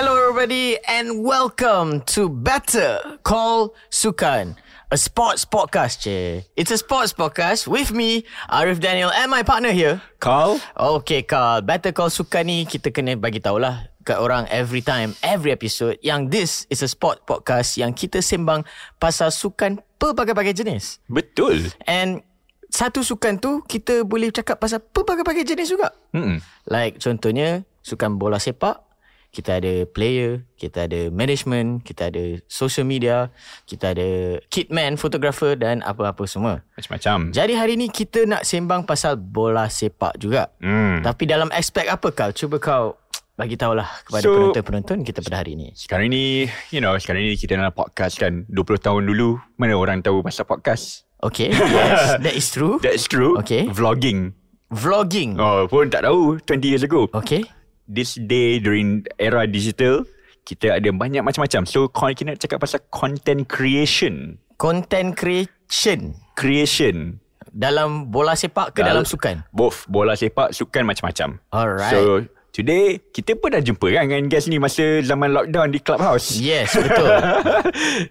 Hello, 0.00 0.16
everybody, 0.16 0.80
and 0.88 1.20
welcome 1.20 2.00
to 2.08 2.32
Better 2.32 3.20
Call 3.20 3.76
Sukan, 3.92 4.56
a 4.88 4.96
sports 4.96 5.44
podcast. 5.44 6.00
Che. 6.00 6.48
It's 6.56 6.72
a 6.72 6.80
sports 6.80 7.12
podcast 7.12 7.68
with 7.68 7.92
me, 7.92 8.24
Arif 8.48 8.80
Daniel, 8.80 9.12
and 9.12 9.28
my 9.28 9.44
partner 9.44 9.76
here. 9.76 10.00
Carl? 10.16 10.56
Okay, 10.72 11.20
Carl. 11.20 11.60
Better 11.60 11.92
Call 11.92 12.08
Sukan 12.08 12.48
ni 12.48 12.64
kita 12.64 12.88
kena 12.96 13.12
bagi 13.20 13.44
tahulah 13.44 13.92
kat 14.00 14.16
orang 14.16 14.48
every 14.48 14.80
time, 14.80 15.12
every 15.20 15.52
episode 15.52 16.00
yang 16.00 16.32
this 16.32 16.64
is 16.72 16.80
a 16.80 16.88
sport 16.88 17.28
podcast 17.28 17.76
yang 17.76 17.92
kita 17.92 18.24
sembang 18.24 18.64
pasal 18.96 19.28
sukan 19.28 19.84
pelbagai-bagai 20.00 20.64
jenis. 20.64 21.04
Betul. 21.12 21.76
And 21.84 22.24
satu 22.72 23.04
sukan 23.04 23.36
tu 23.36 23.60
kita 23.68 24.08
boleh 24.08 24.32
cakap 24.32 24.64
pasal 24.64 24.80
pelbagai-bagai 24.80 25.44
jenis 25.44 25.68
juga. 25.68 25.92
Mm-mm. 26.16 26.40
Like 26.72 26.96
contohnya 27.04 27.68
sukan 27.84 28.16
bola 28.16 28.40
sepak, 28.40 28.89
kita 29.30 29.62
ada 29.62 29.86
player, 29.86 30.42
kita 30.58 30.90
ada 30.90 31.06
management, 31.08 31.86
kita 31.86 32.10
ada 32.10 32.42
social 32.50 32.82
media, 32.82 33.30
kita 33.62 33.94
ada 33.94 34.38
kitman, 34.50 34.98
photographer 34.98 35.54
dan 35.54 35.80
apa-apa 35.80 36.26
semua. 36.26 36.66
Macam-macam. 36.74 37.30
Jadi 37.30 37.52
hari 37.54 37.78
ni 37.78 37.86
kita 37.88 38.26
nak 38.26 38.42
sembang 38.42 38.82
pasal 38.82 39.14
bola 39.14 39.70
sepak 39.70 40.18
juga. 40.18 40.50
Hmm. 40.58 41.00
Tapi 41.00 41.30
dalam 41.30 41.46
aspek 41.54 41.86
apa 41.86 42.10
kau? 42.10 42.30
Cuba 42.34 42.58
kau 42.58 42.98
bagi 43.38 43.56
tahulah 43.56 43.88
kepada 44.04 44.20
So- 44.20 44.34
penonton-penonton 44.52 44.98
kita 45.00 45.22
pada 45.22 45.40
hari 45.40 45.54
ni. 45.56 45.70
Sekarang 45.72 46.10
ni, 46.10 46.50
you 46.68 46.82
know, 46.82 46.92
sekarang 46.98 47.22
ni 47.22 47.38
kita 47.38 47.54
dalam 47.54 47.72
podcast 47.72 48.18
kan. 48.18 48.44
20 48.50 48.82
tahun 48.82 49.06
dulu, 49.06 49.38
mana 49.56 49.78
orang 49.78 50.02
tahu 50.02 50.20
pasal 50.20 50.44
podcast? 50.44 51.06
Okay, 51.22 51.52
yes, 51.76 52.18
that 52.18 52.34
is 52.34 52.50
true. 52.50 52.80
That's 52.80 53.06
true. 53.06 53.38
Okay. 53.40 53.68
Vlogging. 53.68 54.32
Vlogging. 54.72 55.36
Oh, 55.36 55.68
pun 55.68 55.88
tak 55.88 56.02
tahu 56.02 56.40
20 56.42 56.64
years 56.64 56.84
ago. 56.84 57.06
Okay. 57.12 57.44
This 57.90 58.14
day 58.14 58.62
during 58.62 59.02
era 59.18 59.50
digital, 59.50 60.06
kita 60.46 60.78
ada 60.78 60.94
banyak 60.94 61.26
macam-macam. 61.26 61.66
So, 61.66 61.90
kita 61.90 62.22
nak 62.22 62.38
cakap 62.38 62.62
pasal 62.62 62.86
content 62.94 63.50
creation. 63.50 64.38
Content 64.62 65.18
creation 65.18 66.14
Creation. 66.38 67.18
dalam 67.50 68.14
bola 68.14 68.38
sepak 68.38 68.78
ke 68.78 68.86
dalam 68.86 69.02
sukan? 69.02 69.42
Both. 69.50 69.90
Bola 69.90 70.14
sepak, 70.14 70.54
sukan 70.54 70.86
macam-macam. 70.86 71.42
Alright. 71.50 71.90
So, 71.90 72.22
today, 72.54 73.02
kita 73.10 73.34
pun 73.34 73.58
dah 73.58 73.62
jumpa 73.62 73.90
kan 73.90 74.06
dengan 74.06 74.30
guest 74.30 74.46
ni 74.46 74.62
masa 74.62 75.02
zaman 75.02 75.34
lockdown 75.34 75.74
di 75.74 75.82
Clubhouse. 75.82 76.38
Yes, 76.38 76.70
betul. 76.78 77.10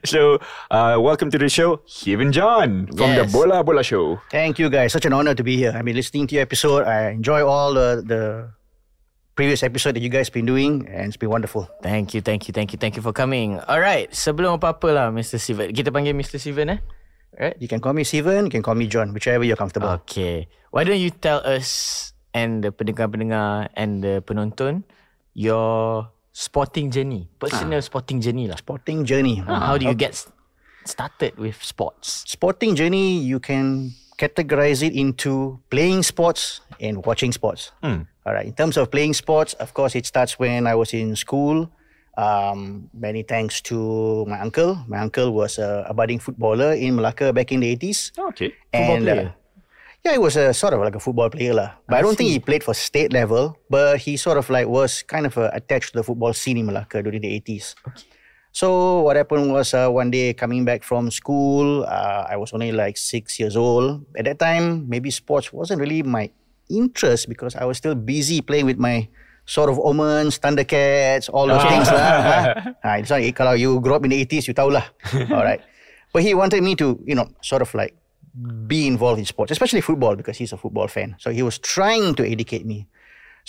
so, 0.04 0.44
uh, 0.76 1.00
welcome 1.00 1.32
to 1.32 1.40
the 1.40 1.48
show, 1.48 1.80
Kevin 1.88 2.36
John 2.36 2.92
from 2.92 3.16
the 3.16 3.24
Yes. 3.24 3.32
Bola 3.32 3.64
Bola 3.64 3.80
Show. 3.80 4.20
Thank 4.28 4.60
you 4.60 4.68
guys. 4.68 4.92
Such 4.92 5.08
an 5.08 5.16
honor 5.16 5.32
to 5.32 5.44
be 5.44 5.56
here. 5.56 5.72
I've 5.72 5.88
been 5.88 5.96
listening 5.96 6.28
to 6.28 6.36
your 6.36 6.44
episode. 6.44 6.84
I 6.84 7.16
enjoy 7.16 7.48
all 7.48 7.72
the, 7.72 8.04
the 8.04 8.22
previous 9.40 9.64
episode 9.64 9.96
that 9.96 10.04
you 10.04 10.12
guys 10.12 10.28
been 10.28 10.44
doing 10.44 10.84
and 10.92 11.08
it's 11.08 11.16
been 11.16 11.32
wonderful. 11.32 11.64
Thank 11.80 12.12
you, 12.12 12.20
thank 12.20 12.52
you, 12.52 12.52
thank 12.52 12.76
you, 12.76 12.78
thank 12.78 13.00
you 13.00 13.02
for 13.02 13.16
coming. 13.16 13.56
Alright, 13.64 14.12
sebelum 14.12 14.60
apa-apa 14.60 14.92
lah 14.92 15.08
Mr. 15.16 15.40
Steven. 15.40 15.72
Kita 15.72 15.96
panggil 15.96 16.12
Mr. 16.12 16.36
Steven 16.36 16.76
eh? 16.76 16.80
Right? 17.40 17.56
You 17.56 17.72
can 17.72 17.80
call 17.80 17.96
me 17.96 18.04
Steven, 18.04 18.52
you 18.52 18.52
can 18.52 18.60
call 18.60 18.76
me 18.76 18.92
John, 18.92 19.16
whichever 19.16 19.48
you're 19.48 19.56
comfortable. 19.56 19.96
Okay. 20.04 20.52
Why 20.76 20.84
don't 20.84 21.00
you 21.00 21.08
tell 21.16 21.40
us 21.48 22.12
and 22.36 22.60
the 22.68 22.76
pendengar-pendengar 22.76 23.72
and 23.80 24.04
the 24.04 24.20
penonton 24.28 24.84
your 25.32 26.12
sporting 26.36 26.92
journey, 26.92 27.32
personal 27.40 27.80
sporting 27.80 28.20
journey 28.20 28.52
lah. 28.52 28.60
Sporting 28.60 29.08
journey. 29.08 29.40
How 29.40 29.80
do 29.80 29.88
you 29.88 29.96
get 29.96 30.20
s- 30.20 30.28
started 30.84 31.40
with 31.40 31.56
sports? 31.64 32.28
Sporting 32.28 32.76
journey, 32.76 33.24
you 33.24 33.40
can 33.40 33.96
categorize 34.20 34.84
it 34.84 34.94
into 34.94 35.58
playing 35.72 36.04
sports 36.04 36.62
and 36.80 37.06
watching 37.06 37.32
sports. 37.32 37.72
All 38.28 38.34
right. 38.34 38.46
In 38.46 38.54
terms 38.54 38.78
of 38.78 38.92
playing 38.92 39.14
sports, 39.16 39.54
of 39.56 39.74
course, 39.74 39.96
it 39.96 40.06
starts 40.06 40.38
when 40.38 40.68
I 40.68 40.76
was 40.76 40.94
in 40.94 41.16
school. 41.16 41.72
Um, 42.20 42.90
many 42.94 43.24
thanks 43.24 43.62
to 43.72 44.26
my 44.28 44.40
uncle. 44.42 44.76
My 44.88 45.00
uncle 45.00 45.32
was 45.32 45.58
a, 45.58 45.88
a 45.88 45.94
budding 45.94 46.20
footballer 46.20 46.74
in 46.74 46.96
Malacca 46.96 47.32
back 47.32 47.52
in 47.52 47.62
the 47.62 47.76
80s. 47.78 48.12
Okay. 48.20 48.54
Football 48.74 48.96
and, 48.96 49.04
player? 49.06 49.34
yeah, 50.04 50.12
he 50.12 50.18
was 50.18 50.36
a 50.36 50.54
sort 50.54 50.74
of 50.74 50.82
like 50.82 50.96
a 50.96 51.00
football 51.00 51.30
player, 51.30 51.54
lah. 51.54 51.72
But 51.88 51.98
I, 51.98 52.02
don't 52.02 52.18
think 52.18 52.30
he 52.30 52.40
played 52.40 52.64
for 52.64 52.74
state 52.74 53.14
level. 53.14 53.58
But 53.70 54.00
he 54.00 54.18
sort 54.18 54.38
of 54.38 54.50
like 54.50 54.68
was 54.68 55.02
kind 55.04 55.26
of 55.26 55.38
uh, 55.38 55.50
attached 55.54 55.94
to 55.94 56.00
the 56.00 56.04
football 56.04 56.34
scene 56.34 56.58
in 56.58 56.66
Malacca 56.66 57.02
during 57.02 57.22
the 57.22 57.40
80s. 57.40 57.76
So 58.52 59.02
what 59.02 59.16
happened 59.16 59.54
was 59.54 59.74
uh, 59.74 59.90
one 59.90 60.10
day 60.12 60.34
coming 60.34 60.66
back 60.66 60.84
from 60.84 61.12
school, 61.12 61.86
uh, 61.86 62.26
I 62.30 62.36
was 62.38 62.52
only 62.54 62.72
like 62.72 62.98
six 62.98 63.40
years 63.40 63.56
old. 63.56 64.06
At 64.18 64.26
that 64.26 64.40
time, 64.40 64.90
maybe 64.90 65.12
sports 65.12 65.54
wasn't 65.54 65.80
really 65.82 66.02
my 66.02 66.32
interest 66.70 67.30
because 67.30 67.56
I 67.56 67.66
was 67.66 67.78
still 67.78 67.96
busy 67.96 68.42
playing 68.42 68.66
with 68.66 68.78
my 68.78 69.08
sort 69.46 69.70
of 69.70 69.80
omens, 69.80 70.40
Thundercats, 70.40 71.30
all 71.32 71.48
those 71.48 71.64
things 71.66 71.90
lah. 71.90 71.98
ha? 71.98 72.42
Ah, 72.86 72.96
it's 72.98 73.10
like, 73.10 73.26
kalau 73.38 73.58
you 73.58 73.80
grew 73.82 73.96
up 73.96 74.04
in 74.06 74.12
the 74.14 74.26
80s, 74.26 74.48
you 74.48 74.54
tahu 74.54 74.74
lah. 74.74 74.86
all 75.34 75.46
right. 75.46 75.62
But 76.14 76.22
he 76.24 76.34
wanted 76.34 76.62
me 76.62 76.74
to, 76.78 76.98
you 77.06 77.14
know, 77.14 77.30
sort 77.42 77.62
of 77.62 77.74
like 77.74 77.94
be 78.68 78.86
involved 78.88 79.20
in 79.20 79.26
sports, 79.26 79.52
especially 79.52 79.82
football 79.82 80.16
because 80.16 80.38
he's 80.38 80.54
a 80.54 80.58
football 80.58 80.88
fan. 80.88 81.16
So 81.18 81.30
he 81.30 81.42
was 81.42 81.58
trying 81.58 82.14
to 82.16 82.26
educate 82.26 82.66
me. 82.66 82.88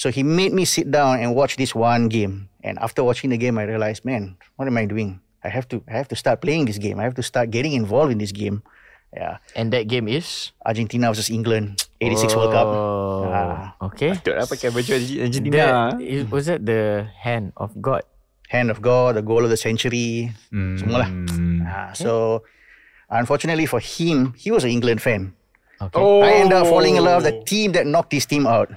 So 0.00 0.08
he 0.08 0.24
made 0.24 0.56
me 0.56 0.64
sit 0.64 0.88
down 0.88 1.20
and 1.20 1.36
watch 1.36 1.60
this 1.60 1.76
one 1.76 2.08
game. 2.08 2.48
And 2.64 2.80
after 2.80 3.04
watching 3.04 3.28
the 3.28 3.36
game, 3.36 3.60
I 3.60 3.68
realized, 3.68 4.00
man, 4.08 4.40
what 4.56 4.64
am 4.64 4.80
I 4.80 4.88
doing? 4.88 5.20
I 5.44 5.52
have 5.52 5.68
to, 5.76 5.84
I 5.84 5.92
have 6.00 6.08
to 6.08 6.16
start 6.16 6.40
playing 6.40 6.64
this 6.64 6.80
game. 6.80 6.96
I 6.96 7.04
have 7.04 7.12
to 7.20 7.22
start 7.22 7.52
getting 7.52 7.76
involved 7.76 8.08
in 8.08 8.16
this 8.16 8.32
game. 8.32 8.64
Yeah, 9.12 9.44
And 9.52 9.68
that 9.76 9.92
game 9.92 10.08
is? 10.08 10.52
Argentina 10.64 11.12
versus 11.12 11.28
England, 11.28 11.84
86 12.00 12.32
World 12.32 12.52
Cup. 12.56 12.64
Oh, 12.64 13.90
okay. 13.92 14.16
Betul 14.16 14.38
lah 14.40 14.46
pakai 14.48 14.70
baju 14.72 14.92
Argentina. 15.20 15.56
That, 15.58 16.00
it- 16.00 16.30
was 16.32 16.48
that 16.48 16.64
the 16.64 17.10
hand 17.20 17.52
of 17.60 17.74
God? 17.82 18.06
Hand 18.48 18.70
of 18.72 18.80
God, 18.80 19.20
the 19.20 19.24
goal 19.26 19.44
of 19.44 19.50
the 19.52 19.58
century, 19.60 20.32
semua 20.48 21.04
lah. 21.04 21.10
Hmm. 21.12 21.60
Ah, 21.66 21.90
so, 21.92 22.40
unfortunately 23.10 23.66
for 23.66 23.82
him, 23.82 24.32
he 24.38 24.48
was 24.54 24.62
an 24.64 24.70
England 24.72 25.02
fan. 25.02 25.34
Okay. 25.82 25.98
Oh. 25.98 26.22
I 26.22 26.40
ended 26.40 26.56
up 26.56 26.70
falling 26.70 26.96
in 26.96 27.02
love 27.04 27.26
with 27.26 27.34
the 27.34 27.42
team 27.44 27.74
that 27.74 27.84
knocked 27.90 28.14
his 28.14 28.24
team 28.26 28.46
out. 28.46 28.70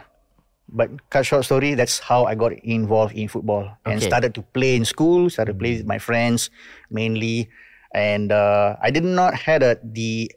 But 0.73 0.89
cut 1.13 1.21
short 1.25 1.45
story, 1.45 1.77
that's 1.77 1.99
how 2.01 2.25
I 2.25 2.33
got 2.33 2.51
involved 2.65 3.13
in 3.13 3.29
football 3.29 3.69
and 3.85 4.01
Okay. 4.01 4.09
started 4.09 4.33
to 4.33 4.41
play 4.41 4.73
in 4.75 4.85
school, 4.89 5.29
started 5.29 5.53
to 5.53 5.59
play 5.61 5.77
with 5.77 5.85
my 5.85 5.99
friends 6.01 6.49
mainly. 6.89 7.47
And 7.93 8.33
uh, 8.33 8.75
I 8.81 8.89
did 8.89 9.05
not 9.05 9.37
had 9.37 9.61
a, 9.61 9.77
the, 9.85 10.31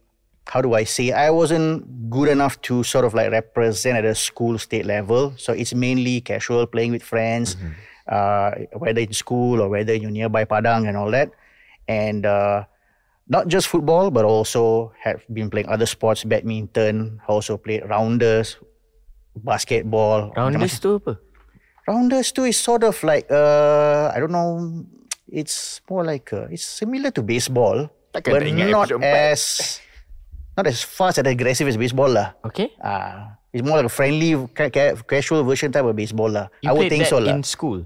how 0.44 0.60
do 0.60 0.74
I 0.76 0.84
say, 0.84 1.10
I 1.10 1.32
wasn't 1.32 1.88
good 2.12 2.28
enough 2.28 2.60
to 2.68 2.84
sort 2.84 3.08
of 3.08 3.14
like 3.16 3.32
represent 3.32 3.96
at 3.96 4.04
a 4.04 4.14
school 4.14 4.58
state 4.60 4.84
level. 4.84 5.32
So 5.40 5.56
it's 5.56 5.72
mainly 5.72 6.20
casual 6.20 6.66
playing 6.68 6.92
with 6.92 7.02
friends, 7.02 7.56
uh, 8.12 8.50
whether 8.76 9.00
in 9.00 9.16
school 9.16 9.64
or 9.64 9.72
whether 9.72 9.94
you're 9.96 10.12
nearby 10.12 10.44
Padang 10.44 10.86
and 10.86 11.00
all 11.00 11.10
that. 11.16 11.32
And 11.88 12.26
uh, 12.28 12.68
not 13.26 13.48
just 13.48 13.68
football, 13.72 14.10
but 14.12 14.24
also 14.28 14.92
have 15.00 15.24
been 15.32 15.48
playing 15.48 15.72
other 15.72 15.86
sports, 15.86 16.24
badminton, 16.28 17.20
also 17.26 17.56
played 17.56 17.88
rounders, 17.88 18.58
basketball. 19.42 20.32
Rounders 20.36 20.80
tu 20.80 20.96
apa? 21.00 21.20
Rounders 21.86 22.32
too 22.32 22.44
is 22.48 22.58
sort 22.58 22.82
of 22.82 22.96
like 23.04 23.30
uh 23.30 24.10
I 24.14 24.18
don't 24.18 24.32
know. 24.32 24.84
It's 25.26 25.82
more 25.90 26.06
like 26.06 26.32
uh, 26.32 26.46
it's 26.50 26.62
similar 26.62 27.10
to 27.14 27.22
baseball, 27.22 27.90
Takkan 28.14 28.30
but 28.30 28.42
not 28.46 28.88
as 29.02 29.82
not 30.56 30.66
as 30.70 30.82
fast 30.86 31.18
and 31.18 31.26
aggressive 31.26 31.66
as 31.66 31.76
baseball 31.76 32.08
lah. 32.10 32.38
Okay. 32.46 32.70
Ah, 32.78 33.34
it's 33.52 33.66
more 33.66 33.82
like 33.82 33.90
a 33.90 33.92
friendly, 33.92 34.38
ca- 34.54 34.70
ca- 34.70 34.94
casual 35.02 35.42
version 35.42 35.74
type 35.74 35.84
of 35.84 35.94
baseball 35.98 36.30
lah. 36.30 36.46
You 36.62 36.70
I 36.70 36.72
would 36.78 36.88
think 36.88 37.04
that 37.04 37.10
so 37.10 37.18
lah. 37.18 37.34
in 37.34 37.42
school? 37.42 37.82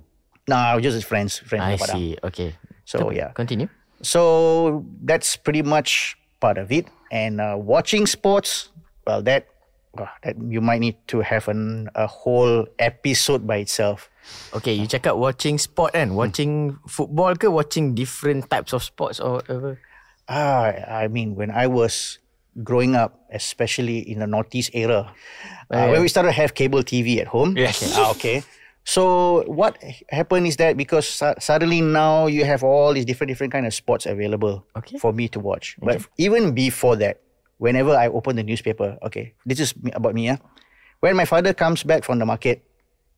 No, 0.49 0.77
just 0.85 0.97
as 1.01 1.05
friends, 1.05 1.41
friends. 1.41 1.65
I 1.65 1.73
with 1.75 1.81
Padang. 1.81 1.97
see. 1.97 2.11
Okay. 2.25 2.51
So 2.85 3.09
yeah. 3.11 3.33
Continue. 3.33 3.69
So 4.05 4.85
that's 5.05 5.37
pretty 5.37 5.65
much 5.65 6.17
part 6.41 6.61
of 6.61 6.69
it. 6.73 6.89
And 7.11 7.41
uh, 7.41 7.57
watching 7.57 8.05
sports, 8.07 8.69
well, 9.09 9.21
that 9.25 9.49
uh, 9.99 10.07
that 10.23 10.37
you 10.39 10.61
might 10.61 10.81
need 10.81 10.97
to 11.09 11.21
have 11.21 11.49
an 11.49 11.89
a 11.95 12.07
whole 12.07 12.67
episode 12.79 13.47
by 13.47 13.57
itself. 13.65 14.11
Okay, 14.55 14.73
you 14.75 14.87
cakap 14.87 15.17
watching 15.17 15.59
sport 15.59 15.93
kan? 15.95 16.15
Watching 16.15 16.79
football 16.87 17.35
ke 17.35 17.49
watching 17.51 17.95
different 17.95 18.51
types 18.51 18.73
of 18.73 18.83
sports 18.85 19.19
or 19.19 19.41
whatever? 19.43 19.81
Ah, 20.31 20.71
I 20.87 21.09
mean, 21.09 21.35
when 21.35 21.51
I 21.51 21.67
was 21.67 22.19
growing 22.63 22.95
up, 22.95 23.19
especially 23.33 23.99
in 24.07 24.21
the 24.21 24.27
Northeast 24.27 24.71
era, 24.75 25.11
uh, 25.71 25.89
when 25.91 26.03
we 26.03 26.09
started 26.09 26.31
to 26.31 26.39
have 26.39 26.55
cable 26.55 26.83
TV 26.83 27.19
at 27.19 27.27
home. 27.27 27.57
Yes. 27.57 27.83
Okay. 27.83 27.95
ah, 27.99 28.11
okay. 28.15 28.39
So 28.85 29.45
what 29.47 29.77
happened 30.09 30.47
is 30.47 30.57
that 30.57 30.77
because 30.77 31.07
su- 31.07 31.37
suddenly 31.39 31.81
now 31.81 32.27
you 32.27 32.45
have 32.45 32.63
all 32.65 32.93
these 32.95 33.05
different 33.05 33.29
different 33.29 33.53
kind 33.53 33.67
of 33.67 33.75
sports 33.75 34.07
available 34.07 34.65
Okay. 34.77 34.99
for 34.99 35.13
me 35.13 35.29
to 35.35 35.39
watch. 35.39 35.77
But 35.83 36.01
even 36.17 36.55
before 36.55 36.97
that, 36.97 37.21
whenever 37.61 37.93
I 37.93 38.09
open 38.09 38.41
the 38.41 38.43
newspaper, 38.43 38.97
okay, 39.05 39.37
this 39.45 39.61
is 39.61 39.77
about 39.93 40.17
me, 40.17 40.33
yeah. 40.33 40.41
When 41.05 41.15
my 41.17 41.25
father 41.29 41.53
comes 41.53 41.85
back 41.85 42.03
from 42.05 42.19
the 42.19 42.25
market, 42.27 42.65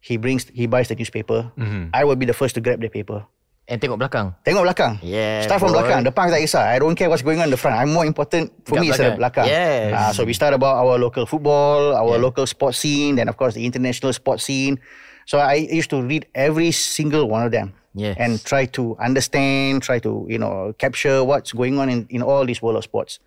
he 0.03 0.19
brings 0.19 0.51
he 0.51 0.67
buys 0.67 0.91
the 0.91 0.99
newspaper. 0.99 1.51
I 1.95 2.03
will 2.03 2.19
be 2.19 2.27
the 2.27 2.35
first 2.35 2.59
to 2.59 2.61
grab 2.61 2.83
the 2.83 2.91
paper. 2.91 3.23
And 3.71 3.79
tengok 3.79 4.03
belakang. 4.03 4.35
Tengok 4.43 4.67
belakang. 4.67 4.99
Yeah, 5.07 5.47
Start 5.47 5.63
from 5.63 5.71
boy. 5.71 5.79
belakang. 5.87 6.03
Depan 6.03 6.35
tak 6.35 6.43
kisah. 6.43 6.67
I 6.67 6.83
don't 6.83 6.99
care 6.99 7.07
what's 7.07 7.23
going 7.23 7.39
on 7.39 7.47
in 7.47 7.55
the 7.55 7.57
front. 7.57 7.79
I'm 7.79 7.95
more 7.95 8.03
important 8.03 8.51
for 8.67 8.75
Kat 8.75 8.83
me 8.83 8.91
is 8.91 8.99
the 8.99 9.15
belakang. 9.15 9.47
belakang. 9.47 9.47
Yes. 9.47 9.95
Ah, 9.95 10.11
so 10.11 10.27
we 10.27 10.35
start 10.35 10.51
about 10.51 10.83
our 10.83 10.99
local 10.99 11.31
football, 11.31 11.95
our 11.95 12.19
local 12.19 12.43
sports 12.51 12.83
scene, 12.83 13.15
then 13.15 13.31
of 13.31 13.39
course 13.39 13.55
the 13.55 13.63
international 13.63 14.11
sports 14.11 14.43
scene. 14.51 14.83
So 15.31 15.39
I 15.39 15.63
used 15.71 15.95
to 15.95 16.03
read 16.03 16.27
every 16.35 16.75
single 16.75 17.31
one 17.31 17.47
of 17.47 17.55
them. 17.55 17.71
Yes. 17.95 18.19
And 18.19 18.43
try 18.43 18.67
to 18.75 18.99
understand, 18.99 19.87
try 19.87 20.03
to, 20.03 20.27
you 20.27 20.43
know, 20.43 20.75
capture 20.83 21.23
what's 21.23 21.55
going 21.55 21.79
on 21.79 21.87
in, 21.87 22.11
in 22.11 22.19
all 22.23 22.43
these 22.43 22.59
world 22.61 22.83
of 22.83 22.85
sports. 22.85 23.23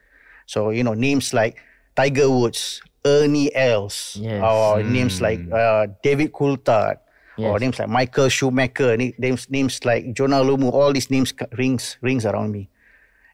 So, 0.45 0.69
you 0.69 0.83
know, 0.83 0.93
names 0.93 1.33
like 1.33 1.57
Tiger 1.95 2.29
Woods, 2.29 2.81
Ernie 3.05 3.53
Els, 3.53 4.17
Yes. 4.21 4.41
or 4.41 4.81
names 4.83 5.21
like 5.21 5.41
uh, 5.51 5.87
David 6.01 6.33
Coulthard, 6.33 6.97
Yes. 7.37 7.47
or 7.51 7.59
names 7.59 7.77
like 7.79 7.89
Michael 7.89 8.29
Schumacher, 8.29 8.95
na- 8.97 9.15
names 9.19 9.49
names 9.51 9.83
like 9.83 10.13
Jonah 10.15 10.39
Lomu, 10.41 10.71
all 10.71 10.93
these 10.93 11.11
names 11.11 11.33
rings 11.59 11.97
rings 12.01 12.25
around 12.25 12.51
me. 12.51 12.69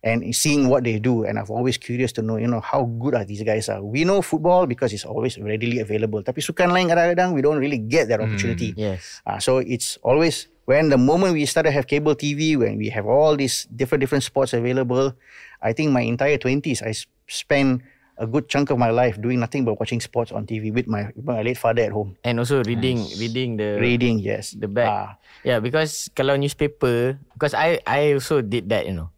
And 0.02 0.25
seeing 0.34 0.66
what 0.66 0.81
they 0.84 0.98
do, 0.98 1.30
and 1.30 1.38
I've 1.38 1.54
always 1.54 1.78
curious 1.78 2.10
to 2.18 2.25
know, 2.25 2.42
you 2.42 2.50
know, 2.50 2.58
how 2.60 2.90
good 2.98 3.13
are 3.13 3.22
these 3.24 3.46
guys 3.46 3.69
are. 3.69 3.86
We 3.86 4.02
know 4.02 4.25
football 4.25 4.66
because 4.66 4.90
it's 4.98 5.06
always 5.06 5.38
readily 5.38 5.78
available. 5.78 6.25
Tapi 6.25 6.42
sukan 6.42 6.74
lain 6.74 6.90
kadang-kadang 6.90 7.38
we 7.38 7.46
don't 7.46 7.62
really 7.62 7.78
get 7.78 8.10
that 8.10 8.18
opportunity. 8.18 8.74
Yes. 8.74 9.22
Uh, 9.30 9.38
so 9.38 9.62
it's 9.62 10.02
always 10.02 10.50
when 10.66 10.90
the 10.90 10.98
moment 10.98 11.34
we 11.34 11.46
started 11.46 11.72
have 11.72 11.88
cable 11.88 12.16
TV, 12.16 12.58
when 12.58 12.78
we 12.78 12.90
have 12.90 13.06
all 13.06 13.36
these 13.36 13.66
different 13.74 14.02
different 14.02 14.24
sports 14.24 14.54
available, 14.54 15.13
I 15.62 15.74
think 15.74 15.92
my 15.92 16.02
entire 16.02 16.38
twenties 16.38 16.81
I 16.81 16.94
spent 17.28 17.81
a 18.22 18.28
good 18.28 18.46
chunk 18.48 18.69
of 18.69 18.78
my 18.78 18.94
life 18.94 19.18
doing 19.18 19.42
nothing 19.42 19.66
but 19.66 19.80
watching 19.81 19.98
sports 20.00 20.31
on 20.31 20.46
TV 20.46 20.69
with 20.69 20.86
my, 20.86 21.10
with 21.16 21.25
my 21.25 21.42
late 21.42 21.58
father 21.58 21.81
at 21.81 21.92
home. 21.92 22.13
And 22.24 22.38
also 22.38 22.62
reading 22.63 23.02
reading 23.18 23.58
the 23.58 23.81
Reading, 23.81 24.19
yes. 24.22 24.54
the 24.54 24.69
back. 24.69 24.90
Ah, 24.90 25.10
Yeah, 25.42 25.58
because 25.58 26.06
kalau 26.13 26.38
newspaper, 26.38 27.18
because 27.34 27.58
I 27.58 27.81
I 27.90 28.13
also 28.13 28.46
did 28.46 28.69
that, 28.69 28.86
you 28.86 28.94
know. 28.94 29.10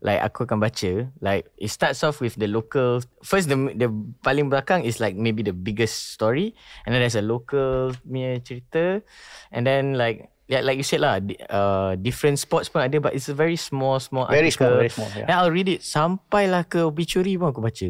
Like 0.00 0.24
aku 0.24 0.48
akan 0.48 0.64
baca, 0.64 1.12
like 1.20 1.44
it 1.60 1.68
starts 1.68 2.00
off 2.00 2.24
with 2.24 2.40
the 2.40 2.48
local. 2.48 3.04
First 3.20 3.52
the 3.52 3.68
the 3.76 3.92
paling 4.24 4.48
belakang 4.48 4.80
is 4.88 4.96
like 4.96 5.12
maybe 5.12 5.44
the 5.44 5.52
biggest 5.52 6.16
story, 6.16 6.56
and 6.88 6.96
then 6.96 7.04
there's 7.04 7.20
a 7.20 7.22
local 7.22 7.92
punya 8.00 8.40
cerita, 8.40 9.04
and 9.52 9.68
then 9.68 9.92
like 10.00 10.32
yeah, 10.48 10.64
like 10.64 10.74
you 10.74 10.82
said 10.82 10.98
lah, 10.98 11.20
di- 11.20 11.36
uh, 11.46 11.94
different 11.94 12.40
sports 12.40 12.66
pun 12.66 12.82
ada, 12.82 12.98
but 12.98 13.12
it's 13.12 13.28
a 13.28 13.36
very 13.36 13.54
small 13.54 14.00
small 14.00 14.24
Very 14.26 14.48
article. 14.48 14.66
small, 14.66 14.80
very 14.80 14.90
small, 14.90 15.10
yeah. 15.14 15.26
Then 15.28 15.36
I'll 15.36 15.52
read 15.52 15.68
it 15.68 15.84
sampailah 15.84 16.64
ke 16.64 16.80
obituary 16.80 17.36
pun 17.36 17.52
aku 17.52 17.60
baca. 17.60 17.88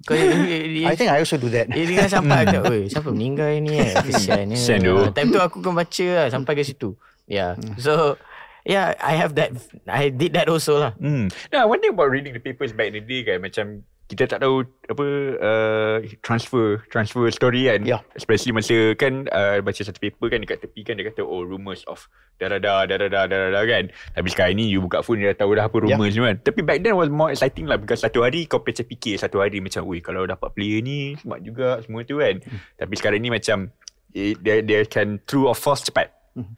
Kau 0.00 0.16
I 0.88 0.96
think 0.96 1.12
I 1.12 1.20
also 1.20 1.36
do 1.36 1.52
that. 1.52 1.68
Eh, 1.68 1.84
dia 1.84 2.00
kan 2.00 2.24
sampai 2.24 2.48
kat, 2.48 2.64
oi, 2.64 2.88
siapa 2.88 3.12
meninggal 3.12 3.60
ni 3.60 3.76
eh? 3.76 3.92
Kesian 4.08 4.48
ni. 4.48 4.56
Tu. 4.56 4.88
Ah, 4.88 5.12
Time 5.12 5.28
tu 5.28 5.36
aku 5.36 5.60
kan 5.60 5.76
baca 5.76 6.06
lah, 6.08 6.26
sampai 6.32 6.56
ke 6.56 6.64
situ. 6.64 6.96
Yeah. 7.28 7.60
So, 7.76 8.16
yeah, 8.64 8.96
I 8.96 9.20
have 9.20 9.36
that. 9.36 9.52
I 9.84 10.08
did 10.08 10.32
that 10.34 10.48
also 10.48 10.80
lah. 10.80 10.96
Hmm. 10.96 11.28
Nah, 11.52 11.68
one 11.68 11.84
thing 11.84 11.92
about 11.92 12.08
reading 12.08 12.32
the 12.32 12.40
papers 12.40 12.72
back 12.72 12.90
in 12.90 12.96
the 12.96 13.04
day 13.04 13.28
kan 13.28 13.44
macam 13.44 13.84
kita 14.10 14.26
tak 14.26 14.42
tahu 14.42 14.66
apa 14.90 15.06
uh, 15.38 15.96
transfer 16.18 16.82
transfer 16.90 17.30
story 17.30 17.70
kan. 17.70 17.86
Ya. 17.86 18.02
Especially 18.18 18.50
masa 18.50 18.98
kan 18.98 19.30
uh, 19.30 19.62
baca 19.62 19.78
satu 19.78 20.02
paper 20.02 20.26
kan 20.26 20.42
dekat 20.42 20.58
tepi 20.66 20.82
kan 20.82 20.98
dia 20.98 21.06
kata 21.14 21.22
oh 21.22 21.46
rumours 21.46 21.86
of 21.86 22.10
darada 22.42 22.90
darada 22.90 23.30
darada 23.30 23.62
kan. 23.62 23.94
Tapi 24.18 24.28
sekarang 24.34 24.58
ni 24.58 24.66
you 24.66 24.82
buka 24.82 25.06
phone 25.06 25.22
dia 25.22 25.30
dah 25.30 25.46
tahu 25.46 25.54
dah 25.54 25.70
apa 25.70 25.76
Ya. 25.86 25.94
rumours 25.94 26.18
yeah. 26.18 26.34
kan. 26.34 26.36
Tapi 26.42 26.60
back 26.66 26.82
then 26.82 26.98
was 26.98 27.06
more 27.06 27.30
exciting 27.30 27.70
lah 27.70 27.78
because 27.78 28.02
satu 28.02 28.26
hari 28.26 28.50
kau 28.50 28.58
macam 28.58 28.82
fikir 28.82 29.14
satu 29.14 29.38
hari 29.38 29.62
macam 29.62 29.86
ui 29.86 30.02
kalau 30.02 30.26
dapat 30.26 30.50
player 30.58 30.82
ni 30.82 31.14
smart 31.14 31.46
juga 31.46 31.78
semua 31.86 32.02
tu 32.02 32.18
kan. 32.18 32.42
Hmm. 32.42 32.58
Tapi 32.82 32.94
sekarang 32.98 33.22
ni 33.22 33.30
macam 33.30 33.70
dia 34.10 34.58
dia 34.58 34.82
can 34.90 35.22
true 35.22 35.46
or 35.46 35.54
false 35.54 35.86
cepat. 35.86 36.10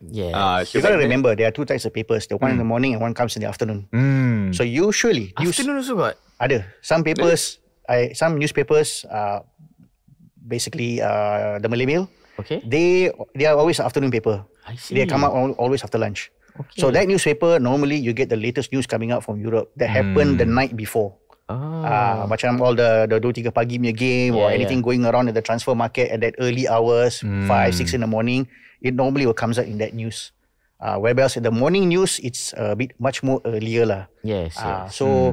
Yeah. 0.09 0.33
Ah, 0.37 0.61
so 0.65 0.79
You 0.79 0.85
gotta 0.85 1.01
remember 1.01 1.33
there 1.37 1.49
are 1.49 1.55
two 1.55 1.65
types 1.65 1.85
of 1.85 1.93
papers. 1.93 2.29
The 2.29 2.37
one 2.37 2.53
in 2.53 2.61
the 2.61 2.65
morning 2.65 2.93
and 2.97 3.01
one 3.01 3.17
comes 3.17 3.37
in 3.37 3.45
the 3.45 3.49
afternoon. 3.49 3.89
Hmm. 3.93 4.53
So 4.53 4.65
usually, 4.65 5.33
you 5.41 5.49
Afternoon 5.49 5.81
also 5.81 5.97
got. 5.97 6.17
Ada. 6.43 6.67
Some 6.83 7.06
papers, 7.06 7.62
I 7.87 8.11
some 8.19 8.35
newspapers, 8.37 9.06
uh, 9.06 9.47
basically 10.43 10.99
uh, 11.00 11.62
the 11.62 11.69
Malay 11.71 11.87
Mail, 11.87 12.11
Okay. 12.43 12.59
they 12.67 13.09
they 13.39 13.47
are 13.47 13.55
always 13.55 13.79
afternoon 13.79 14.11
paper. 14.11 14.43
I 14.67 14.75
see. 14.75 14.94
They 14.99 15.06
come 15.06 15.23
out 15.23 15.35
al- 15.35 15.55
always 15.59 15.83
after 15.87 15.99
lunch. 16.03 16.35
Okay. 16.59 16.83
So 16.83 16.91
that 16.93 17.06
newspaper 17.09 17.56
normally 17.62 17.97
you 17.97 18.12
get 18.12 18.29
the 18.29 18.37
latest 18.37 18.73
news 18.75 18.85
coming 18.87 19.09
out 19.15 19.25
from 19.25 19.39
Europe 19.41 19.71
that 19.81 19.89
happened 19.89 20.37
the 20.37 20.44
night 20.44 20.75
before. 20.77 21.17
Ah. 21.49 21.55
Uh, 21.55 22.23
macam 22.31 22.61
all 22.62 22.73
the 22.75 23.05
the 23.11 23.19
2 23.19 23.44
3 23.47 23.53
pagi 23.53 23.77
punya 23.77 23.93
game 23.93 24.33
or 24.37 24.49
Yeah, 24.49 24.56
anything 24.62 24.81
going 24.81 25.05
around 25.05 25.29
in 25.29 25.35
the 25.35 25.43
transfer 25.44 25.75
market 25.75 26.09
at 26.11 26.21
that 26.23 26.35
early 26.39 26.65
hours, 26.71 27.21
five 27.47 27.73
six 27.77 27.93
in 27.93 28.00
the 28.03 28.11
morning, 28.11 28.47
it 28.81 28.94
normally 28.94 29.27
will 29.29 29.37
comes 29.37 29.59
out 29.59 29.67
in 29.69 29.77
that 29.83 29.93
news. 29.93 30.33
Uh, 30.83 30.99
whereas 30.99 31.39
in 31.39 31.43
the 31.47 31.53
morning 31.55 31.87
news, 31.91 32.19
it's 32.23 32.50
a 32.59 32.75
bit 32.75 32.91
much 32.99 33.23
more 33.23 33.39
earlier 33.47 33.87
lah. 33.87 34.03
Yes. 34.27 34.59
Ah, 34.59 34.87
yes. 34.91 34.99
so 34.99 35.31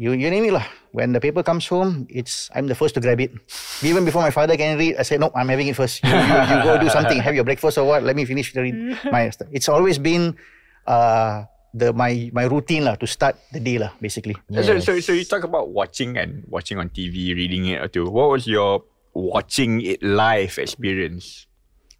you 0.00 0.16
you 0.16 0.32
name 0.32 0.48
it 0.48 0.56
lah. 0.56 0.64
When 0.96 1.12
the 1.12 1.20
paper 1.20 1.44
comes 1.44 1.68
home, 1.68 2.08
it's 2.08 2.48
I'm 2.56 2.64
the 2.64 2.74
first 2.74 2.96
to 2.96 3.04
grab 3.04 3.20
it. 3.20 3.36
Even 3.84 4.08
before 4.08 4.24
my 4.24 4.32
father 4.32 4.56
can 4.56 4.80
read, 4.80 4.96
I 4.96 5.04
say 5.04 5.20
no, 5.20 5.28
I'm 5.36 5.52
having 5.52 5.68
it 5.68 5.76
first. 5.76 6.00
You, 6.00 6.16
you, 6.16 6.36
you 6.48 6.56
go 6.64 6.80
do 6.80 6.88
something, 6.88 7.20
have 7.20 7.36
your 7.36 7.44
breakfast 7.44 7.76
or 7.76 7.84
what? 7.84 8.00
Let 8.02 8.16
me 8.16 8.24
finish 8.24 8.56
the 8.56 8.64
read. 8.64 8.76
My 9.12 9.28
it's 9.52 9.68
always 9.68 10.00
been 10.00 10.40
uh 10.88 11.44
the 11.76 11.92
my 11.92 12.32
my 12.32 12.48
routine 12.48 12.88
lah 12.88 12.96
to 12.96 13.06
start 13.06 13.36
the 13.52 13.60
day 13.60 13.76
lah 13.76 13.92
basically. 14.00 14.34
So, 14.50 14.80
so, 14.80 14.98
so 15.04 15.12
you 15.12 15.28
talk 15.28 15.44
about 15.44 15.68
watching 15.70 16.16
and 16.16 16.48
watching 16.48 16.80
on 16.80 16.88
TV, 16.88 17.36
reading 17.36 17.68
it 17.68 17.84
or 17.84 17.86
two. 17.86 18.08
What 18.08 18.32
was 18.32 18.48
your 18.48 18.82
watching 19.12 19.84
it 19.84 20.00
live 20.02 20.56
experience? 20.56 21.46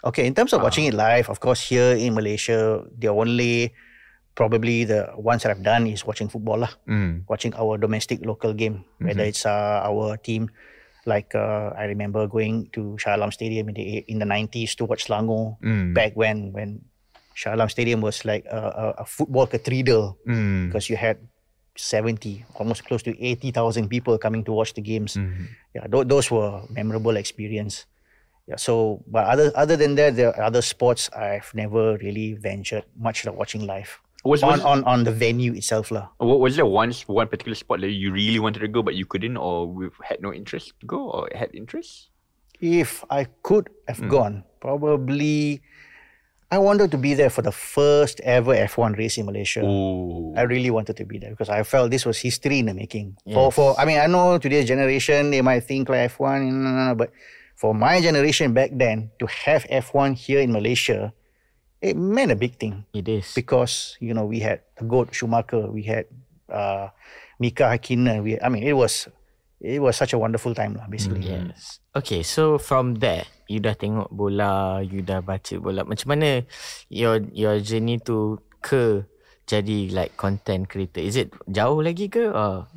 Okay, 0.00 0.24
in 0.24 0.32
terms 0.32 0.56
of 0.56 0.64
watching 0.64 0.88
it 0.88 0.96
live, 0.96 1.28
of 1.28 1.44
course, 1.44 1.60
here 1.60 1.92
in 1.92 2.16
Malaysia, 2.16 2.80
the 2.96 3.12
only 3.12 3.76
probably 4.40 4.88
the 4.88 5.12
ones 5.20 5.44
that 5.44 5.52
I've 5.52 5.60
done 5.60 5.84
is 5.84 6.08
watching 6.08 6.32
football 6.32 6.64
lah. 6.64 6.72
Mm. 6.88 7.28
Watching 7.28 7.52
our 7.60 7.76
domestic 7.76 8.24
local 8.24 8.56
game, 8.56 8.88
whether 8.96 9.20
it's 9.28 9.44
uh, 9.44 9.84
our 9.84 10.16
team. 10.16 10.48
Like 11.04 11.32
uh, 11.36 11.76
I 11.76 11.84
remember 11.92 12.24
going 12.28 12.68
to 12.76 12.96
Shah 13.00 13.16
Alam 13.20 13.32
Stadium 13.32 13.68
in 13.68 13.74
the 13.76 13.84
in 14.08 14.16
the 14.20 14.28
nineties 14.28 14.72
to 14.80 14.88
watch 14.88 15.08
Selangor 15.08 15.60
Mm. 15.60 15.92
back 15.92 16.12
when 16.16 16.52
when 16.56 16.84
Shah 17.36 17.52
Alam 17.56 17.68
Stadium 17.72 18.00
was 18.04 18.24
like 18.24 18.44
a, 18.48 18.60
a, 18.60 19.04
a 19.04 19.06
football 19.08 19.44
cathedral 19.48 20.16
Mm. 20.28 20.68
because 20.68 20.88
you 20.92 20.96
had 21.00 21.20
seventy, 21.76 22.44
almost 22.60 22.84
close 22.84 23.00
to 23.08 23.16
eighty 23.16 23.50
thousand 23.50 23.88
people 23.88 24.16
coming 24.20 24.44
to 24.44 24.52
watch 24.52 24.76
the 24.76 24.84
games. 24.84 25.16
Yeah, 25.72 25.88
th- 25.88 26.04
those 26.08 26.28
were 26.30 26.60
memorable 26.68 27.16
experience. 27.16 27.86
Yeah, 28.44 28.56
so 28.60 29.00
but 29.08 29.24
other 29.24 29.48
other 29.56 29.76
than 29.80 29.94
that, 29.96 30.16
there 30.20 30.36
are 30.36 30.42
other 30.52 30.60
sports 30.60 31.08
I've 31.16 31.48
never 31.54 31.96
really 32.04 32.34
ventured 32.36 32.84
much 32.98 33.24
like 33.24 33.36
watching 33.36 33.64
live. 33.64 34.00
Was, 34.22 34.42
on, 34.42 34.60
was, 34.60 34.60
on 34.60 34.84
on 34.84 35.04
the 35.04 35.12
venue 35.12 35.54
itself 35.54 35.90
lah. 35.90 36.08
what, 36.18 36.40
was 36.40 36.56
there 36.56 36.66
one, 36.66 36.92
one 37.08 37.28
particular 37.28 37.54
spot 37.54 37.80
that 37.80 37.88
you 37.88 38.12
really 38.12 38.38
wanted 38.38 38.60
to 38.60 38.68
go 38.68 38.82
but 38.82 38.94
you 38.94 39.06
couldn't 39.06 39.38
or 39.38 39.64
with, 39.64 39.96
had 40.04 40.20
no 40.20 40.32
interest 40.32 40.76
to 40.80 40.86
go 40.86 41.08
or 41.08 41.28
had 41.34 41.48
interest? 41.54 42.10
If 42.60 43.02
I 43.08 43.24
could 43.42 43.72
have 43.88 43.96
hmm. 43.96 44.12
gone, 44.12 44.44
probably 44.60 45.62
I 46.52 46.58
wanted 46.58 46.90
to 46.90 46.98
be 46.98 47.14
there 47.14 47.30
for 47.30 47.42
the 47.42 47.52
first 47.52 48.18
ever 48.20 48.52
F1 48.52 48.98
race 48.98 49.16
in 49.16 49.24
Malaysia. 49.24 49.62
Oh. 49.64 50.34
I 50.36 50.42
really 50.42 50.70
wanted 50.70 50.96
to 50.98 51.06
be 51.06 51.16
there 51.16 51.30
because 51.30 51.48
I 51.48 51.62
felt 51.62 51.92
this 51.92 52.04
was 52.04 52.18
history 52.18 52.58
in 52.58 52.66
the 52.66 52.74
making. 52.74 53.16
For 53.32 53.52
for 53.52 53.78
I 53.78 53.86
mean 53.86 54.02
I 54.02 54.06
know 54.06 54.36
today's 54.36 54.66
generation 54.66 55.30
they 55.30 55.40
might 55.40 55.62
think 55.62 55.88
like 55.88 56.10
F1, 56.10 56.50
no, 56.50 56.58
no, 56.58 56.70
no, 56.90 56.94
but 56.94 57.14
for 57.54 57.72
my 57.72 58.00
generation 58.00 58.52
back 58.52 58.70
then 58.74 59.14
to 59.20 59.26
have 59.30 59.62
F1 59.70 60.18
here 60.18 60.40
in 60.40 60.50
Malaysia, 60.50 61.14
it 61.80 61.96
meant 61.96 62.30
a 62.30 62.36
big 62.36 62.56
thing 62.60 62.84
It 62.92 63.08
is. 63.08 63.32
because 63.34 63.96
you 64.00 64.12
know 64.12 64.24
we 64.24 64.40
had 64.40 64.60
the 64.76 64.84
goat 64.84 65.12
Schumacher, 65.12 65.68
we 65.72 65.82
had 65.84 66.06
uh, 66.52 66.88
Mika 67.40 67.64
Hakkinen. 67.72 68.22
We 68.22 68.36
I 68.40 68.48
mean 68.52 68.62
it 68.62 68.76
was 68.76 69.08
it 69.60 69.80
was 69.80 69.96
such 69.96 70.12
a 70.12 70.18
wonderful 70.20 70.52
time 70.54 70.76
lah 70.76 70.88
basically. 70.88 71.24
Yes. 71.28 71.80
Okay, 71.96 72.22
so 72.22 72.56
from 72.56 73.02
there, 73.02 73.26
you 73.50 73.58
dah 73.58 73.74
tengok 73.74 74.08
bola, 74.14 74.78
you 74.80 75.02
dah 75.02 75.20
baca 75.20 75.58
bola. 75.58 75.82
Macam 75.84 76.14
mana 76.16 76.46
your 76.88 77.18
your 77.34 77.58
journey 77.60 77.98
tu 77.98 78.38
ke 78.62 79.02
jadi 79.48 79.90
like 79.90 80.14
content 80.14 80.70
creator? 80.70 81.02
Is 81.02 81.18
it 81.18 81.34
jauh 81.50 81.82
lagi 81.82 82.06
ke? 82.06 82.30
Or, 82.30 82.70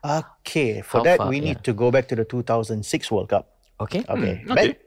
Okay, 0.00 0.80
for 0.80 1.04
How 1.04 1.04
that 1.04 1.18
far? 1.20 1.28
we 1.28 1.44
need 1.44 1.60
to 1.64 1.76
go 1.76 1.92
back 1.92 2.08
to 2.08 2.16
the 2.16 2.24
2006 2.24 2.80
World 3.12 3.28
Cup. 3.28 3.44
okay. 3.80 4.00
Okay. 4.08 4.40
okay. 4.48 4.48
Back 4.48 4.80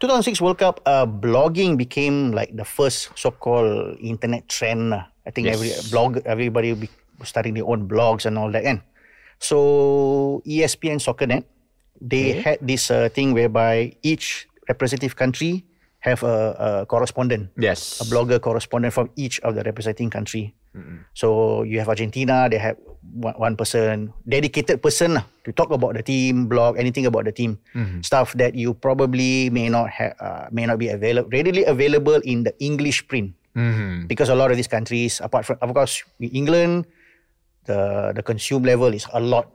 2006 0.00 0.40
World 0.40 0.58
Cup, 0.58 0.80
uh, 0.88 1.04
blogging 1.04 1.76
became 1.76 2.32
like 2.32 2.56
the 2.56 2.64
first 2.64 3.12
so-called 3.14 4.00
internet 4.00 4.48
trend. 4.48 4.94
I 4.96 5.30
think 5.30 5.46
Yes. 5.46 5.60
every 5.60 5.70
blog, 5.92 6.10
everybody 6.24 6.72
be 6.72 6.88
starting 7.22 7.52
their 7.52 7.68
own 7.68 7.84
blogs 7.86 8.24
and 8.24 8.40
all 8.40 8.50
that. 8.50 8.64
And 8.64 8.80
so 9.38 10.40
ESPN 10.48 11.04
SoccerNet, 11.04 11.44
they 12.00 12.40
had 12.40 12.58
this 12.64 12.90
uh, 12.90 13.12
thing 13.12 13.36
whereby 13.36 13.92
each 14.02 14.48
representative 14.68 15.16
country 15.16 15.68
have 16.00 16.22
a, 16.24 16.36
a 16.82 16.86
correspondent, 16.86 17.50
Yes. 17.60 18.00
a 18.00 18.04
blogger 18.08 18.40
correspondent 18.40 18.92
from 18.92 19.10
each 19.16 19.40
of 19.40 19.54
the 19.54 19.62
representing 19.62 20.08
country. 20.10 20.54
So 21.18 21.62
you 21.66 21.78
have 21.82 21.88
Argentina, 21.90 22.46
they 22.48 22.56
have 22.58 22.78
one, 23.12 23.34
one 23.34 23.54
person, 23.58 24.14
dedicated 24.22 24.78
person 24.80 25.18
to 25.44 25.50
talk 25.50 25.70
about 25.74 25.94
the 25.98 26.02
team, 26.02 26.46
blog 26.46 26.78
anything 26.78 27.06
about 27.10 27.24
the 27.26 27.32
team, 27.34 27.58
stuff 28.06 28.32
that 28.38 28.54
you 28.54 28.72
probably 28.74 29.50
may 29.50 29.68
not 29.68 29.90
have, 29.90 30.14
uh, 30.22 30.46
may 30.54 30.66
not 30.66 30.78
be 30.78 30.88
available 30.88 31.28
readily 31.34 31.64
available 31.66 32.22
in 32.24 32.44
the 32.44 32.54
English 32.62 33.06
print 33.08 33.34
Mm-hmm. 33.58 34.06
because 34.06 34.30
a 34.30 34.34
lot 34.38 34.54
of 34.54 34.56
these 34.56 34.70
countries, 34.70 35.18
apart 35.18 35.42
from 35.42 35.58
of 35.58 35.74
course 35.74 36.06
England, 36.22 36.86
the 37.66 38.12
the 38.14 38.22
consume 38.22 38.62
level 38.62 38.94
is 38.94 39.10
a 39.12 39.18
lot 39.18 39.50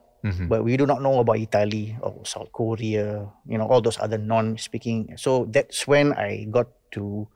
but 0.50 0.64
we 0.64 0.76
do 0.78 0.86
not 0.86 1.02
know 1.02 1.20
about 1.20 1.38
Italy 1.38 1.98
or 2.02 2.26
South 2.26 2.52
Korea, 2.52 3.30
you 3.46 3.58
know, 3.58 3.68
all 3.68 3.82
those 3.82 4.00
other 4.02 4.18
non-speaking. 4.18 5.14
So 5.18 5.46
that's 5.52 5.86
when 5.88 6.14
I 6.14 6.46
got 6.50 6.68
to 6.98 7.28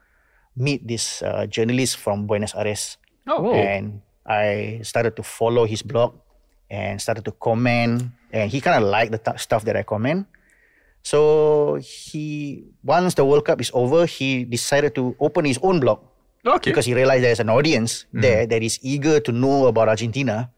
meet 0.58 0.88
this 0.88 1.22
uh, 1.22 1.46
journalist 1.46 1.98
from 1.98 2.26
Buenos 2.28 2.56
Aires, 2.56 2.98
Oh. 3.30 3.54
and 3.54 4.02
I 4.26 4.80
started 4.84 5.16
to 5.18 5.24
follow 5.24 5.66
his 5.70 5.82
blog 5.86 6.18
and 6.70 6.98
started 7.02 7.26
to 7.26 7.32
comment, 7.32 8.10
and 8.34 8.50
he 8.50 8.60
kind 8.62 8.82
of 8.82 8.90
liked 8.90 9.12
the 9.14 9.22
t- 9.22 9.38
stuff 9.38 9.66
that 9.66 9.78
I 9.78 9.84
comment. 9.84 10.26
So 11.02 11.80
he 11.82 12.66
once 12.84 13.14
the 13.16 13.24
World 13.26 13.46
Cup 13.46 13.62
is 13.62 13.72
over, 13.74 14.06
he 14.06 14.44
decided 14.44 14.94
to 14.96 15.16
open 15.20 15.46
his 15.46 15.58
own 15.64 15.80
blog 15.80 16.02
Okay. 16.46 16.72
because 16.72 16.86
he 16.86 16.94
realized 16.94 17.24
there's 17.24 17.40
an 17.40 17.50
audience 17.50 18.06
there 18.14 18.46
that 18.46 18.62
is 18.64 18.80
eager 18.82 19.20
to 19.22 19.32
know 19.32 19.68
about 19.68 19.88
Argentina, 19.90 20.52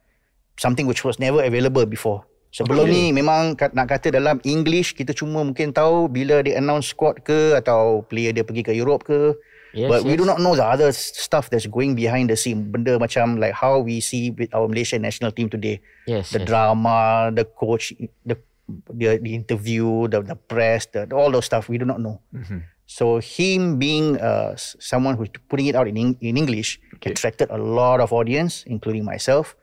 something 0.57 0.87
which 0.87 1.03
was 1.03 1.19
never 1.19 1.43
available 1.43 1.85
before. 1.85 2.25
Sebelum 2.51 2.83
ni 2.91 3.15
memang 3.15 3.55
nak 3.71 3.87
kata 3.87 4.11
dalam 4.11 4.43
English 4.43 4.91
kita 4.91 5.15
cuma 5.15 5.39
mungkin 5.39 5.71
tahu 5.71 6.11
bila 6.11 6.43
dia 6.43 6.59
announce 6.59 6.91
squad 6.91 7.23
ke 7.23 7.55
atau 7.55 8.03
player 8.03 8.35
dia 8.35 8.43
pergi 8.43 8.67
ke 8.67 8.75
Europe 8.75 9.07
ke. 9.07 9.39
Yes, 9.71 9.87
But 9.87 10.03
we 10.03 10.19
do 10.19 10.27
yes. 10.27 10.35
not 10.35 10.43
know 10.43 10.51
the 10.51 10.67
other 10.67 10.91
stuff 10.91 11.47
that's 11.47 11.63
going 11.63 11.95
behind 11.95 12.27
the 12.27 12.35
scene. 12.35 12.67
Benda 12.75 12.99
macam 12.99 13.39
like 13.39 13.55
how 13.55 13.79
we 13.79 14.03
see 14.03 14.35
with 14.35 14.51
our 14.51 14.67
Malaysian 14.67 14.99
national 14.99 15.31
team 15.31 15.47
today. 15.47 15.79
Yes, 16.11 16.35
The 16.35 16.43
yes. 16.43 16.47
drama, 16.51 17.31
the 17.31 17.47
coach, 17.47 17.95
the 18.27 18.35
the, 18.67 19.15
the 19.23 19.31
interview, 19.31 20.11
the, 20.11 20.19
the 20.19 20.35
press, 20.35 20.91
the, 20.91 21.07
all 21.15 21.31
those 21.31 21.47
stuff 21.47 21.71
we 21.71 21.79
do 21.79 21.87
not 21.87 22.03
know. 22.03 22.19
So 22.83 23.23
him 23.23 23.79
being 23.79 24.19
uh, 24.19 24.59
someone 24.59 25.15
who's 25.15 25.31
putting 25.47 25.71
it 25.71 25.75
out 25.79 25.87
in 25.87 25.95
in 26.19 26.35
English 26.35 26.75
Okay. 26.99 27.15
attracted 27.15 27.47
a 27.47 27.55
lot 27.55 28.03
of 28.03 28.11
audience, 28.11 28.67
including 28.67 29.07
myself, 29.07 29.55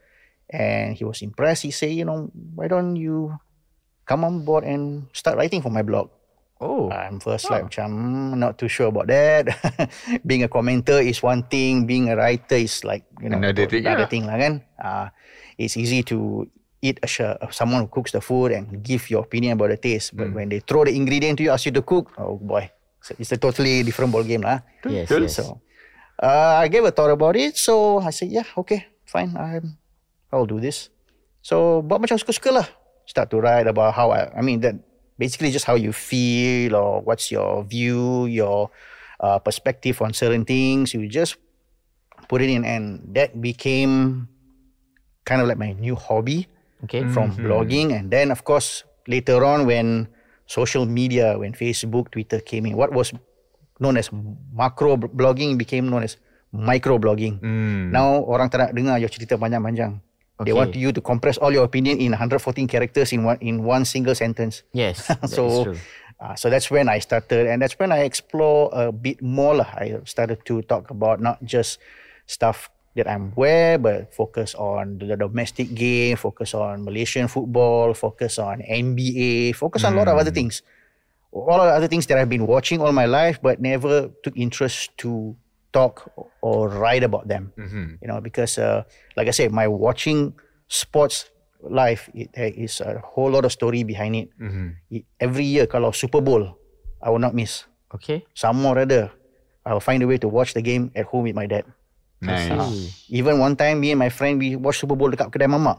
and 0.51 0.97
he 0.97 1.05
was 1.05 1.23
impressed. 1.23 1.63
He 1.63 1.71
said, 1.71 1.93
you 1.93 2.05
know, 2.05 2.31
why 2.55 2.69
don't 2.69 2.97
you 2.97 3.39
come 4.05 4.25
on 4.25 4.45
board 4.45 4.65
and 4.65 5.07
start 5.13 5.37
writing 5.37 5.63
for 5.63 5.71
my 5.71 5.83
blog? 5.83 6.11
Oh. 6.61 6.91
I'm 6.91 7.23
first 7.23 7.47
like 7.55 7.71
macam 7.71 7.87
hmm, 7.87 8.35
not 8.35 8.59
too 8.59 8.67
sure 8.67 8.91
about 8.91 9.07
that. 9.07 9.47
being 10.27 10.43
a 10.43 10.51
commenter 10.51 10.99
is 10.99 11.23
one 11.23 11.47
thing. 11.47 11.87
Being 11.87 12.11
a 12.11 12.19
writer 12.19 12.59
is 12.59 12.83
like 12.83 13.07
you 13.23 13.31
know 13.31 13.39
Another 13.39 13.71
thing, 13.71 13.87
Another 13.87 14.11
yeah. 14.11 14.11
thing 14.11 14.25
lah 14.27 14.37
kan. 14.43 14.55
Uh, 14.75 15.07
it's 15.55 15.79
easy 15.79 16.03
to 16.11 16.51
eat 16.83 16.99
a 17.03 17.07
sh- 17.07 17.39
someone 17.55 17.87
who 17.87 17.91
cooks 17.91 18.11
the 18.11 18.19
food 18.19 18.51
and 18.51 18.83
give 18.83 19.07
your 19.07 19.23
opinion 19.23 19.55
about 19.55 19.71
the 19.71 19.79
taste. 19.79 20.19
But 20.19 20.35
when 20.35 20.51
they 20.51 20.59
throw 20.59 20.83
the 20.83 20.95
ingredient 20.95 21.39
to 21.39 21.47
you, 21.47 21.55
ask 21.55 21.67
you 21.67 21.75
to 21.79 21.83
cook, 21.83 22.11
oh 22.19 22.43
boy, 22.43 22.71
so 23.03 23.15
it's 23.19 23.31
a 23.31 23.39
totally 23.39 23.87
different 23.87 24.11
ball 24.11 24.27
game 24.27 24.43
lah. 24.43 24.67
Yes, 24.83 25.11
yes. 25.11 25.39
So 25.39 25.63
uh, 26.19 26.59
I 26.59 26.67
gave 26.67 26.83
a 26.83 26.91
thought 26.91 27.15
about 27.15 27.39
it. 27.39 27.55
So 27.55 28.03
I 28.03 28.11
said, 28.11 28.35
yeah, 28.35 28.47
okay, 28.59 28.87
fine. 29.07 29.31
I'm, 29.39 29.78
I'll 30.33 30.49
do 30.49 30.61
this. 30.61 30.91
So 31.41 31.81
buat 31.81 32.01
macam 32.03 32.19
suka-suka 32.19 32.51
lah. 32.53 32.67
Start 33.09 33.33
to 33.33 33.41
write 33.41 33.65
about 33.65 33.97
how 33.97 34.13
I, 34.13 34.29
I 34.37 34.43
mean 34.45 34.61
that 34.61 34.77
basically 35.17 35.51
just 35.51 35.65
how 35.65 35.75
you 35.75 35.93
feel 35.93 36.77
or 36.77 37.01
what's 37.01 37.33
your 37.33 37.65
view, 37.65 38.29
your 38.29 38.69
uh, 39.21 39.41
perspective 39.41 39.97
on 40.05 40.13
certain 40.13 40.45
things. 40.45 40.93
You 40.93 41.09
just 41.09 41.41
put 42.29 42.45
it 42.45 42.53
in, 42.53 42.69
and 42.69 43.01
that 43.17 43.41
became 43.41 44.29
kind 45.25 45.41
of 45.41 45.49
like 45.49 45.57
my 45.57 45.73
new 45.73 45.97
hobby 45.97 46.49
Okay. 46.85 47.03
from 47.11 47.35
blogging. 47.35 47.91
And 47.97 48.13
then, 48.13 48.31
of 48.31 48.45
course, 48.45 48.85
later 49.09 49.43
on, 49.43 49.67
when 49.67 50.07
social 50.47 50.87
media, 50.87 51.35
when 51.39 51.53
Facebook, 51.53 52.13
Twitter 52.13 52.39
came 52.39 52.67
in, 52.67 52.77
what 52.77 52.93
was 52.93 53.11
known 53.81 53.97
as 53.97 54.11
macro 54.53 54.97
blogging 54.97 55.59
became 55.59 55.89
known 55.91 56.05
as 56.05 56.19
micro 56.53 56.99
blogging. 56.99 57.43
Now, 57.91 58.23
orang 58.23 58.47
tak 58.53 58.59
nak 58.63 58.71
dengar 58.77 59.01
your 59.01 59.11
cerita 59.11 59.35
panjang-panjang. 59.35 59.99
They 60.45 60.53
want 60.53 60.77
you 60.77 60.93
to 60.93 61.01
compress 61.01 61.37
all 61.39 61.53
your 61.53 61.65
opinion 61.65 61.99
in 61.99 62.13
114 62.13 62.69
characters 62.69 63.13
in 63.13 63.25
one 63.25 63.39
in 63.41 63.65
one 63.65 63.85
single 63.85 64.15
sentence. 64.15 64.63
Yes. 64.73 65.11
so, 65.27 65.75
uh, 66.21 66.35
so 66.35 66.51
that's 66.51 66.71
when 66.71 66.89
I 66.89 66.99
started, 67.01 67.47
and 67.47 67.63
that's 67.63 67.79
when 67.79 67.91
I 67.91 68.07
explore 68.07 68.71
a 68.73 68.93
bit 68.93 69.23
more. 69.23 69.55
lah. 69.59 69.71
I 69.75 69.99
started 70.05 70.47
to 70.47 70.63
talk 70.63 70.91
about 70.91 71.19
not 71.19 71.43
just 71.43 71.83
stuff 72.27 72.71
that 72.95 73.11
I'm 73.11 73.33
aware, 73.35 73.79
but 73.79 74.15
focus 74.15 74.55
on 74.55 74.99
the 74.99 75.17
domestic 75.17 75.75
game, 75.75 76.17
focus 76.17 76.55
on 76.55 76.85
Malaysian 76.85 77.27
football, 77.27 77.95
focus 77.95 78.39
on 78.39 78.63
NBA, 78.63 79.55
focus 79.55 79.85
on 79.85 79.95
a 79.95 79.97
lot 79.97 80.09
of 80.09 80.19
other 80.19 80.31
things. 80.31 80.63
All 81.31 81.61
of 81.61 81.67
the 81.67 81.75
other 81.75 81.89
things 81.89 82.07
that 82.07 82.19
I've 82.19 82.29
been 82.31 82.47
watching 82.47 82.81
all 82.81 82.93
my 82.93 83.07
life, 83.07 83.39
but 83.43 83.61
never 83.61 84.11
took 84.23 84.37
interest 84.37 84.91
to 84.99 85.37
talk 85.79 86.11
or 86.43 86.67
write 86.67 87.07
about 87.07 87.31
them. 87.31 87.55
You 88.03 88.11
know, 88.11 88.19
because 88.19 88.59
uh, 88.59 88.83
like 89.15 89.31
I 89.31 89.35
said, 89.35 89.55
my 89.55 89.71
watching 89.71 90.35
sports 90.67 91.31
life 91.63 92.11
it, 92.15 92.35
there 92.35 92.51
is 92.51 92.83
a 92.83 92.99
whole 93.03 93.31
lot 93.31 93.47
of 93.47 93.55
story 93.55 93.87
behind 93.87 94.19
it. 94.19 94.29
It- 94.91 95.07
Every 95.23 95.47
year, 95.47 95.71
kalau 95.71 95.95
Super 95.95 96.19
Bowl, 96.19 96.59
I 96.99 97.15
will 97.15 97.23
not 97.23 97.31
miss. 97.33 97.63
Okay. 97.95 98.27
Some 98.35 98.59
more 98.59 98.75
rather, 98.75 99.15
I 99.63 99.71
will 99.71 99.81
find 99.85 100.03
a 100.03 100.09
way 100.11 100.19
to 100.19 100.27
watch 100.27 100.59
the 100.59 100.63
game 100.63 100.91
at 100.99 101.07
home 101.07 101.31
with 101.31 101.39
my 101.39 101.47
dad. 101.47 101.63
Nice. 102.19 102.51
Even 103.15 103.39
one 103.39 103.55
time, 103.55 103.79
me 103.79 103.95
and 103.95 104.01
my 104.03 104.11
friend 104.11 104.43
we 104.43 104.59
watched 104.59 104.83
Super 104.83 104.99
Bowl 104.99 105.07
dekat 105.15 105.31
kedai 105.31 105.47
mamak. 105.47 105.79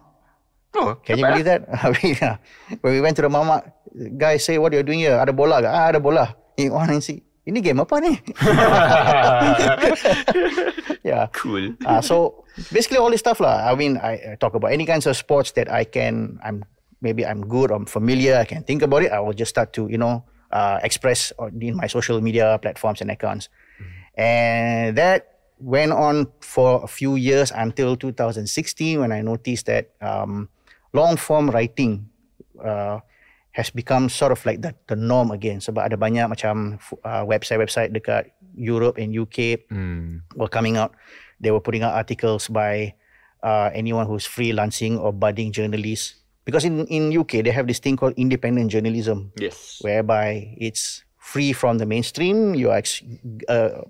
Oh, 0.79 0.95
Can 1.03 1.17
you 1.19 1.25
believe 1.27 1.47
that? 1.49 1.67
Uh, 1.73 2.37
when 2.85 2.91
we 2.95 3.01
went 3.01 3.17
to 3.17 3.25
the 3.25 3.31
mamak, 3.31 3.73
guy 4.15 4.37
say, 4.37 4.55
"What 4.61 4.71
are 4.71 4.79
you 4.79 4.85
doing 4.85 5.01
here? 5.01 5.17
Ada 5.17 5.33
bola 5.33 5.59
ke? 5.59 5.67
Ah, 5.67 5.89
ada 5.89 5.99
bola." 5.99 6.37
He 6.55 6.69
want 6.69 6.91
and 6.93 7.01
see, 7.03 7.25
ini 7.49 7.65
game 7.65 7.81
apa 7.81 7.97
ni? 7.97 8.13
yeah. 11.09 11.25
cool. 11.33 11.73
Uh, 11.81 11.99
so 11.99 12.45
basically 12.69 13.01
all 13.01 13.09
this 13.09 13.25
stuff 13.25 13.41
lah. 13.41 13.65
I 13.65 13.73
mean, 13.73 13.97
I, 13.97 14.33
I 14.33 14.35
talk 14.37 14.53
about 14.53 14.69
any 14.69 14.85
kinds 14.85 15.09
of 15.09 15.17
sports 15.17 15.51
that 15.57 15.65
I 15.65 15.83
can. 15.83 16.37
I'm 16.45 16.61
maybe 17.01 17.25
I'm 17.25 17.49
good. 17.49 17.73
I'm 17.73 17.89
familiar. 17.89 18.37
I 18.37 18.45
can 18.45 18.61
think 18.61 18.85
about 18.85 19.01
it. 19.01 19.11
I 19.11 19.19
will 19.19 19.33
just 19.33 19.49
start 19.49 19.73
to 19.81 19.89
you 19.89 19.97
know 19.97 20.23
uh, 20.53 20.77
express 20.85 21.33
in 21.59 21.75
my 21.75 21.89
social 21.89 22.21
media 22.21 22.61
platforms 22.61 23.01
and 23.01 23.09
accounts, 23.09 23.49
and 24.13 24.95
that 24.95 25.41
went 25.59 25.91
on 25.91 26.31
for 26.39 26.79
a 26.83 26.87
few 26.87 27.19
years 27.19 27.51
until 27.51 27.97
2016 27.97 28.47
when 28.99 29.11
I 29.11 29.21
noticed 29.21 29.65
that 29.65 29.91
um, 29.99 30.47
long 30.93 31.17
form 31.17 31.49
writing. 31.49 32.07
Uh, 32.55 32.99
has 33.59 33.67
become 33.69 34.07
sort 34.07 34.31
of 34.31 34.39
like 34.47 34.63
the, 34.63 34.71
the 34.87 34.95
norm 34.95 35.35
again 35.35 35.59
sebab 35.59 35.83
ada 35.91 35.99
banyak 35.99 36.31
macam 36.31 36.79
uh, 37.03 37.23
website-website 37.27 37.91
dekat 37.91 38.31
Europe 38.55 38.95
and 38.95 39.11
UK 39.11 39.67
were 40.39 40.47
coming 40.47 40.79
out. 40.79 40.95
They 41.43 41.51
were 41.51 41.59
putting 41.59 41.83
out 41.83 41.91
articles 41.95 42.47
by 42.47 42.95
uh, 43.43 43.67
anyone 43.75 44.07
who's 44.07 44.23
freelancing 44.23 44.95
or 44.95 45.11
budding 45.11 45.51
journalists. 45.51 46.15
Because 46.47 46.65
in, 46.65 46.87
in 46.87 47.11
UK, 47.11 47.43
they 47.45 47.51
have 47.51 47.67
this 47.67 47.77
thing 47.79 47.95
called 47.99 48.15
independent 48.17 48.71
journalism, 48.71 49.31
Yes. 49.37 49.77
whereby 49.85 50.55
it's 50.57 51.03
free 51.19 51.53
from 51.53 51.77
the 51.77 51.85
mainstream. 51.85 52.55
You 52.55 52.71
are 52.71 52.79
ex- 52.81 53.03
uh, 53.47 53.85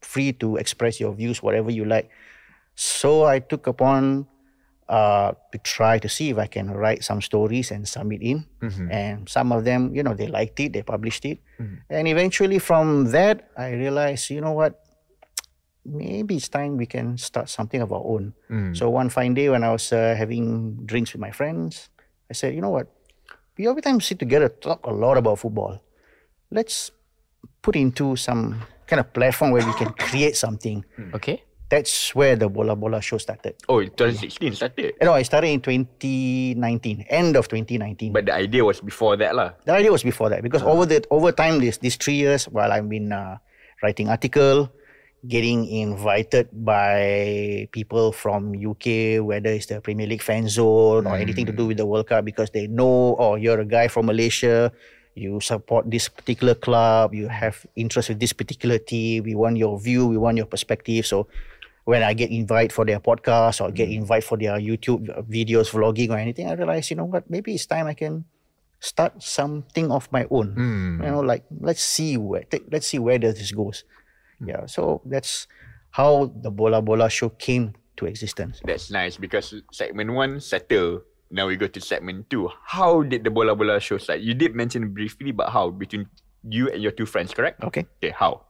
free 0.00 0.32
to 0.38 0.54
express 0.56 1.00
your 1.00 1.10
views, 1.12 1.42
whatever 1.42 1.72
you 1.72 1.84
like. 1.84 2.08
So 2.76 3.24
I 3.26 3.40
took 3.40 3.66
upon 3.66 4.28
uh, 4.88 5.32
to 5.52 5.58
try 5.58 5.98
to 5.98 6.08
see 6.08 6.30
if 6.30 6.38
I 6.38 6.46
can 6.46 6.70
write 6.70 7.02
some 7.02 7.20
stories 7.20 7.70
and 7.70 7.88
submit 7.88 8.22
in. 8.22 8.46
And 8.90 9.28
some 9.28 9.50
of 9.52 9.64
them, 9.64 9.94
you 9.94 10.02
know, 10.02 10.14
they 10.14 10.28
liked 10.28 10.60
it, 10.60 10.72
they 10.72 10.82
published 10.82 11.24
it. 11.24 11.38
And 11.90 12.06
eventually 12.06 12.58
from 12.58 13.10
that, 13.10 13.50
I 13.56 13.72
realized, 13.72 14.30
you 14.30 14.40
know 14.40 14.52
what, 14.52 14.82
maybe 15.84 16.36
it's 16.36 16.48
time 16.48 16.76
we 16.76 16.86
can 16.86 17.16
start 17.18 17.48
something 17.48 17.80
of 17.80 17.92
our 17.92 18.02
own. 18.04 18.34
So 18.74 18.90
one 18.90 19.08
fine 19.08 19.34
day 19.34 19.48
when 19.48 19.62
I 19.64 19.70
was 19.72 19.92
uh, 19.92 20.14
having 20.16 20.84
drinks 20.86 21.12
with 21.12 21.20
my 21.20 21.30
friends, 21.30 21.88
I 22.30 22.34
said, 22.34 22.54
you 22.54 22.60
know 22.60 22.70
what, 22.70 22.86
we 23.56 23.66
every 23.68 23.82
time 23.82 24.00
sit 24.00 24.18
together, 24.18 24.48
talk 24.48 24.84
a 24.86 24.92
lot 24.92 25.16
about 25.16 25.38
football. 25.38 25.80
Let's 26.50 26.90
put 27.62 27.74
into 27.76 28.16
some 28.16 28.60
kind 28.86 29.00
of 29.00 29.12
platform 29.12 29.50
where 29.50 29.66
we 29.66 29.72
can 29.74 29.92
create 29.98 30.36
something. 30.36 30.84
Okay. 31.14 31.42
That's 31.68 32.14
where 32.14 32.36
the 32.36 32.48
Bola 32.48 32.76
Bola 32.76 33.02
show 33.02 33.18
started. 33.18 33.58
Oh, 33.68 33.82
2016 33.82 34.54
started. 34.54 34.94
You 35.00 35.06
know, 35.06 35.14
I 35.14 35.22
started 35.22 35.48
in 35.50 35.60
2019, 35.60 37.06
end 37.10 37.34
of 37.34 37.48
2019. 37.48 38.12
But 38.12 38.26
the 38.26 38.34
idea 38.34 38.64
was 38.64 38.80
before 38.80 39.16
that 39.18 39.34
lah. 39.34 39.58
the 39.66 39.74
idea 39.74 39.90
was 39.90 40.06
before 40.06 40.30
that 40.30 40.42
because 40.46 40.62
over 40.62 40.86
the 40.86 41.02
over 41.10 41.32
time, 41.32 41.58
this 41.58 41.78
these 41.78 41.96
three 41.98 42.22
years 42.22 42.46
while 42.46 42.70
I've 42.70 42.86
been 42.86 43.10
uh, 43.10 43.42
writing 43.82 44.08
article, 44.08 44.70
getting 45.26 45.66
invited 45.66 46.48
by 46.54 47.66
people 47.72 48.12
from 48.14 48.54
UK, 48.54 49.18
whether 49.26 49.50
it's 49.50 49.66
the 49.66 49.82
Premier 49.82 50.06
League 50.06 50.22
fan 50.22 50.46
zone 50.48 51.06
or 51.06 51.16
anything 51.18 51.46
to 51.46 51.52
do 51.52 51.66
with 51.66 51.82
the 51.82 51.86
World 51.86 52.06
Cup, 52.06 52.24
because 52.24 52.50
they 52.50 52.66
know, 52.70 53.16
oh, 53.18 53.34
you're 53.34 53.58
a 53.60 53.66
guy 53.66 53.88
from 53.88 54.06
Malaysia. 54.06 54.70
You 55.16 55.40
support 55.40 55.90
this 55.90 56.12
particular 56.12 56.54
club. 56.54 57.14
You 57.14 57.28
have 57.32 57.64
interest 57.74 58.12
with 58.12 58.20
this 58.20 58.36
particular 58.36 58.76
team. 58.76 59.24
We 59.24 59.34
want 59.34 59.56
your 59.56 59.80
view. 59.80 60.06
We 60.06 60.20
want 60.20 60.36
your 60.36 60.44
perspective. 60.44 61.06
So, 61.08 61.26
when 61.86 62.02
I 62.02 62.18
get 62.18 62.34
invited 62.34 62.74
for 62.74 62.84
their 62.84 62.98
podcast 62.98 63.62
or 63.62 63.70
get 63.70 63.86
hmm. 63.86 64.02
invited 64.02 64.26
for 64.26 64.36
their 64.36 64.58
YouTube 64.58 65.06
videos, 65.30 65.70
vlogging 65.70 66.10
or 66.10 66.18
anything, 66.18 66.50
I 66.50 66.58
realize, 66.58 66.90
you 66.90 66.98
know 66.98 67.06
what, 67.06 67.30
maybe 67.30 67.54
it's 67.54 67.64
time 67.64 67.86
I 67.86 67.94
can 67.94 68.26
start 68.80 69.22
something 69.22 69.94
of 69.94 70.10
my 70.10 70.26
own. 70.28 70.50
Hmm. 70.52 70.98
You 71.02 71.10
know, 71.14 71.20
like 71.22 71.46
let's 71.62 71.80
see 71.80 72.18
where 72.18 72.42
take, 72.42 72.66
let's 72.74 72.90
see 72.90 72.98
where 72.98 73.18
does 73.22 73.38
this 73.38 73.54
goes. 73.54 73.86
Hmm. 74.42 74.48
Yeah, 74.50 74.66
so 74.66 75.00
that's 75.06 75.46
how 75.94 76.34
the 76.34 76.50
Bola 76.50 76.82
Bola 76.82 77.08
show 77.08 77.30
came 77.30 77.78
to 78.02 78.06
existence. 78.06 78.60
That's 78.66 78.90
nice 78.90 79.16
because 79.16 79.54
segment 79.70 80.10
one 80.10 80.42
settle. 80.42 81.06
now 81.30 81.46
we 81.46 81.54
go 81.54 81.70
to 81.70 81.80
segment 81.80 82.30
two. 82.30 82.50
How 82.66 83.02
did 83.06 83.22
the 83.22 83.30
Bola 83.30 83.54
Bola 83.54 83.78
show 83.78 83.98
start? 83.98 84.26
You 84.26 84.34
did 84.34 84.58
mention 84.58 84.90
briefly, 84.90 85.30
but 85.30 85.54
how 85.54 85.70
between 85.70 86.10
you 86.42 86.66
and 86.66 86.82
your 86.82 86.90
two 86.90 87.06
friends, 87.06 87.30
correct? 87.30 87.62
Okay. 87.62 87.86
Okay, 88.02 88.10
how? 88.10 88.42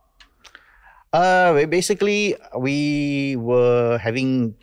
Uh, 1.12 1.64
basically, 1.66 2.36
we 2.58 3.36
were 3.36 3.98
having 3.98 4.54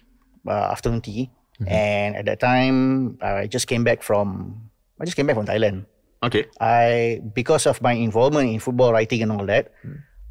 uh, 0.48 0.70
afternoon 0.72 1.02
tea, 1.02 1.32
and 1.66 2.16
at 2.16 2.26
that 2.26 2.40
time, 2.40 3.18
I 3.22 3.48
just 3.48 3.68
came 3.68 3.84
back 3.84 4.04
from 4.04 4.70
I 5.00 5.06
just 5.06 5.16
came 5.16 5.26
back 5.28 5.36
from 5.36 5.46
Thailand. 5.48 5.86
Okay. 6.24 6.46
I 6.60 7.20
because 7.34 7.66
of 7.66 7.82
my 7.82 7.94
involvement 7.94 8.50
in 8.52 8.60
football 8.60 8.92
writing 8.94 9.22
and 9.24 9.32
all 9.32 9.46
that, 9.48 9.72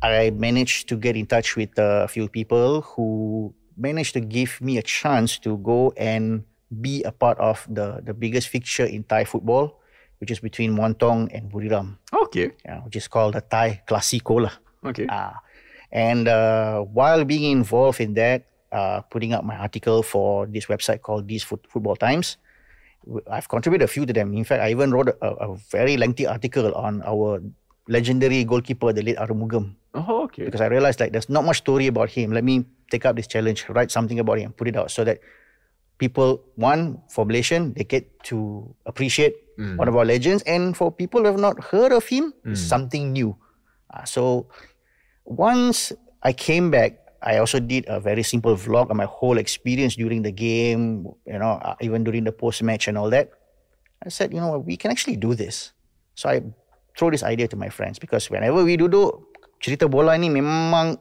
I 0.02 0.30
managed 0.30 0.88
to 0.88 0.96
get 0.96 1.16
in 1.16 1.26
touch 1.26 1.56
with 1.56 1.72
a 1.76 2.08
few 2.08 2.28
people 2.28 2.82
who 2.82 3.52
managed 3.76 4.12
to 4.14 4.20
give 4.20 4.60
me 4.60 4.76
a 4.78 4.82
chance 4.84 5.38
to 5.40 5.56
go 5.58 5.92
and 5.96 6.44
be 6.80 7.02
a 7.04 7.12
part 7.12 7.36
of 7.40 7.64
the 7.68 8.00
the 8.04 8.14
biggest 8.14 8.48
fixture 8.48 8.84
in 8.88 9.04
Thai 9.04 9.24
football, 9.24 9.80
which 10.20 10.30
is 10.30 10.40
between 10.40 10.76
Muangthong 10.76 11.28
and 11.32 11.50
Buriram, 11.52 11.96
Okay. 12.12 12.52
yeah, 12.64 12.80
which 12.84 12.96
is 12.96 13.08
called 13.08 13.34
the 13.36 13.40
Thai 13.44 13.82
Classico 13.88 14.40
lah. 14.48 14.54
Okay. 14.84 15.04
Ah, 15.12 15.40
and 15.92 16.26
uh, 16.26 16.80
while 16.80 17.24
being 17.24 17.44
involved 17.52 18.00
in 18.00 18.14
that, 18.14 18.44
uh, 18.72 19.02
putting 19.12 19.32
up 19.36 19.44
my 19.44 19.56
article 19.56 20.02
for 20.02 20.46
this 20.46 20.66
website 20.66 21.02
called 21.02 21.28
These 21.28 21.44
Foot- 21.44 21.66
Football 21.68 21.96
Times, 21.96 22.36
I've 23.30 23.48
contributed 23.48 23.84
a 23.84 23.92
few 23.92 24.06
to 24.06 24.12
them. 24.12 24.32
In 24.34 24.44
fact, 24.44 24.62
I 24.62 24.70
even 24.70 24.90
wrote 24.92 25.08
a, 25.08 25.26
a 25.26 25.56
very 25.70 25.96
lengthy 25.96 26.26
article 26.26 26.72
on 26.74 27.02
our 27.04 27.42
legendary 27.88 28.44
goalkeeper, 28.44 28.92
the 28.92 29.02
late 29.02 29.16
Arumugam, 29.18 29.74
Oh, 29.94 30.24
okay. 30.24 30.44
because 30.46 30.60
I 30.62 30.66
realized 30.66 31.00
like 31.00 31.12
there's 31.12 31.28
not 31.28 31.44
much 31.44 31.58
story 31.58 31.86
about 31.88 32.08
him. 32.10 32.32
Let 32.32 32.44
me 32.44 32.64
take 32.90 33.04
up 33.04 33.16
this 33.16 33.26
challenge, 33.26 33.66
write 33.68 33.90
something 33.90 34.18
about 34.20 34.38
him, 34.38 34.52
put 34.52 34.68
it 34.68 34.76
out 34.76 34.90
so 34.90 35.02
that 35.04 35.18
people, 35.98 36.42
one, 36.56 37.02
for 37.10 37.26
Malaysian, 37.26 37.74
they 37.74 37.84
get 37.84 38.06
to 38.24 38.72
appreciate 38.86 39.34
one 39.76 39.86
of 39.86 39.94
our 39.94 40.04
legends, 40.04 40.42
and 40.44 40.74
for 40.76 40.90
people 40.90 41.20
who 41.20 41.26
have 41.26 41.38
not 41.38 41.62
heard 41.62 41.92
of 41.92 42.06
him, 42.06 42.32
it's 42.46 42.60
something 42.62 43.12
new. 43.12 43.36
Uh, 43.92 44.02
so 44.04 44.46
once 45.24 45.92
I 46.22 46.32
came 46.32 46.70
back, 46.70 46.98
I 47.22 47.38
also 47.38 47.60
did 47.60 47.86
a 47.86 48.00
very 48.00 48.22
simple 48.22 48.56
vlog 48.56 48.90
on 48.90 48.96
my 48.96 49.06
whole 49.06 49.38
experience 49.38 49.94
during 49.94 50.22
the 50.22 50.32
game, 50.32 51.06
you 51.26 51.38
know, 51.38 51.62
uh, 51.62 51.74
even 51.80 52.02
during 52.02 52.24
the 52.24 52.32
post 52.32 52.62
match 52.62 52.88
and 52.88 52.98
all 52.98 53.10
that. 53.10 53.30
I 54.04 54.08
said, 54.10 54.34
you 54.34 54.40
know, 54.40 54.48
what, 54.50 54.66
we 54.66 54.76
can 54.76 54.90
actually 54.90 55.16
do 55.16 55.34
this. 55.34 55.70
So 56.14 56.28
I 56.28 56.42
throw 56.98 57.10
this 57.10 57.22
idea 57.22 57.46
to 57.48 57.56
my 57.56 57.68
friends 57.70 57.98
because 57.98 58.26
whenever 58.28 58.64
we 58.66 58.76
duduk, 58.76 59.22
cerita 59.62 59.86
bola 59.88 60.18
ni 60.18 60.26
memang 60.28 60.98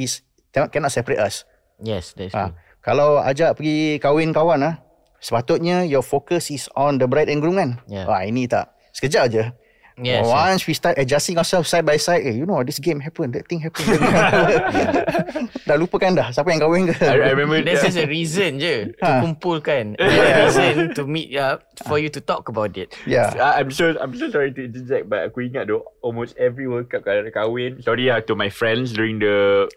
is 0.00 0.24
cannot, 0.52 0.72
separate 0.92 1.20
us. 1.20 1.44
Yes, 1.80 2.16
that's 2.16 2.32
Ah, 2.32 2.48
true. 2.50 2.56
kalau 2.80 3.20
ajak 3.20 3.60
pergi 3.60 4.00
kahwin 4.00 4.32
kawan 4.32 4.64
ah, 4.64 4.74
sepatutnya 5.20 5.84
your 5.84 6.00
focus 6.00 6.48
is 6.48 6.64
on 6.72 6.96
the 6.96 7.04
bride 7.04 7.28
and 7.28 7.44
groom 7.44 7.60
kan. 7.60 7.76
Yeah. 7.84 8.08
Wah, 8.08 8.24
ini 8.24 8.48
tak. 8.48 8.72
Sekejap 8.96 9.28
aja. 9.28 9.52
Yes, 10.00 10.24
Once 10.24 10.64
we 10.64 10.72
start 10.72 10.96
adjusting 10.96 11.36
ourselves 11.36 11.68
side 11.68 11.84
by 11.84 11.94
side, 11.94 12.24
eh, 12.24 12.32
you 12.32 12.44
know, 12.44 12.64
this 12.64 12.80
game 12.80 12.98
happen, 12.98 13.30
that 13.32 13.44
thing 13.44 13.60
happen. 13.60 13.84
that 13.84 14.00
thing 14.00 14.16
happen. 14.16 15.44
dah 15.68 15.76
lupakan 15.76 16.16
dah 16.16 16.28
siapa 16.32 16.48
yang 16.50 16.60
kahwin 16.60 16.88
ke. 16.88 16.96
I, 16.98 17.20
I 17.20 17.36
remember 17.36 17.60
There's 17.60 17.84
just 17.84 18.00
a 18.00 18.08
reason 18.08 18.56
je 18.56 18.96
to 18.96 19.04
Ha. 19.04 19.20
kumpulkan. 19.20 19.94
A 20.00 20.48
reason 20.48 20.96
to 20.96 21.04
meet 21.04 21.36
up 21.36 21.68
for 21.84 22.00
you 22.00 22.08
to 22.08 22.18
talk 22.18 22.48
about 22.48 22.72
it. 22.74 22.96
yeah. 23.04 23.28
I- 23.36 23.60
I'm 23.60 23.68
so 23.68 23.92
I'm 24.00 24.16
so 24.16 24.32
sorry 24.32 24.56
to 24.56 24.60
interject 24.64 25.06
but 25.06 25.28
aku 25.28 25.44
ingat 25.44 25.68
tu 25.68 25.84
almost 26.00 26.32
every 26.40 26.64
World 26.64 26.88
Cup 26.88 27.04
kalau 27.04 27.20
ada 27.20 27.28
kahwin 27.28 27.78
sorry 27.84 28.08
lah 28.08 28.24
to 28.24 28.32
my 28.32 28.48
friends 28.48 28.96
during 28.96 29.20
the 29.20 29.68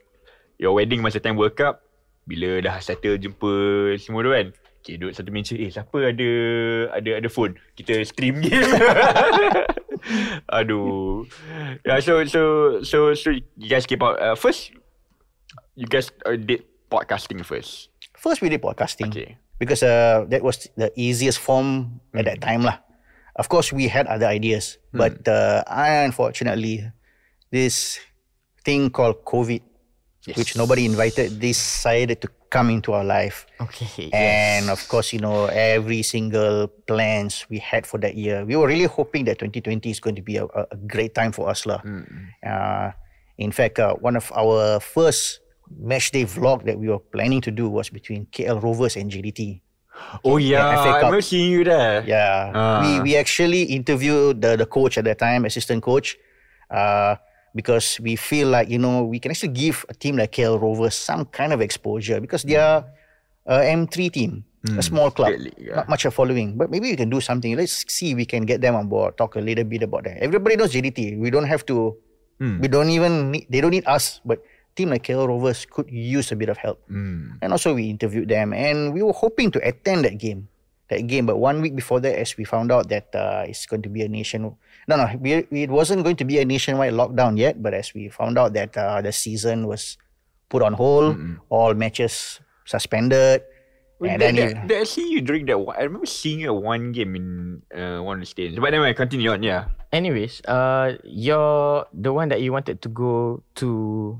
your 0.55 0.71
wedding 0.71 1.03
masa 1.03 1.19
time 1.19 1.35
World 1.35 1.59
Cup 1.59 1.83
bila 2.23 2.63
dah 2.63 2.79
settle 2.79 3.19
jumpa 3.19 3.51
semua 3.99 4.23
tu 4.23 4.31
kan 4.31 4.47
Okay, 4.83 4.99
duduk 4.99 5.15
satu 5.15 5.31
meja 5.31 5.55
Eh 5.55 5.71
siapa 5.71 5.95
ada 6.11 6.29
Ada 6.91 7.23
ada 7.23 7.29
phone 7.31 7.55
Kita 7.71 8.03
stream 8.03 8.43
game 8.43 8.67
Aduh 10.51 11.25
yeah, 11.85 11.99
so 11.99 12.23
so 12.25 12.41
so 12.83 13.13
so 13.13 13.29
you 13.31 13.69
guys 13.69 13.85
keep 13.85 14.03
out 14.03 14.19
uh, 14.19 14.35
first 14.35 14.71
you 15.75 15.87
guys 15.87 16.11
uh, 16.25 16.35
did 16.35 16.63
podcasting 16.91 17.41
first 17.45 17.93
First 18.23 18.39
we 18.39 18.47
did 18.47 18.63
podcasting. 18.63 19.11
Okay. 19.11 19.35
Because 19.59 19.83
uh, 19.83 20.23
that 20.31 20.39
was 20.47 20.71
the 20.79 20.87
easiest 20.95 21.43
form 21.43 21.99
at 22.15 22.23
that 22.23 22.39
time 22.39 22.63
lah. 22.63 22.79
Of 23.35 23.51
course, 23.51 23.75
we 23.75 23.91
had 23.91 24.07
other 24.07 24.31
ideas, 24.31 24.79
but 24.95 25.27
uh, 25.27 25.67
unfortunately, 25.67 26.87
this 27.51 27.99
thing 28.63 28.95
called 28.95 29.27
COVID, 29.27 29.59
Yes. 30.23 30.37
which 30.39 30.55
nobody 30.55 30.87
invited, 30.87 31.35
decided 31.43 32.23
to 32.23 32.31
come 32.53 32.69
into 32.69 32.93
our 32.93 33.01
life. 33.03 33.49
Okay. 33.57 34.13
And 34.13 34.69
of 34.69 34.77
course, 34.85 35.09
you 35.09 35.17
know, 35.17 35.49
every 35.49 36.05
single 36.05 36.69
plans 36.85 37.49
we 37.49 37.57
had 37.57 37.89
for 37.89 37.97
that 38.05 38.13
year, 38.13 38.45
we 38.45 38.53
were 38.55 38.69
really 38.69 38.85
hoping 38.85 39.25
that 39.25 39.41
2020 39.41 39.89
is 39.89 39.97
going 39.99 40.13
to 40.15 40.21
be 40.21 40.37
a, 40.37 40.45
a 40.45 40.77
great 40.85 41.17
time 41.17 41.33
for 41.33 41.49
us. 41.49 41.65
lah. 41.65 41.81
Uh, 42.45 42.93
in 43.41 43.49
fact, 43.49 43.81
uh, 43.81 43.97
one 43.97 44.13
of 44.13 44.29
our 44.37 44.77
first 44.77 45.41
match 45.73 46.13
day 46.13 46.29
vlog 46.29 46.61
that 46.69 46.77
we 46.77 46.85
were 46.93 47.01
planning 47.01 47.41
to 47.41 47.49
do 47.49 47.65
was 47.65 47.89
between 47.89 48.29
KL 48.29 48.61
Rovers 48.61 48.93
and 48.93 49.09
JDT. 49.09 49.65
Oh 50.21 50.37
yeah, 50.37 50.69
I 50.77 50.97
remember 50.97 51.21
seeing 51.21 51.49
you 51.53 51.61
there 51.65 52.01
Yeah, 52.05 52.49
Ah. 52.53 52.81
we 52.81 52.89
we 53.01 53.11
actually 53.17 53.69
interviewed 53.73 54.41
the 54.41 54.57
the 54.57 54.65
coach 54.69 54.97
at 55.01 55.05
that 55.09 55.17
time, 55.21 55.45
assistant 55.45 55.81
coach, 55.85 56.17
uh, 56.69 57.17
because 57.55 57.99
we 58.01 58.15
feel 58.15 58.49
like 58.49 58.69
you 58.69 58.77
know 58.77 59.05
we 59.05 59.19
can 59.19 59.31
actually 59.31 59.53
give 59.53 59.85
a 59.89 59.93
team 59.93 60.17
like 60.17 60.33
KL 60.33 60.59
Rovers 60.59 60.95
some 60.95 61.25
kind 61.25 61.53
of 61.53 61.61
exposure 61.61 62.19
because 62.19 62.43
they 62.43 62.57
are 62.57 62.85
a 63.45 63.57
M3 63.69 64.11
team, 64.11 64.45
a 64.65 64.71
hmm. 64.71 64.79
small 64.81 65.11
club, 65.11 65.37
league, 65.37 65.53
yeah. 65.57 65.75
not 65.75 65.89
much 65.89 66.05
of 66.05 66.13
following. 66.13 66.57
But 66.57 66.69
maybe 66.69 66.89
we 66.89 66.95
can 66.95 67.09
do 67.09 67.21
something. 67.21 67.55
Let's 67.55 67.85
see 67.91 68.11
if 68.11 68.17
we 68.17 68.25
can 68.25 68.45
get 68.45 68.61
them 68.61 68.75
on 68.75 68.87
board. 68.87 69.17
Talk 69.17 69.35
a 69.35 69.41
little 69.41 69.63
bit 69.63 69.83
about 69.83 70.05
that. 70.05 70.17
Everybody 70.17 70.55
knows 70.55 70.73
JDT. 70.73 71.19
We 71.19 71.29
don't 71.29 71.47
have 71.47 71.65
to. 71.67 71.95
Hmm. 72.39 72.59
We 72.59 72.67
don't 72.67 72.89
even 72.89 73.31
need. 73.31 73.47
They 73.49 73.61
don't 73.61 73.71
need 73.71 73.87
us, 73.87 74.19
but. 74.25 74.43
Team 74.73 74.89
like 74.89 75.05
KL 75.05 75.27
Rovers 75.27 75.69
could 75.69 75.85
use 75.91 76.31
a 76.31 76.35
bit 76.35 76.49
of 76.49 76.57
help. 76.57 76.81
Hmm. 76.89 77.37
And 77.43 77.53
also 77.53 77.75
we 77.75 77.93
interviewed 77.93 78.27
them 78.27 78.53
and 78.57 78.91
we 78.91 79.03
were 79.03 79.13
hoping 79.13 79.51
to 79.51 79.61
attend 79.61 80.03
that 80.03 80.17
game. 80.17 80.49
That 80.89 81.05
game, 81.05 81.27
but 81.27 81.37
one 81.37 81.61
week 81.61 81.75
before 81.75 81.99
that, 82.01 82.17
as 82.17 82.35
we 82.37 82.43
found 82.43 82.71
out 82.71 82.89
that 82.89 83.13
uh, 83.13 83.45
it's 83.45 83.67
going 83.67 83.83
to 83.83 83.89
be 83.89 84.01
a 84.01 84.09
nation, 84.09 84.57
no, 84.87 84.97
no, 84.97 85.07
we, 85.19 85.45
it 85.51 85.69
wasn't 85.69 86.03
going 86.03 86.15
to 86.17 86.25
be 86.25 86.39
a 86.39 86.45
nationwide 86.45 86.93
lockdown 86.93 87.37
yet. 87.37 87.61
But 87.61 87.73
as 87.73 87.93
we 87.93 88.09
found 88.09 88.37
out 88.37 88.53
that 88.53 88.75
uh, 88.77 89.01
the 89.01 89.11
season 89.11 89.67
was 89.67 89.97
put 90.49 90.61
on 90.61 90.73
hold, 90.73 91.17
all 91.49 91.73
matches 91.73 92.39
suspended, 92.65 93.41
and 94.03 94.19
then 94.21 94.35
that, 94.35 94.43
you- 94.49 94.53
that, 94.53 94.67
that 94.67 94.77
I 94.81 94.83
see 94.83 95.07
you 95.11 95.21
during 95.21 95.45
that. 95.47 95.59
one- 95.59 95.75
I 95.77 95.83
remember 95.83 96.05
seeing 96.05 96.39
you 96.41 96.55
at 96.55 96.61
one 96.61 96.91
game 96.91 97.15
in 97.15 97.61
uh, 97.73 98.01
one 98.03 98.19
of 98.21 98.27
the 98.27 98.29
stadiums. 98.29 98.59
But 98.59 98.73
anyway, 98.73 98.93
continue 98.93 99.31
on. 99.31 99.43
Yeah. 99.43 99.71
Anyways, 99.91 100.41
uh, 100.45 100.97
you're 101.03 101.85
the 101.93 102.11
one 102.11 102.29
that 102.29 102.41
you 102.41 102.51
wanted 102.51 102.81
to 102.81 102.89
go 102.89 103.43
to 103.61 104.19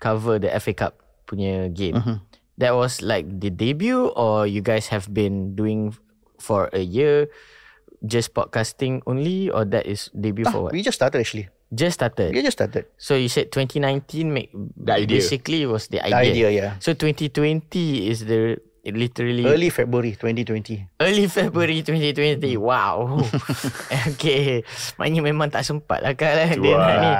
cover 0.00 0.38
the 0.38 0.52
FA 0.60 0.74
Cup 0.74 1.00
punya 1.26 1.72
game. 1.72 1.94
Mm-hmm. 1.96 2.16
That 2.58 2.74
was 2.74 3.02
like 3.02 3.40
the 3.40 3.50
debut, 3.50 4.08
or 4.18 4.46
you 4.46 4.60
guys 4.60 4.88
have 4.88 5.12
been 5.14 5.54
doing 5.54 5.94
for 6.38 6.68
a 6.72 6.80
year, 6.82 7.28
just 8.00 8.32
podcasting 8.32 9.02
only, 9.04 9.50
or 9.50 9.64
that 9.66 9.86
is 9.86 10.10
debut 10.12 10.46
Ah, 10.46 10.52
for 10.52 10.60
what? 10.68 10.72
we 10.72 10.82
just 10.82 10.96
started 10.96 11.18
actually. 11.18 11.48
Just 11.68 12.00
started. 12.00 12.32
We 12.32 12.40
just 12.40 12.56
started. 12.56 12.88
So 12.96 13.12
you 13.12 13.28
said 13.28 13.52
2019 13.52 14.32
make 14.32 14.48
The 14.54 15.04
idea. 15.04 15.20
basically 15.20 15.68
was 15.68 15.88
the 15.88 16.00
The 16.00 16.08
idea. 16.16 16.32
idea, 16.32 16.48
yeah. 16.48 16.70
So 16.80 16.96
2020 16.96 18.08
is 18.08 18.24
the 18.24 18.56
literally 18.88 19.44
Early 19.44 19.68
February 19.68 20.16
2020. 20.16 20.96
Early 20.96 21.28
February 21.28 21.84
2020. 21.84 22.56
Wow. 22.56 23.20
okay. 24.08 24.64
Maknanya 24.96 25.22
memang 25.28 25.52
tak 25.52 25.68
sempat 25.68 26.00
lah 26.00 26.16
kan 26.16 26.40
lah 26.40 26.48
dia 26.56 26.76
ni. 27.04 27.12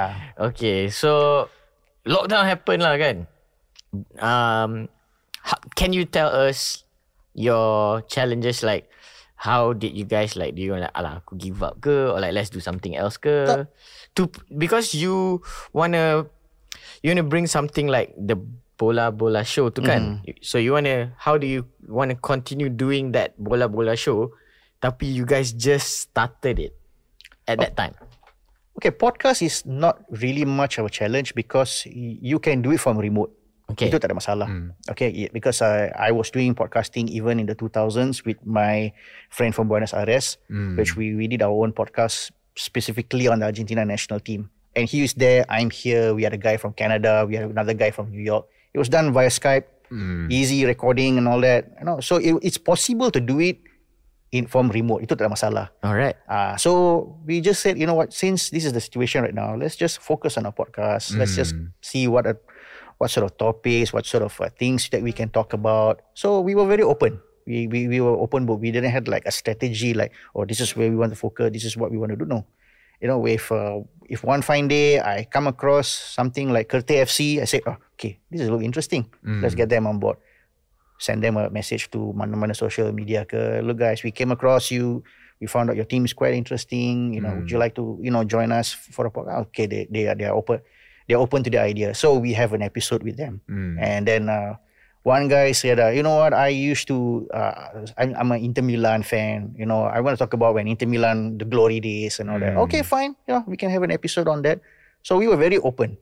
Okay. 0.49 0.89
So 0.89 1.45
lockdown 2.09 2.49
happen 2.49 2.81
lah 2.81 2.97
kan. 2.97 3.17
Um, 4.17 4.89
how, 5.45 5.61
can 5.77 5.93
you 5.93 6.09
tell 6.09 6.33
us 6.33 6.89
your 7.37 8.01
challenges 8.09 8.65
like 8.65 8.89
how 9.39 9.71
did 9.71 9.95
you 9.95 10.03
guys 10.03 10.35
like 10.35 10.59
do 10.59 10.61
you 10.67 10.75
like 10.75 10.91
alah 10.99 11.23
aku 11.23 11.39
give 11.39 11.63
up 11.63 11.79
ke? 11.79 11.95
Or 12.11 12.19
like 12.19 12.35
let's 12.35 12.51
do 12.51 12.59
something 12.59 12.99
else 12.99 13.15
ke? 13.15 13.47
To 14.19 14.23
because 14.51 14.99
you 14.99 15.47
wanna 15.71 16.27
you 17.07 17.15
wanna 17.15 17.23
bring 17.23 17.47
something 17.47 17.87
like 17.87 18.19
the 18.19 18.35
bola 18.75 19.15
bola 19.15 19.47
show 19.47 19.71
tu 19.71 19.79
kan? 19.87 20.27
So 20.43 20.59
you 20.59 20.75
wanna 20.75 21.15
how 21.23 21.39
do 21.39 21.47
you 21.47 21.71
wanna 21.87 22.19
continue 22.19 22.67
doing 22.67 23.15
that 23.15 23.39
bola 23.39 23.71
bola 23.71 23.95
show 23.95 24.35
tapi 24.83 25.07
you 25.07 25.23
guys 25.23 25.55
just 25.55 26.11
started 26.11 26.59
it 26.59 26.75
at 27.47 27.63
that 27.63 27.79
time? 27.79 27.95
Okay, 28.79 28.91
podcast 28.95 29.43
is 29.43 29.63
not 29.67 30.03
really 30.23 30.47
much 30.47 30.79
of 30.79 30.87
a 30.87 30.91
challenge 30.91 31.35
because 31.35 31.87
you 31.91 32.39
can 32.39 32.63
do 32.63 32.75
it 32.75 32.79
from 32.79 32.99
remote. 32.99 33.35
Okay. 33.69 33.93
Itu 33.93 34.01
tak 34.01 34.09
ada 34.09 34.17
masalah. 34.17 34.49
Hmm. 34.49 34.73
Okay, 34.89 35.29
because 35.29 35.61
I 35.61 35.93
I 35.93 36.11
was 36.11 36.33
doing 36.33 36.57
podcasting 36.57 37.13
even 37.13 37.37
in 37.37 37.45
the 37.45 37.53
2000s 37.53 38.25
with 38.25 38.41
my 38.41 38.97
friend 39.29 39.53
from 39.53 39.69
Buenos 39.69 39.93
Aires, 39.93 40.41
hmm. 40.49 40.81
which 40.81 40.97
we 40.97 41.13
we 41.13 41.29
did 41.29 41.45
our 41.45 41.53
own 41.53 41.77
podcast 41.77 42.33
specifically 42.57 43.29
on 43.29 43.45
the 43.45 43.47
Argentina 43.47 43.85
national 43.85 44.25
team. 44.25 44.49
And 44.73 44.89
he 44.89 45.05
is 45.05 45.13
there, 45.15 45.45
I'm 45.53 45.69
here. 45.69 46.15
We 46.17 46.25
had 46.25 46.33
a 46.33 46.41
guy 46.41 46.57
from 46.57 46.73
Canada, 46.73 47.29
we 47.29 47.37
had 47.37 47.45
another 47.45 47.77
guy 47.77 47.93
from 47.93 48.09
New 48.09 48.25
York. 48.25 48.49
It 48.73 48.79
was 48.81 48.89
done 48.89 49.13
via 49.13 49.29
Skype, 49.29 49.69
hmm. 49.93 50.33
easy 50.33 50.65
recording 50.65 51.21
and 51.21 51.29
all 51.29 51.41
that. 51.45 51.69
You 51.77 51.85
know, 51.85 52.01
so 52.01 52.17
it, 52.17 52.41
it's 52.41 52.59
possible 52.59 53.13
to 53.13 53.21
do 53.21 53.37
it 53.41 53.61
in 54.33 54.47
from 54.47 54.69
remote. 54.69 55.05
Itu 55.05 55.17
tak 55.17 55.29
ada 55.29 55.33
masalah. 55.33 55.67
Alright. 55.81 56.17
Uh, 56.29 56.57
so 56.57 56.71
we 57.25 57.41
just 57.41 57.61
said, 57.61 57.77
you 57.77 57.89
know 57.89 57.97
what, 57.97 58.13
since 58.13 58.49
this 58.49 58.65
is 58.65 58.73
the 58.73 58.81
situation 58.81 59.25
right 59.25 59.35
now, 59.35 59.57
let's 59.57 59.77
just 59.77 60.01
focus 60.01 60.37
on 60.37 60.45
our 60.45 60.57
podcast. 60.57 61.17
Let's 61.17 61.37
just 61.37 61.57
see 61.81 62.09
what 62.09 62.29
are, 62.29 62.41
what 62.99 63.11
sort 63.11 63.25
of 63.25 63.39
topics, 63.39 63.93
what 63.93 64.07
sort 64.07 64.23
of 64.23 64.35
uh, 64.41 64.51
things 64.59 64.89
that 64.91 65.03
we 65.03 65.13
can 65.13 65.31
talk 65.31 65.53
about. 65.53 66.03
So 66.15 66.41
we 66.41 66.55
were 66.55 66.67
very 66.67 66.83
open. 66.83 67.21
We, 67.47 67.67
we 67.67 67.89
we 67.89 68.01
were 68.01 68.13
open 68.13 68.45
but 68.45 68.57
We 68.61 68.71
didn't 68.71 68.91
have 68.91 69.09
like 69.09 69.25
a 69.25 69.33
strategy 69.33 69.95
like, 69.95 70.13
oh, 70.35 70.45
this 70.45 70.61
is 70.61 70.77
where 70.77 70.91
we 70.91 70.97
want 70.97 71.13
to 71.13 71.19
focus. 71.19 71.51
This 71.53 71.65
is 71.65 71.77
what 71.77 71.91
we 71.91 71.97
want 71.97 72.11
to 72.13 72.17
do. 72.17 72.27
No, 72.27 72.45
you 73.01 73.09
know, 73.09 73.25
if 73.27 73.51
uh, 73.51 73.81
if 74.05 74.23
one 74.25 74.43
fine 74.43 74.69
day 74.69 75.01
I 75.01 75.25
come 75.25 75.47
across 75.47 75.89
something 75.89 76.53
like 76.53 76.69
Kerteh 76.69 77.07
FC, 77.09 77.41
I 77.41 77.47
say, 77.47 77.63
oh, 77.67 77.77
okay, 77.95 78.19
this 78.31 78.43
is 78.43 78.51
look 78.51 78.63
interesting. 78.63 79.09
Let's 79.25 79.55
get 79.55 79.69
them 79.71 79.87
on 79.87 79.99
board. 79.99 80.19
Send 80.99 81.23
them 81.23 81.37
a 81.39 81.49
message 81.49 81.91
to 81.93 82.13
mana-mana 82.13 82.55
social 82.55 82.91
media 82.93 83.25
ke, 83.25 83.63
look 83.63 83.79
guys, 83.79 84.03
we 84.03 84.11
came 84.11 84.33
across 84.33 84.71
you. 84.75 85.05
We 85.41 85.47
found 85.47 85.71
out 85.71 85.77
your 85.77 85.87
team 85.87 86.05
is 86.05 86.13
quite 86.13 86.35
interesting. 86.35 87.15
You 87.15 87.21
know, 87.23 87.31
would 87.39 87.51
you 87.51 87.59
like 87.59 87.77
to, 87.77 87.97
you 88.03 88.11
know, 88.11 88.25
join 88.25 88.51
us 88.51 88.75
for 88.75 89.07
a 89.07 89.11
podcast? 89.15 89.55
Okay, 89.55 89.67
they 89.71 89.87
they 89.89 90.09
are 90.11 90.17
they 90.19 90.25
are 90.27 90.35
open. 90.35 90.59
They 91.09 91.15
are 91.15 91.21
open 91.25 91.43
to 91.45 91.51
the 91.51 91.59
idea. 91.59 91.95
So 91.95 92.19
we 92.19 92.33
have 92.35 92.53
an 92.53 92.61
episode 92.63 93.03
with 93.03 93.17
them. 93.17 93.41
And 93.81 94.07
then 94.07 94.29
uh, 94.29 94.57
one 95.03 95.29
guy 95.29 95.53
said, 95.53 95.81
uh, 95.81 95.89
you 95.89 96.03
know 96.03 96.17
what, 96.17 96.35
I 96.35 96.49
used 96.49 96.87
to, 96.89 97.27
uh, 97.33 97.89
I'm, 97.97 98.15
I'm 98.15 98.31
an 98.33 98.45
Inter 98.45 98.61
Milan 98.63 99.03
fan. 99.03 99.55
You 99.57 99.65
know, 99.65 99.85
I 99.89 100.01
want 100.01 100.19
to 100.19 100.21
talk 100.21 100.35
about 100.35 100.55
when 100.55 100.69
Inter 100.69 100.85
Milan, 100.87 101.39
the 101.39 101.47
glory 101.47 101.81
days 101.81 102.21
and 102.21 102.29
all 102.29 102.39
that. 102.39 102.57
Okay, 102.69 102.83
fine. 102.83 103.17
You 103.27 103.35
know, 103.41 103.45
we 103.49 103.57
can 103.57 103.71
have 103.71 103.83
an 103.83 103.91
episode 103.91 104.29
on 104.29 104.43
that. 104.43 104.61
So 105.03 105.17
we 105.17 105.27
were 105.29 105.37
very 105.41 105.57
open 105.59 105.97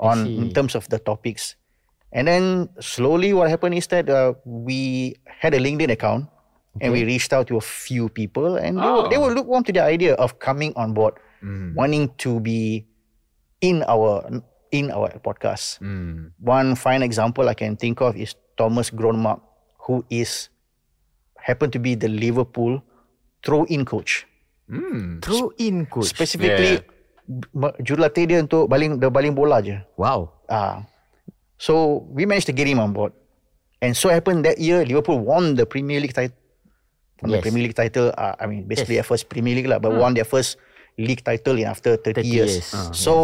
on 0.00 0.26
in 0.26 0.52
terms 0.52 0.74
of 0.74 0.88
the 0.88 0.98
topics. 0.98 1.54
And 2.10 2.26
then 2.26 2.68
slowly 2.80 3.32
what 3.32 3.48
happened 3.50 3.76
is 3.76 3.86
that 3.94 4.10
uh, 4.10 4.34
we 4.44 5.14
had 5.26 5.54
a 5.54 5.60
LinkedIn 5.62 5.92
account 5.92 6.26
and 6.80 6.92
we 6.92 7.04
reached 7.04 7.32
out 7.32 7.46
to 7.48 7.56
a 7.56 7.60
few 7.60 8.08
people 8.08 8.56
and 8.56 8.78
they, 8.78 8.82
were, 8.82 9.08
they 9.10 9.18
were 9.18 9.30
lukewarm 9.30 9.62
to 9.64 9.72
the 9.72 9.82
idea 9.82 10.14
of 10.14 10.40
coming 10.40 10.72
on 10.74 10.92
board, 10.94 11.14
wanting 11.76 12.10
to 12.18 12.40
be 12.40 12.86
in 13.60 13.84
our 13.86 14.24
in 14.72 14.90
our 14.90 15.12
podcast. 15.20 15.78
One 16.40 16.74
fine 16.76 17.02
example 17.02 17.48
I 17.48 17.54
can 17.54 17.76
think 17.76 18.00
of 18.00 18.16
is 18.16 18.34
Thomas 18.56 18.90
Gronmark, 18.90 19.40
who 19.86 20.04
is 20.10 20.48
happened 21.40 21.72
to 21.72 21.80
be 21.80 21.94
the 21.96 22.08
Liverpool 22.08 22.82
throw-in 23.44 23.84
coach. 23.84 24.26
Throw 25.24 25.50
in 25.58 25.86
coach. 25.86 26.12
Specifically, 26.12 26.78
yeah. 26.78 27.72
jurulatih 27.82 28.24
dia 28.26 28.38
untuk 28.42 28.70
baling 28.70 28.98
the 29.02 29.10
baling 29.10 29.34
bola 29.34 29.58
je. 29.62 29.78
Wow. 29.98 30.30
Ah, 30.50 30.86
so 31.58 32.06
we 32.10 32.26
managed 32.26 32.46
to 32.50 32.54
get 32.54 32.66
him 32.66 32.78
on 32.78 32.94
board, 32.94 33.10
and 33.82 33.94
so 33.94 34.10
happened 34.10 34.46
that 34.46 34.58
year 34.62 34.82
Liverpool 34.86 35.18
won 35.18 35.54
the 35.58 35.66
Premier 35.66 35.98
League 35.98 36.14
title. 36.14 36.36
The 37.20 37.36
Yes. 37.36 37.44
Premier 37.44 37.68
League 37.68 37.76
title, 37.76 38.08
uh, 38.16 38.32
I 38.40 38.48
mean, 38.48 38.64
basically 38.64 38.96
their 38.96 39.04
first 39.04 39.28
Premier 39.28 39.52
League 39.52 39.68
lah, 39.68 39.76
but 39.76 39.92
won 39.92 40.16
their 40.16 40.24
first 40.24 40.56
league 40.98 41.22
title 41.22 41.58
in 41.58 41.66
after 41.66 41.96
30, 41.96 42.22
30 42.22 42.26
years. 42.26 42.52
years. 42.58 42.74
Ah, 42.74 42.90
so, 42.90 43.14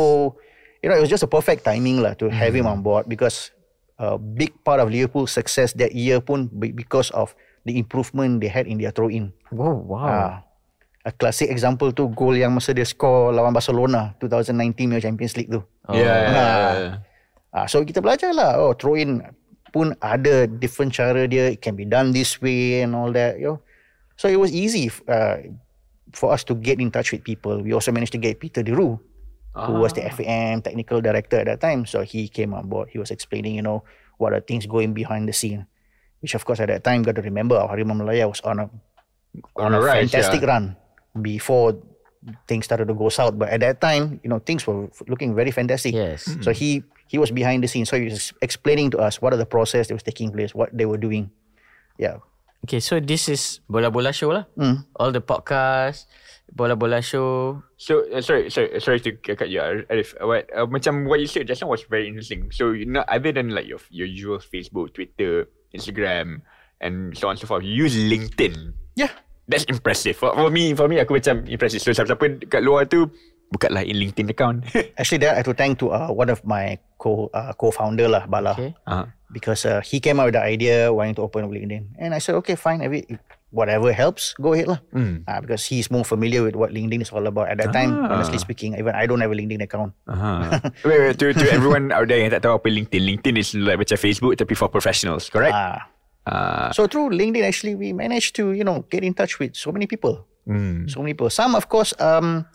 you 0.82 0.90
know, 0.90 0.96
it 0.96 1.02
was 1.02 1.10
just 1.10 1.24
a 1.24 1.30
perfect 1.30 1.64
timing 1.64 2.02
lah 2.02 2.14
to 2.18 2.30
have 2.30 2.54
him 2.54 2.66
on 2.66 2.82
board 2.82 3.08
because 3.08 3.50
a 3.98 4.18
big 4.20 4.52
part 4.62 4.78
of 4.78 4.92
Liverpool's 4.92 5.32
success 5.32 5.72
that 5.74 5.96
year 5.96 6.20
pun 6.20 6.52
be- 6.52 6.72
because 6.72 7.10
of 7.16 7.32
the 7.64 7.74
improvement 7.80 8.40
they 8.44 8.48
had 8.48 8.68
in 8.68 8.78
their 8.78 8.92
throw-in. 8.92 9.32
Wow. 9.50 9.80
Wow. 9.82 10.06
Ah, 10.06 10.34
a 11.06 11.12
classic 11.14 11.50
example 11.50 11.94
tu 11.94 12.10
gol 12.10 12.34
yang 12.34 12.50
masa 12.50 12.74
dia 12.74 12.84
score 12.84 13.30
lawan 13.30 13.54
Barcelona 13.54 14.18
2019 14.18 14.90
punya 14.90 15.02
Champions 15.02 15.34
League 15.38 15.50
tu. 15.50 15.62
Yeah, 15.86 16.02
yeah, 16.02 16.18
yeah, 16.26 16.30
yeah. 16.34 16.94
Ah, 17.54 17.66
so 17.70 17.80
kita 17.86 18.02
belajar 18.02 18.34
lah. 18.34 18.58
Oh, 18.58 18.74
throw 18.76 18.98
in 18.98 19.22
pun 19.70 19.94
ada 20.02 20.44
different 20.50 20.92
cara 20.92 21.24
dia. 21.24 21.54
It 21.54 21.62
can 21.62 21.78
be 21.78 21.86
done 21.86 22.10
this 22.12 22.42
way 22.42 22.84
and 22.84 22.92
all 22.92 23.14
that. 23.14 23.38
You 23.40 23.56
know. 23.56 23.58
So 24.16 24.28
it 24.28 24.36
was 24.40 24.52
easy 24.52 24.88
uh, 25.08 25.40
for 26.12 26.32
us 26.32 26.44
to 26.44 26.54
get 26.54 26.80
in 26.80 26.90
touch 26.90 27.12
with 27.12 27.24
people. 27.24 27.62
We 27.62 27.72
also 27.72 27.92
managed 27.92 28.12
to 28.12 28.18
get 28.18 28.40
Peter 28.40 28.62
De 28.62 28.74
Roo, 28.74 29.00
who 29.54 29.72
was 29.80 29.92
the 29.92 30.06
ah. 30.06 30.10
FAM 30.10 30.62
technical 30.62 31.00
director 31.00 31.38
at 31.38 31.46
that 31.46 31.60
time. 31.60 31.86
So 31.86 32.02
he 32.02 32.28
came 32.28 32.54
on 32.54 32.68
board. 32.68 32.88
He 32.90 32.98
was 32.98 33.10
explaining, 33.10 33.54
you 33.54 33.62
know, 33.62 33.84
what 34.18 34.32
are 34.32 34.40
things 34.40 34.66
going 34.66 34.94
behind 34.94 35.28
the 35.28 35.32
scene. 35.32 35.66
Which 36.20 36.34
of 36.34 36.44
course 36.44 36.60
at 36.60 36.68
that 36.68 36.84
time, 36.84 37.02
got 37.02 37.16
to 37.16 37.22
remember, 37.22 37.56
our 37.56 37.76
Harimau 37.76 37.96
Malaya 37.96 38.28
was 38.28 38.40
on 38.40 38.60
a 38.60 38.70
On 39.56 39.74
a 39.74 39.80
rise, 39.80 40.10
fantastic 40.10 40.40
yeah. 40.40 40.48
run 40.48 40.76
before 41.20 41.76
things 42.48 42.64
started 42.64 42.88
to 42.88 42.94
go 42.94 43.08
south. 43.08 43.38
But 43.38 43.50
at 43.50 43.60
that 43.60 43.80
time, 43.80 44.20
you 44.24 44.30
know, 44.30 44.38
things 44.38 44.66
were 44.66 44.88
looking 45.08 45.34
very 45.34 45.50
fantastic. 45.50 45.94
Yes. 45.94 46.24
So 46.40 46.52
he 46.52 46.82
he 47.06 47.18
was 47.18 47.30
behind 47.30 47.62
the 47.62 47.68
scenes. 47.68 47.88
So 47.88 48.00
he 48.00 48.08
was 48.08 48.32
explaining 48.42 48.90
to 48.92 48.98
us 48.98 49.20
what 49.20 49.32
are 49.32 49.36
the 49.36 49.46
process 49.46 49.88
that 49.88 49.94
was 49.94 50.02
taking 50.02 50.32
place, 50.32 50.54
what 50.54 50.72
they 50.72 50.86
were 50.86 50.98
doing. 50.98 51.30
Yeah. 51.98 52.18
Okay, 52.66 52.82
so 52.82 52.98
this 52.98 53.30
is 53.30 53.62
Bola 53.70 53.94
Bola 53.94 54.10
Show 54.10 54.34
lah. 54.34 54.50
All 54.98 55.14
the 55.14 55.22
podcast, 55.22 56.10
Bola 56.50 56.74
Bola 56.74 56.98
Show. 56.98 57.62
So 57.78 58.02
uh, 58.10 58.18
sorry, 58.18 58.50
sorry, 58.50 58.82
sorry 58.82 58.98
to 59.06 59.14
cut 59.22 59.46
you, 59.46 59.62
Arif. 59.62 60.18
What 60.18 60.50
uh, 60.50 60.66
macam 60.66 61.06
what 61.06 61.22
you 61.22 61.30
said 61.30 61.46
just 61.46 61.62
now 61.62 61.70
was 61.70 61.86
very 61.86 62.10
interesting. 62.10 62.50
So 62.50 62.74
you 62.74 62.90
know, 62.90 63.06
other 63.06 63.30
than 63.30 63.54
like 63.54 63.70
your 63.70 63.78
your 63.94 64.10
usual 64.10 64.42
Facebook, 64.42 64.98
Twitter, 64.98 65.46
Instagram, 65.70 66.42
and 66.82 67.14
so 67.14 67.30
on 67.30 67.38
and 67.38 67.40
so 67.40 67.46
forth, 67.46 67.62
you 67.62 67.86
use 67.86 67.94
LinkedIn. 67.94 68.74
Yeah. 68.98 69.14
That's 69.46 69.62
impressive. 69.70 70.18
For, 70.18 70.34
for 70.34 70.50
me, 70.50 70.74
for 70.74 70.90
me, 70.90 70.98
aku 70.98 71.22
macam 71.22 71.46
impressive. 71.46 71.78
So 71.78 71.94
siapa-siapa 71.94 72.50
kat 72.50 72.66
luar 72.66 72.90
tu, 72.90 73.06
bukalah 73.50 73.82
in 73.82 73.96
LinkedIn 73.96 74.30
account. 74.30 74.64
Actually, 74.98 75.22
that 75.26 75.32
I 75.34 75.42
have 75.42 75.48
to 75.48 75.54
thank 75.54 75.78
to 75.80 75.90
uh, 75.92 76.10
one 76.10 76.30
of 76.30 76.42
my 76.44 76.78
co 76.98 77.30
uh, 77.32 77.52
co-founder 77.54 78.08
lah, 78.08 78.26
Bala, 78.26 78.52
Okay. 78.58 78.74
uh, 78.86 79.06
because 79.30 79.64
uh, 79.64 79.80
he 79.80 80.00
came 80.00 80.18
out 80.18 80.32
with 80.32 80.36
the 80.38 80.44
idea 80.44 80.90
wanting 80.92 81.14
to 81.16 81.22
open 81.22 81.46
LinkedIn, 81.48 81.94
and 82.00 82.14
I 82.14 82.18
said, 82.18 82.34
okay, 82.42 82.54
fine, 82.56 82.82
every 82.82 83.06
whatever 83.54 83.88
helps, 83.94 84.34
go 84.36 84.52
ahead 84.52 84.68
lah. 84.68 84.80
Uh, 84.92 85.38
because 85.40 85.64
he's 85.64 85.88
more 85.88 86.04
familiar 86.04 86.42
with 86.42 86.58
what 86.58 86.74
LinkedIn 86.74 87.00
is 87.00 87.08
all 87.14 87.24
about. 87.24 87.48
At 87.48 87.56
that 87.62 87.72
time, 87.72 87.94
honestly 88.04 88.36
speaking, 88.36 88.74
even 88.76 88.92
I 88.92 89.06
don't 89.06 89.22
have 89.22 89.30
a 89.32 89.38
LinkedIn 89.38 89.62
account. 89.62 89.94
uh-huh. 90.10 90.60
wait, 90.84 90.98
wait, 91.00 91.16
to, 91.22 91.32
to 91.32 91.46
everyone 91.54 91.88
out 91.94 92.10
there 92.10 92.20
yang 92.20 92.34
tak 92.34 92.42
tahu 92.44 92.58
apa 92.58 92.68
LinkedIn, 92.68 93.00
LinkedIn 93.00 93.38
is 93.38 93.54
like 93.54 93.78
macam 93.80 93.96
Facebook 93.96 94.34
tapi 94.36 94.52
for 94.58 94.68
professionals, 94.68 95.30
correct? 95.30 95.54
Ah. 95.56 95.88
Uh, 96.26 96.68
So 96.74 96.90
through 96.90 97.14
LinkedIn, 97.14 97.46
actually, 97.46 97.78
we 97.78 97.94
managed 97.94 98.34
to 98.42 98.50
you 98.50 98.66
know 98.66 98.82
get 98.90 99.06
in 99.06 99.14
touch 99.14 99.38
with 99.38 99.54
so 99.54 99.70
many 99.70 99.86
people. 99.86 100.26
So 100.86 101.02
many 101.02 101.10
people. 101.18 101.26
Some, 101.26 101.58
of 101.58 101.66
course, 101.66 101.90
um, 101.98 102.46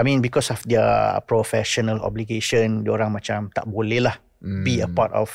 I 0.00 0.02
mean, 0.02 0.24
because 0.24 0.48
of 0.48 0.64
their 0.64 1.20
professional 1.28 2.00
obligation, 2.00 2.88
orang 2.88 3.12
macam 3.12 3.52
tak 3.52 3.68
boleh 3.68 4.00
lah 4.00 4.16
be 4.40 4.80
a 4.80 4.88
part 4.88 5.12
of 5.12 5.28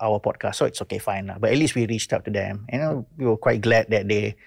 our 0.00 0.16
podcast. 0.24 0.56
So 0.56 0.64
it's 0.64 0.80
okay, 0.88 0.96
fine 0.96 1.28
lah. 1.28 1.36
But 1.36 1.52
at 1.52 1.60
least 1.60 1.76
we 1.76 1.84
reached 1.84 2.16
out 2.16 2.24
to 2.24 2.32
them. 2.32 2.64
You 2.72 2.80
know, 2.80 2.92
we 3.20 3.28
were 3.28 3.36
quite 3.36 3.60
glad 3.60 3.92
that 3.92 4.08
they 4.08 4.40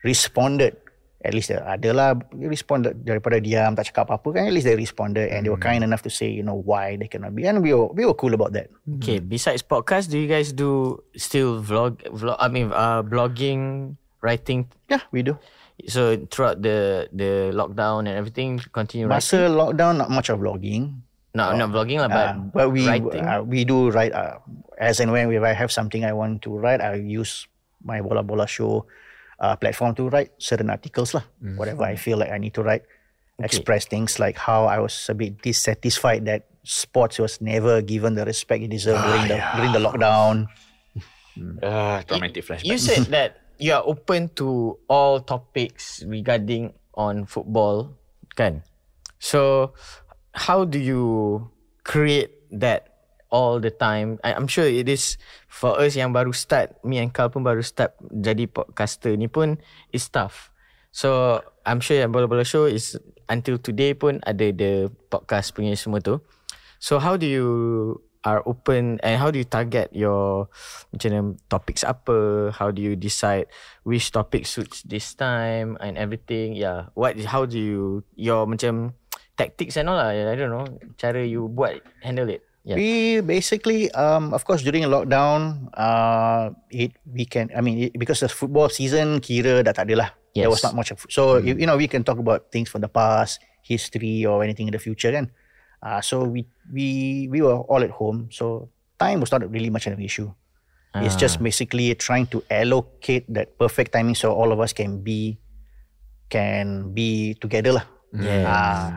responded. 0.00 0.80
At 1.22 1.36
least 1.36 1.54
uh, 1.54 1.62
ada 1.62 1.94
lah 1.94 2.08
responded 2.34 3.06
daripada 3.06 3.38
diam 3.38 3.78
tak 3.78 3.92
cakap 3.92 4.10
apa-apa 4.10 4.40
kan. 4.40 4.50
At 4.50 4.54
least 4.56 4.66
they 4.66 4.74
responded 4.74 5.30
and 5.30 5.46
they 5.46 5.52
were 5.52 5.60
kind 5.60 5.86
enough 5.86 6.02
to 6.02 6.10
say 6.10 6.26
you 6.26 6.42
know 6.42 6.58
why 6.58 6.98
they 6.98 7.06
cannot 7.06 7.36
be. 7.36 7.46
And 7.46 7.62
we 7.62 7.70
were 7.76 7.92
we 7.94 8.02
were 8.02 8.16
cool 8.18 8.34
about 8.34 8.56
that. 8.58 8.74
Okay, 8.98 9.22
besides 9.22 9.62
podcast, 9.62 10.10
do 10.10 10.18
you 10.18 10.26
guys 10.26 10.50
do 10.50 10.98
still 11.14 11.62
vlog 11.62 12.02
vlog 12.10 12.34
I 12.42 12.50
mean 12.50 12.74
uh 12.74 13.06
blogging, 13.06 13.94
writing? 14.18 14.66
Yeah, 14.90 15.06
we 15.14 15.22
do. 15.22 15.38
So 15.88 16.14
throughout 16.30 16.62
the 16.62 17.10
the 17.10 17.50
lockdown 17.50 18.06
and 18.06 18.14
everything, 18.14 18.62
continue 18.70 19.06
writing. 19.10 19.18
Masa 19.18 19.50
lockdown, 19.50 19.98
not 19.98 20.10
much 20.10 20.30
of 20.30 20.38
vlogging. 20.38 21.02
No, 21.34 21.50
not 21.56 21.72
vlogging 21.72 21.98
lah, 21.98 22.12
but, 22.12 22.28
Uh, 22.28 22.34
but 22.52 22.66
we 22.70 22.84
uh, 22.86 23.42
we 23.42 23.64
do 23.64 23.88
write 23.90 24.12
uh, 24.12 24.38
as 24.78 25.00
and 25.00 25.10
when 25.10 25.32
if 25.32 25.42
I 25.42 25.56
have 25.56 25.72
something 25.72 26.04
I 26.04 26.12
want 26.12 26.44
to 26.44 26.54
write, 26.54 26.78
I 26.84 27.00
use 27.00 27.48
my 27.82 27.98
Bola 28.04 28.22
Bola 28.22 28.46
show 28.46 28.86
uh, 29.40 29.56
platform 29.56 29.96
to 29.98 30.06
write 30.12 30.30
certain 30.38 30.70
articles 30.70 31.16
lah. 31.16 31.24
Whatever 31.58 31.82
I 31.88 31.96
feel 31.96 32.20
like 32.20 32.30
I 32.30 32.38
need 32.38 32.54
to 32.54 32.62
write, 32.62 32.86
express 33.42 33.88
things 33.88 34.20
like 34.22 34.38
how 34.38 34.70
I 34.70 34.78
was 34.78 34.94
a 35.10 35.16
bit 35.18 35.42
dissatisfied 35.42 36.28
that 36.30 36.46
sports 36.62 37.18
was 37.18 37.40
never 37.42 37.82
given 37.82 38.14
the 38.14 38.22
respect 38.22 38.62
it 38.62 38.70
deserved 38.70 39.02
during 39.02 39.26
the 39.26 39.40
during 39.58 39.72
the 39.74 39.82
lockdown. 39.82 40.46
uh, 41.62 42.02
traumatic 42.06 42.44
flashback. 42.44 42.64
you 42.70 42.78
said 42.78 43.08
that 43.10 43.41
you 43.58 43.72
are 43.72 43.84
open 43.84 44.30
to 44.40 44.78
all 44.88 45.20
topics 45.20 46.02
regarding 46.06 46.72
on 46.94 47.24
football, 47.26 47.96
kan? 48.36 48.62
So 49.18 49.72
how 50.34 50.64
do 50.64 50.78
you 50.78 51.46
create 51.84 52.32
that 52.52 52.88
all 53.30 53.60
the 53.60 53.70
time? 53.70 54.18
I, 54.24 54.34
I'm 54.34 54.48
sure 54.48 54.64
it 54.66 54.88
is 54.88 55.16
for 55.48 55.78
us 55.78 55.96
yang 55.96 56.12
baru 56.12 56.32
start, 56.32 56.76
me 56.84 56.98
and 56.98 57.12
Carl 57.12 57.30
pun 57.30 57.44
baru 57.44 57.62
start 57.64 57.96
jadi 58.12 58.50
podcaster 58.50 59.16
ni 59.16 59.28
pun 59.28 59.60
is 59.92 60.08
tough. 60.08 60.52
So 60.92 61.40
I'm 61.64 61.80
sure 61.80 61.96
yang 61.96 62.12
bola-bola 62.12 62.44
show 62.44 62.68
is 62.68 63.00
until 63.32 63.56
today 63.56 63.96
pun 63.96 64.20
ada 64.28 64.52
the 64.52 64.92
podcast 65.08 65.56
punya 65.56 65.72
semua 65.72 66.04
tu. 66.04 66.20
So 66.82 67.00
how 67.00 67.16
do 67.16 67.24
you 67.24 67.48
are 68.22 68.42
open 68.46 69.02
and 69.02 69.18
how 69.18 69.30
do 69.30 69.38
you 69.38 69.46
target 69.46 69.90
your 69.90 70.46
macam 70.94 71.08
mana 71.10 71.22
topics 71.50 71.82
apa? 71.82 72.50
How 72.54 72.70
do 72.70 72.78
you 72.82 72.94
decide 72.94 73.50
which 73.82 74.10
topic 74.14 74.46
suits 74.46 74.82
this 74.86 75.14
time 75.14 75.74
and 75.82 75.98
everything? 75.98 76.54
Yeah. 76.54 76.90
What 76.94 77.18
how 77.26 77.46
do 77.46 77.58
you 77.58 78.06
your 78.14 78.46
macam 78.46 78.94
tactics 79.36 79.76
and 79.76 79.90
all 79.90 79.98
lah. 79.98 80.12
I 80.12 80.36
don't 80.36 80.52
know. 80.52 80.66
Cara 81.00 81.24
you 81.24 81.50
buat 81.50 81.82
handle 82.04 82.30
it. 82.30 82.46
Yeah. 82.62 82.78
We 82.78 83.18
basically, 83.26 83.90
um, 83.90 84.30
of 84.30 84.46
course, 84.46 84.62
during 84.62 84.86
lockdown, 84.86 85.66
uh, 85.74 86.54
it 86.70 86.94
we 87.10 87.26
can. 87.26 87.50
I 87.50 87.58
mean, 87.58 87.90
it, 87.90 87.98
because 87.98 88.22
the 88.22 88.30
football 88.30 88.70
season, 88.70 89.18
kira 89.18 89.66
dah 89.66 89.74
tak 89.74 89.90
ada 89.90 90.06
lah. 90.06 90.10
There 90.30 90.46
was 90.48 90.62
not 90.62 90.78
much 90.78 90.94
of. 90.94 91.02
So 91.10 91.42
you, 91.42 91.58
you 91.58 91.66
know, 91.66 91.74
we 91.74 91.90
can 91.90 92.06
talk 92.06 92.22
about 92.22 92.54
things 92.54 92.70
from 92.70 92.86
the 92.86 92.88
past, 92.88 93.42
history, 93.66 94.22
or 94.24 94.46
anything 94.46 94.70
in 94.70 94.74
the 94.74 94.80
future, 94.80 95.10
kan? 95.10 95.34
Uh, 95.82 96.00
so 96.00 96.22
we 96.22 96.46
we 96.72 97.26
we 97.30 97.42
were 97.42 97.58
all 97.66 97.82
at 97.82 97.90
home, 97.90 98.30
so 98.30 98.70
time 99.02 99.18
was 99.18 99.34
not 99.34 99.42
really 99.50 99.68
much 99.68 99.90
of 99.90 99.98
an 99.98 100.02
issue. 100.02 100.30
It's 100.94 101.16
just 101.16 101.40
basically 101.42 101.88
trying 101.96 102.28
to 102.36 102.44
allocate 102.52 103.24
that 103.32 103.56
perfect 103.56 103.96
timing 103.96 104.12
so 104.14 104.36
all 104.36 104.52
of 104.52 104.60
us 104.60 104.76
can 104.76 105.00
be 105.00 105.40
can 106.28 106.92
be 106.92 107.32
together 107.40 107.80
lah. 107.80 107.84
Yeah. 108.12 108.44
Ah, 108.44 108.88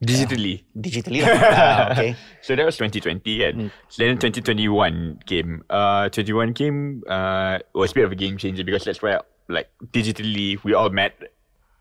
Digitally. 0.00 0.64
digitally 0.72 1.20
lah. 1.20 1.28
ah, 1.36 1.80
okay. 1.92 2.16
So 2.40 2.56
that 2.56 2.64
was 2.64 2.80
2020 2.80 3.20
kan. 3.44 3.54
So 3.92 4.08
then 4.08 4.16
2021 4.16 5.20
came. 5.28 5.60
Uh, 5.68 6.08
21 6.08 6.56
came. 6.56 7.04
Uh, 7.04 7.60
was 7.76 7.92
a 7.92 7.94
bit 8.00 8.04
of 8.08 8.12
a 8.12 8.18
game 8.18 8.40
changer 8.40 8.64
because 8.64 8.88
that's 8.88 9.04
where 9.04 9.20
like 9.52 9.68
digitally 9.92 10.56
we 10.64 10.72
all 10.72 10.88
met 10.88 11.12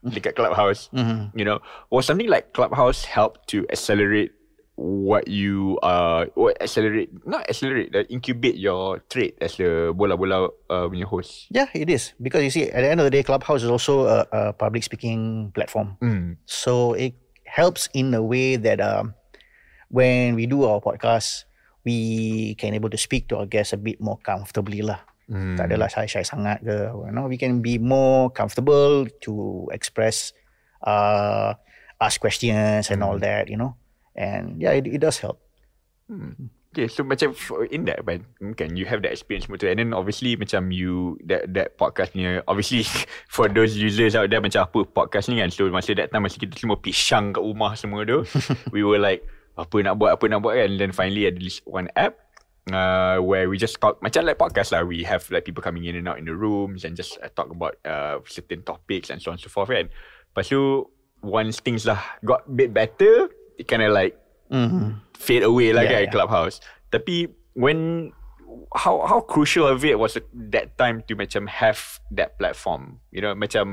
like 0.04 0.28
at 0.28 0.36
Clubhouse. 0.36 0.92
You 0.92 1.48
know, 1.48 1.64
was 1.88 2.04
something 2.04 2.28
like 2.28 2.52
Clubhouse 2.52 3.08
help 3.08 3.48
to 3.56 3.64
accelerate 3.72 4.36
what 4.76 5.30
you 5.30 5.78
uh 5.86 6.26
what 6.34 6.58
accelerate 6.58 7.14
not 7.30 7.46
accelerate 7.46 7.94
uh, 7.94 8.02
incubate 8.10 8.58
your 8.58 9.06
trade 9.06 9.38
as 9.38 9.58
the 9.58 9.94
bola-bola 9.94 10.50
uh, 10.70 10.90
punya 10.90 11.06
host. 11.06 11.46
Yeah, 11.54 11.70
it 11.74 11.90
is 11.90 12.14
because 12.18 12.42
you 12.42 12.50
see, 12.50 12.70
at 12.74 12.82
the 12.82 12.90
end 12.90 13.00
of 13.00 13.06
the 13.06 13.14
day, 13.14 13.22
Clubhouse 13.22 13.62
is 13.62 13.70
also 13.70 14.10
a, 14.10 14.26
a 14.32 14.42
public 14.54 14.84
speaking 14.84 15.52
platform. 15.54 15.98
Mm. 16.02 16.38
So 16.46 16.94
it 16.94 17.14
helps 17.46 17.88
in 17.94 18.14
a 18.18 18.24
way 18.24 18.58
that 18.58 18.82
um, 18.82 19.14
when 19.94 20.34
we 20.34 20.50
do 20.50 20.66
our 20.66 20.82
podcast, 20.82 21.46
we 21.86 22.56
can 22.56 22.74
able 22.74 22.90
to 22.90 22.98
speak 22.98 23.30
to 23.30 23.38
our 23.38 23.46
guests 23.46 23.74
a 23.74 23.78
bit 23.78 24.02
more 24.02 24.18
comfortably 24.26 24.82
lah. 24.82 25.06
Mm. 25.30 25.56
Tak 25.56 25.70
adalah 25.70 25.88
shy-shy 25.88 26.26
sangat 26.26 26.66
ke. 26.66 26.90
You 26.90 27.14
know, 27.14 27.30
we 27.30 27.38
can 27.38 27.62
be 27.62 27.78
more 27.78 28.34
comfortable 28.34 29.06
to 29.22 29.34
express, 29.70 30.34
uh, 30.82 31.54
ask 32.02 32.18
questions 32.20 32.90
and 32.90 33.06
all 33.06 33.22
that. 33.22 33.48
You 33.54 33.62
know, 33.62 33.78
and 34.16 34.62
yeah, 34.62 34.72
it, 34.72 34.88
it 34.88 35.00
does 35.00 35.20
help. 35.20 35.42
Okay, 36.74 36.90
so 36.90 37.06
macam 37.06 37.38
in 37.70 37.86
that 37.86 38.02
but 38.02 38.26
kan 38.58 38.74
you 38.74 38.90
have 38.90 39.06
that 39.06 39.14
experience 39.14 39.46
semua 39.46 39.62
tu 39.62 39.70
and 39.70 39.78
then 39.78 39.94
obviously 39.94 40.34
macam 40.34 40.74
you 40.74 41.22
that 41.22 41.46
that 41.54 41.78
podcast 41.78 42.18
ni 42.18 42.26
obviously 42.50 42.82
for 43.36 43.46
those 43.46 43.78
users 43.78 44.18
out 44.18 44.34
there 44.34 44.42
macam 44.42 44.66
apa 44.66 44.82
podcast 44.90 45.30
ni 45.30 45.38
kan 45.38 45.54
so 45.54 45.70
masa 45.70 45.94
that 45.94 46.10
time 46.10 46.26
masa 46.26 46.42
kita 46.42 46.58
semua 46.58 46.82
pisang 46.82 47.30
kat 47.30 47.46
rumah 47.46 47.78
semua 47.78 48.02
tu 48.10 48.26
we 48.74 48.82
were 48.82 48.98
like 48.98 49.22
apa 49.54 49.86
nak 49.86 50.02
buat 50.02 50.18
apa 50.18 50.26
nak 50.26 50.42
buat 50.42 50.58
kan 50.58 50.74
and 50.74 50.82
then 50.82 50.90
finally 50.90 51.30
ada 51.30 51.38
this 51.38 51.62
one 51.70 51.86
app 51.94 52.18
uh, 52.74 53.22
where 53.22 53.46
we 53.46 53.62
just 53.62 53.78
talk 53.78 54.02
macam 54.02 54.26
like 54.26 54.42
podcast 54.42 54.74
lah 54.74 54.82
we 54.82 55.06
have 55.06 55.22
like 55.30 55.46
people 55.46 55.62
coming 55.62 55.86
in 55.86 55.94
and 55.94 56.10
out 56.10 56.18
in 56.18 56.26
the 56.26 56.34
rooms 56.34 56.90
and 56.90 56.98
just 56.98 57.22
uh, 57.22 57.30
talk 57.38 57.54
about 57.54 57.78
uh, 57.86 58.18
certain 58.26 58.66
topics 58.66 59.14
and 59.14 59.22
so 59.22 59.30
on 59.30 59.38
and 59.38 59.46
so 59.46 59.50
forth 59.54 59.70
kan 59.70 59.94
lepas 60.34 60.50
tu 60.50 60.90
once 61.22 61.62
things 61.62 61.86
lah 61.86 62.02
got 62.26 62.42
bit 62.50 62.74
better 62.74 63.30
kind 63.68 63.82
of 63.82 63.92
like 63.92 64.18
fade 65.18 65.44
away 65.44 65.74
lah 65.74 65.82
Yeah, 65.84 65.92
kan 65.92 66.02
yeah. 66.08 66.12
clubhouse. 66.14 66.60
Tapi 66.90 67.28
when 67.58 68.12
how 68.78 69.02
how 69.06 69.20
crucial 69.22 69.66
of 69.66 69.82
it 69.82 69.98
was 69.98 70.14
that 70.54 70.78
time 70.78 71.02
to 71.10 71.14
macam 71.18 71.50
have 71.50 72.00
that 72.14 72.38
platform? 72.38 73.02
You 73.10 73.22
know 73.26 73.34
macam 73.34 73.66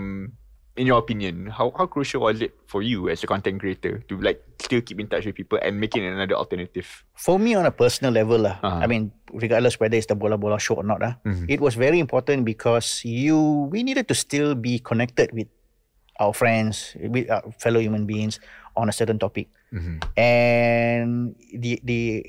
in 0.78 0.86
your 0.88 0.96
opinion 0.96 1.50
how 1.52 1.68
how 1.76 1.84
crucial 1.84 2.24
was 2.24 2.40
it 2.40 2.56
for 2.64 2.80
you 2.80 3.10
as 3.12 3.20
a 3.20 3.28
content 3.28 3.60
creator 3.60 4.00
to 4.08 4.16
like 4.24 4.40
still 4.62 4.80
keep 4.80 4.96
in 4.96 5.04
touch 5.10 5.26
with 5.28 5.36
people 5.36 5.58
and 5.60 5.76
making 5.76 6.00
another 6.06 6.32
alternative? 6.38 6.86
For 7.12 7.36
me, 7.36 7.52
on 7.52 7.68
a 7.68 7.74
personal 7.74 8.14
level, 8.16 8.40
lah, 8.48 8.56
Uh-huh. 8.64 8.80
I 8.80 8.86
mean, 8.88 9.12
regardless 9.28 9.76
whether 9.76 9.98
it's 10.00 10.08
the 10.08 10.16
bola 10.16 10.40
bola 10.40 10.56
show 10.56 10.80
or 10.80 10.86
not, 10.86 11.04
ah, 11.04 11.20
it 11.44 11.60
was 11.60 11.76
very 11.76 12.00
important 12.00 12.48
because 12.48 13.04
you 13.04 13.68
we 13.68 13.84
needed 13.84 14.08
to 14.08 14.16
still 14.16 14.56
be 14.56 14.80
connected 14.80 15.28
with 15.36 15.50
our 16.16 16.32
friends, 16.32 16.96
with 16.96 17.28
our 17.28 17.44
fellow 17.60 17.80
human 17.80 18.04
beings 18.08 18.40
on 18.80 18.88
a 18.88 18.96
certain 18.96 19.18
topic, 19.18 19.48
mm-hmm. 19.72 20.00
and 20.16 21.36
the 21.52 21.80
the 21.84 22.24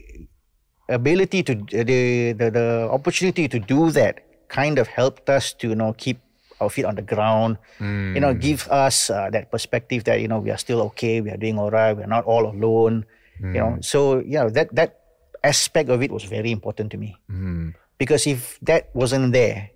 ability 0.90 1.44
to 1.44 1.56
the, 1.56 2.36
the 2.36 2.48
the 2.52 2.68
opportunity 2.92 3.48
to 3.48 3.60
do 3.60 3.92
that 3.92 4.28
kind 4.52 4.78
of 4.78 4.88
helped 4.88 5.30
us 5.32 5.54
to 5.56 5.72
you 5.72 5.76
know 5.76 5.96
keep 5.96 6.20
our 6.60 6.70
feet 6.70 6.86
on 6.86 6.94
the 6.94 7.02
ground 7.02 7.58
you 7.80 8.20
know 8.22 8.36
mm. 8.36 8.40
give 8.40 8.68
us 8.70 9.10
uh, 9.10 9.32
that 9.32 9.50
perspective 9.50 10.04
that 10.04 10.22
you 10.22 10.28
know 10.28 10.38
we 10.38 10.52
are 10.52 10.60
still 10.60 10.82
okay 10.82 11.18
we 11.18 11.32
are 11.32 11.40
doing 11.40 11.58
all 11.58 11.72
right 11.72 11.98
we're 11.98 12.06
not 12.06 12.24
all 12.26 12.46
alone 12.46 13.02
you 13.42 13.58
know. 13.58 13.80
Mm. 13.80 13.86
So 13.86 14.22
yeah 14.22 14.46
that 14.50 14.70
that 14.76 15.02
aspect 15.44 15.90
of 15.90 16.02
it 16.02 16.12
was 16.12 16.24
very 16.24 16.52
important 16.52 16.92
to 16.92 16.98
me. 16.98 17.18
Mm-hmm. 17.30 17.70
Because 17.98 18.26
if 18.26 18.60
that 18.62 18.90
wasn't 18.94 19.34
there 19.34 19.72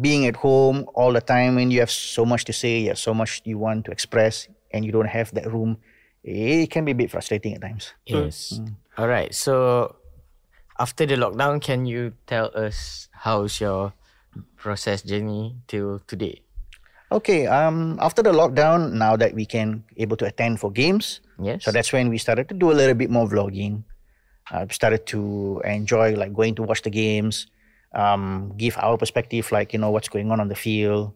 being 0.00 0.26
at 0.26 0.36
home 0.36 0.86
all 0.94 1.12
the 1.12 1.20
time 1.20 1.58
and 1.58 1.72
you 1.72 1.78
have 1.80 1.90
so 1.90 2.24
much 2.24 2.44
to 2.44 2.52
say 2.52 2.80
you 2.80 2.88
have 2.88 2.98
so 2.98 3.14
much 3.14 3.42
you 3.44 3.58
want 3.58 3.84
to 3.84 3.90
express 3.92 4.48
and 4.72 4.84
you 4.84 4.92
don't 4.92 5.08
have 5.08 5.32
that 5.34 5.46
room 5.52 5.76
it 6.24 6.70
can 6.70 6.84
be 6.84 6.92
a 6.92 6.94
bit 6.94 7.10
frustrating 7.10 7.54
at 7.54 7.60
times 7.62 7.94
Yes. 8.06 8.58
All 8.98 9.06
right. 9.06 9.32
So 9.34 9.94
after 10.78 11.04
the 11.06 11.14
lockdown, 11.16 11.60
can 11.62 11.84
you 11.86 12.14
tell 12.26 12.50
us 12.56 13.08
how's 13.12 13.60
your 13.60 13.92
process 14.56 15.02
journey 15.02 15.56
till 15.68 16.00
today? 16.06 16.40
Okay, 17.12 17.46
um, 17.46 17.98
after 18.02 18.22
the 18.22 18.32
lockdown, 18.32 18.94
now 18.94 19.14
that 19.16 19.32
we 19.34 19.46
can 19.46 19.84
able 19.96 20.16
to 20.16 20.26
attend 20.26 20.58
for 20.58 20.72
games, 20.72 21.20
Yes. 21.38 21.62
so 21.64 21.70
that's 21.70 21.92
when 21.92 22.08
we 22.08 22.18
started 22.18 22.48
to 22.48 22.54
do 22.54 22.72
a 22.72 22.76
little 22.76 22.94
bit 22.96 23.10
more 23.10 23.28
vlogging. 23.28 23.84
Uh, 24.50 24.66
started 24.70 25.06
to 25.06 25.60
enjoy 25.64 26.14
like 26.14 26.32
going 26.34 26.54
to 26.56 26.62
watch 26.62 26.82
the 26.82 26.90
games, 26.90 27.46
um, 27.94 28.52
give 28.56 28.76
our 28.78 28.96
perspective, 28.98 29.52
like 29.52 29.72
you 29.72 29.78
know 29.78 29.90
what's 29.90 30.08
going 30.08 30.30
on 30.32 30.40
on 30.40 30.48
the 30.48 30.56
field, 30.58 31.12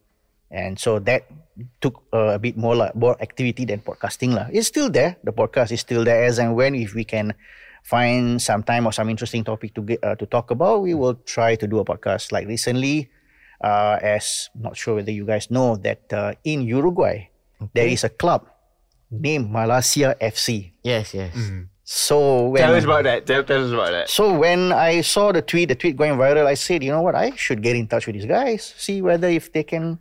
and 0.51 0.79
so 0.79 0.99
that 0.99 1.27
took 1.81 2.03
uh, 2.13 2.35
a 2.35 2.39
bit 2.39 2.57
more 2.57 2.75
like 2.75 2.95
more 2.95 3.17
activity 3.23 3.65
than 3.65 3.81
podcasting 3.81 4.35
lah. 4.35 4.47
It's 4.53 4.67
still 4.67 4.91
there. 4.91 5.17
The 5.23 5.33
podcast 5.33 5.73
is 5.73 5.81
still 5.81 6.05
there 6.05 6.25
as 6.25 6.39
and 6.39 6.57
when 6.57 6.75
if 6.75 6.95
we 6.95 7.05
can 7.05 7.35
find 7.83 8.41
some 8.43 8.63
time 8.63 8.87
or 8.87 8.93
some 8.93 9.09
interesting 9.09 9.45
topic 9.45 9.75
to 9.75 9.83
get 9.83 10.03
uh, 10.05 10.15
to 10.17 10.27
talk 10.27 10.51
about, 10.51 10.83
we 10.83 10.95
will 10.95 11.15
try 11.25 11.55
to 11.55 11.67
do 11.67 11.79
a 11.79 11.85
podcast. 11.85 12.33
Like 12.33 12.47
recently, 12.49 13.11
uh, 13.63 13.99
as 14.03 14.51
not 14.55 14.77
sure 14.77 14.97
whether 14.97 15.13
you 15.13 15.25
guys 15.25 15.51
know 15.51 15.77
that 15.77 16.13
uh, 16.13 16.35
in 16.45 16.63
Uruguay 16.63 17.31
there 17.75 17.87
is 17.87 18.05
a 18.05 18.09
club 18.09 18.49
named 19.11 19.51
Malasia 19.51 20.17
FC. 20.19 20.73
Yes, 20.83 21.13
yes. 21.15 21.37
So 21.85 22.49
when 22.49 22.63
tell 22.63 22.75
us 22.75 22.85
about 22.85 23.05
that 23.05 23.27
tell, 23.27 23.43
tell 23.43 23.65
us 23.67 23.73
about 23.73 23.91
that 23.91 24.09
so 24.09 24.33
when 24.33 24.71
I 24.73 25.01
saw 25.01 25.33
the 25.33 25.43
tweet, 25.43 25.69
the 25.69 25.75
tweet 25.75 25.97
going 25.97 26.15
viral, 26.15 26.47
I 26.47 26.55
said, 26.55 26.85
you 26.85 26.93
know 26.93 27.03
what, 27.03 27.17
I 27.17 27.35
should 27.35 27.63
get 27.63 27.75
in 27.75 27.89
touch 27.89 28.07
with 28.07 28.15
these 28.15 28.27
guys, 28.27 28.75
see 28.79 29.03
whether 29.03 29.29
if 29.29 29.53
they 29.53 29.65
can 29.65 29.99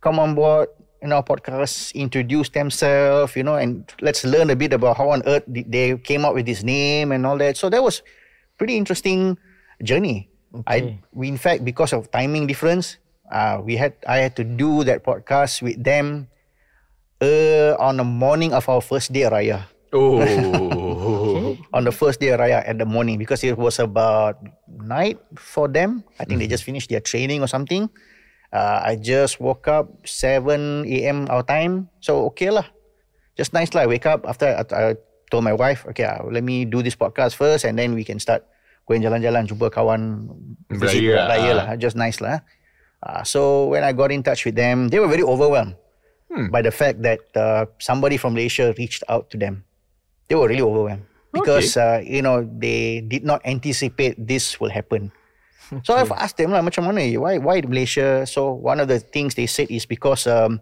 come 0.00 0.18
on 0.18 0.34
board 0.34 0.68
in 1.00 1.12
our 1.12 1.22
podcast, 1.22 1.94
introduce 1.94 2.48
themselves, 2.50 3.36
you 3.36 3.42
know, 3.42 3.54
and 3.54 3.86
let's 4.00 4.24
learn 4.24 4.50
a 4.50 4.56
bit 4.56 4.72
about 4.72 4.96
how 4.96 5.10
on 5.10 5.22
earth 5.26 5.44
they 5.46 5.96
came 5.98 6.24
up 6.24 6.34
with 6.34 6.46
this 6.46 6.62
name 6.62 7.12
and 7.12 7.24
all 7.24 7.38
that. 7.38 7.56
So 7.56 7.70
that 7.70 7.82
was 7.82 8.02
pretty 8.58 8.76
interesting 8.76 9.38
journey. 9.82 10.28
I 10.66 10.98
we 11.12 11.28
in 11.28 11.36
fact 11.36 11.64
because 11.64 11.92
of 11.92 12.10
timing 12.10 12.46
difference, 12.46 12.96
uh, 13.30 13.60
we 13.62 13.76
had 13.76 13.94
I 14.08 14.18
had 14.24 14.34
to 14.36 14.44
do 14.44 14.82
that 14.84 15.04
podcast 15.04 15.62
with 15.62 15.76
them 15.84 16.28
uh, 17.20 17.76
on 17.78 17.98
the 17.98 18.04
morning 18.04 18.52
of 18.52 18.68
our 18.68 18.80
first 18.80 19.12
day 19.12 19.28
Raya 19.28 19.68
oh 19.92 21.56
on 21.76 21.84
the 21.84 21.92
first 21.92 22.20
day 22.20 22.32
of 22.32 22.40
Raya 22.40 22.64
at 22.64 22.78
the 22.78 22.88
morning 22.88 23.18
because 23.18 23.44
it 23.44 23.56
was 23.56 23.78
about 23.78 24.40
night 24.68 25.20
for 25.36 25.68
them. 25.68 26.04
I 26.18 26.24
think 26.24 26.40
they 26.40 26.48
just 26.48 26.64
finished 26.64 26.88
their 26.88 27.00
training 27.00 27.42
or 27.42 27.46
something. 27.46 27.90
Uh, 28.52 28.80
I 28.84 28.96
just 28.96 29.40
woke 29.40 29.68
up 29.68 29.92
7 30.08 30.86
a.m. 30.88 31.28
our 31.28 31.42
time. 31.42 31.88
So 32.00 32.24
okay 32.32 32.50
lah. 32.50 32.64
Just 33.36 33.52
nice 33.52 33.74
lah. 33.76 33.84
I 33.84 33.88
wake 33.88 34.06
up 34.06 34.24
after 34.24 34.48
I, 34.48 34.64
I 34.72 34.96
told 35.30 35.44
my 35.44 35.52
wife, 35.52 35.84
okay, 35.92 36.04
uh, 36.04 36.24
let 36.28 36.42
me 36.42 36.64
do 36.64 36.82
this 36.82 36.96
podcast 36.96 37.36
first 37.36 37.64
and 37.64 37.78
then 37.78 37.94
we 37.94 38.02
can 38.02 38.18
start 38.18 38.48
going 38.88 39.04
jalan-jalan, 39.04 39.44
jumpa 39.44 39.68
kawan, 39.68 40.32
visit 40.72 41.04
Beraya, 41.04 41.12
buat 41.12 41.28
raya 41.28 41.50
ah. 41.52 41.54
lah. 41.54 41.68
Just 41.76 41.94
nice 41.94 42.24
lah. 42.24 42.40
Uh, 43.04 43.22
so 43.22 43.68
when 43.68 43.84
I 43.84 43.92
got 43.92 44.10
in 44.10 44.24
touch 44.24 44.48
with 44.48 44.56
them, 44.56 44.88
they 44.88 44.98
were 44.98 45.12
very 45.12 45.22
overwhelmed 45.22 45.76
by 46.50 46.62
the 46.62 46.70
fact 46.70 47.02
that 47.02 47.20
uh, 47.36 47.66
somebody 47.78 48.16
from 48.16 48.34
Malaysia 48.34 48.74
reached 48.76 49.02
out 49.08 49.30
to 49.30 49.36
them. 49.38 49.64
They 50.28 50.34
were 50.34 50.48
really 50.48 50.62
overwhelmed 50.62 51.08
because 51.32 51.76
uh, 51.76 52.04
you 52.04 52.20
know 52.20 52.44
they 52.44 53.00
did 53.00 53.24
not 53.24 53.40
anticipate 53.44 54.16
this 54.18 54.60
will 54.60 54.70
happen. 54.70 55.12
So 55.84 55.92
I've 55.92 56.12
asked 56.12 56.36
them 56.36 56.50
lah, 56.50 56.64
macam 56.64 56.88
mana? 56.88 57.04
Why 57.20 57.36
why 57.36 57.60
Malaysia? 57.60 58.24
So 58.24 58.56
one 58.56 58.80
of 58.80 58.88
the 58.88 58.98
things 58.98 59.36
they 59.36 59.44
said 59.44 59.68
is 59.68 59.84
because 59.84 60.24
um, 60.24 60.60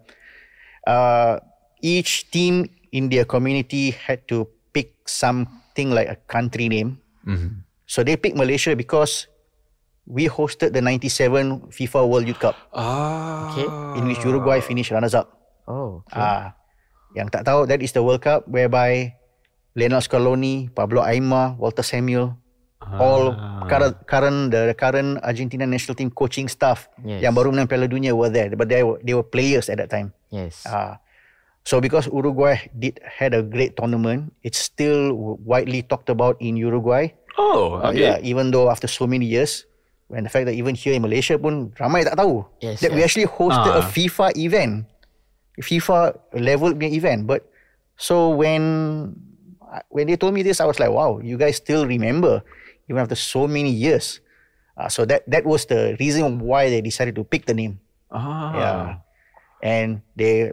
uh, 0.83 1.39
each 1.79 2.31
team 2.31 2.67
in 2.91 3.09
their 3.09 3.23
community 3.25 3.95
had 3.95 4.27
to 4.27 4.47
pick 4.75 5.07
something 5.07 5.95
like 5.95 6.11
a 6.11 6.19
country 6.27 6.67
name. 6.67 6.99
So 7.87 8.03
they 8.07 8.15
picked 8.15 8.39
Malaysia 8.39 8.75
because 8.75 9.27
we 10.07 10.31
hosted 10.31 10.71
the 10.71 10.83
97 10.83 11.75
FIFA 11.75 12.01
World 12.07 12.27
Youth 12.27 12.39
Cup 12.39 12.55
ah 12.71 13.51
Okay. 13.51 13.67
in 13.99 14.07
which 14.07 14.23
Uruguay 14.23 14.63
finished 14.63 14.95
runners 14.95 15.15
up. 15.15 15.35
Oh. 15.67 16.07
Ah, 16.15 16.55
yang 17.19 17.27
tak 17.27 17.43
tahu 17.43 17.67
that 17.67 17.83
is 17.83 17.91
the 17.91 18.03
World 18.03 18.23
Cup 18.23 18.47
whereby 18.47 19.15
Lionel 19.75 19.99
Scaloni, 19.99 20.71
Pablo 20.71 21.03
Aima, 21.03 21.59
Walter 21.59 21.83
Samuel, 21.83 22.39
all 22.83 23.33
current, 23.67 23.97
current 24.07 24.41
the 24.53 24.75
current 24.77 25.19
Argentina 25.25 25.65
national 25.67 25.95
team 25.95 26.11
coaching 26.11 26.47
staff 26.47 26.89
Yes. 27.03 27.23
yang 27.25 27.33
baru 27.35 27.51
menang 27.51 27.67
Piala 27.67 27.89
Dunia 27.89 28.13
were 28.13 28.29
there, 28.31 28.53
but 28.55 28.69
they 28.69 28.83
were, 28.85 29.01
they 29.03 29.15
were 29.15 29.25
players 29.27 29.69
at 29.69 29.79
that 29.79 29.91
time. 29.91 30.13
Yes. 30.31 30.65
Uh, 30.67 30.97
so 31.65 31.81
because 31.81 32.07
Uruguay 32.07 32.69
did 32.77 33.01
had 33.03 33.35
a 33.35 33.43
great 33.43 33.75
tournament, 33.77 34.33
it's 34.43 34.59
still 34.59 35.11
widely 35.43 35.83
talked 35.83 36.11
about 36.11 36.37
in 36.39 36.55
Uruguay. 36.57 37.11
Oh, 37.37 37.81
Uh, 37.83 37.91
okay. 37.91 38.01
yeah, 38.01 38.17
even 38.23 38.51
though 38.51 38.71
after 38.71 38.87
so 38.87 39.05
many 39.07 39.27
years, 39.27 39.67
when 40.09 40.23
the 40.25 40.31
fact 40.31 40.47
that 40.47 40.55
even 40.55 40.75
here 40.79 40.95
in 40.95 41.03
Malaysia 41.03 41.35
pun 41.37 41.75
ramai 41.77 42.07
tak 42.07 42.17
tahu 42.17 42.47
Yes, 42.63 42.81
that 42.81 42.95
we 42.95 43.03
yes. 43.03 43.11
actually 43.11 43.27
hosted 43.29 43.73
a 43.75 43.83
Ah. 43.83 43.89
FIFA 43.91 44.27
event, 44.39 44.73
FIFA 45.59 46.15
level 46.39 46.71
punya 46.77 46.93
event. 46.93 47.27
But 47.27 47.45
so 47.99 48.31
when 48.31 48.63
when 49.91 50.07
they 50.07 50.17
told 50.17 50.33
me 50.33 50.41
this, 50.47 50.61
I 50.63 50.67
was 50.71 50.79
like, 50.79 50.89
wow, 50.93 51.19
you 51.21 51.37
guys 51.37 51.57
still 51.59 51.85
remember 51.85 52.41
even 52.89 53.03
after 53.03 53.15
so 53.15 53.47
many 53.47 53.71
years. 53.71 54.21
Uh, 54.77 54.89
so 54.89 55.05
that 55.05 55.25
that 55.27 55.45
was 55.45 55.65
the 55.67 55.97
reason 55.99 56.39
why 56.39 56.69
they 56.69 56.81
decided 56.81 57.15
to 57.17 57.25
pick 57.25 57.47
the 57.47 57.55
name. 57.55 57.81
Ah. 58.13 58.53
Yeah. 58.55 58.85
And 59.63 60.03
they 60.15 60.53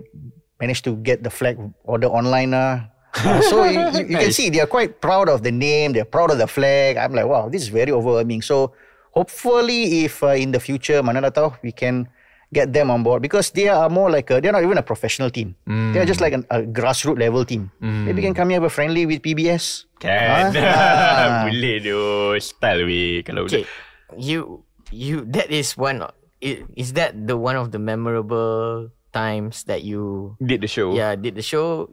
managed 0.60 0.86
to 0.86 0.96
get 0.96 1.24
the 1.24 1.30
flag 1.30 1.60
order 1.84 2.08
online. 2.08 2.54
Uh. 2.54 2.88
Uh, 3.14 3.42
so 3.46 3.64
you, 3.66 3.80
you, 3.94 4.06
you 4.16 4.18
can 4.18 4.32
see 4.38 4.50
they 4.50 4.60
are 4.60 4.70
quite 4.70 5.02
proud 5.02 5.30
of 5.30 5.44
the 5.44 5.52
name. 5.52 5.94
They're 5.94 6.08
proud 6.08 6.32
of 6.32 6.40
the 6.40 6.48
flag. 6.48 6.98
I'm 6.98 7.14
like, 7.14 7.28
wow, 7.28 7.50
this 7.50 7.62
is 7.62 7.68
very 7.70 7.92
overwhelming. 7.92 8.42
So 8.42 8.74
hopefully, 9.12 10.06
if 10.06 10.24
uh, 10.24 10.40
in 10.40 10.52
the 10.52 10.60
future, 10.60 11.04
mana 11.04 11.30
dah 11.30 11.54
we 11.62 11.72
can 11.72 12.10
get 12.54 12.72
them 12.72 12.94
on 12.94 13.02
board 13.02 13.26
because 13.26 13.50
they 13.52 13.68
are 13.68 13.90
more 13.90 14.14
like 14.14 14.30
a, 14.30 14.38
they're 14.40 14.54
not 14.54 14.62
even 14.64 14.78
a 14.78 14.86
professional 14.86 15.34
team. 15.34 15.58
They're 15.66 16.06
just 16.06 16.22
like 16.22 16.34
an, 16.38 16.46
a 16.54 16.62
grassroots 16.62 17.18
level 17.20 17.44
team. 17.44 17.74
Maybe 17.82 18.22
can 18.22 18.38
come 18.38 18.54
here 18.54 18.62
have 18.62 18.70
a 18.70 18.72
friendly 18.72 19.10
with 19.10 19.26
PBS. 19.26 19.90
Can. 19.98 20.54
Ah. 20.56 21.44
Boleh 21.50 21.82
tu. 21.82 21.98
Style 22.38 22.86
weh. 22.86 23.26
Kalau 23.26 23.50
Okay. 23.50 23.66
You 24.14 24.62
you 24.94 25.26
that 25.34 25.50
is 25.50 25.74
one 25.74 26.06
is 26.44 26.94
that 26.94 27.16
the 27.18 27.34
one 27.40 27.58
of 27.58 27.74
the 27.74 27.82
memorable 27.82 28.92
times 29.16 29.64
that 29.66 29.82
you 29.82 30.36
did 30.44 30.62
the 30.62 30.68
show. 30.70 30.94
yeah 30.94 31.16
did 31.16 31.34
the 31.34 31.46
show 31.46 31.88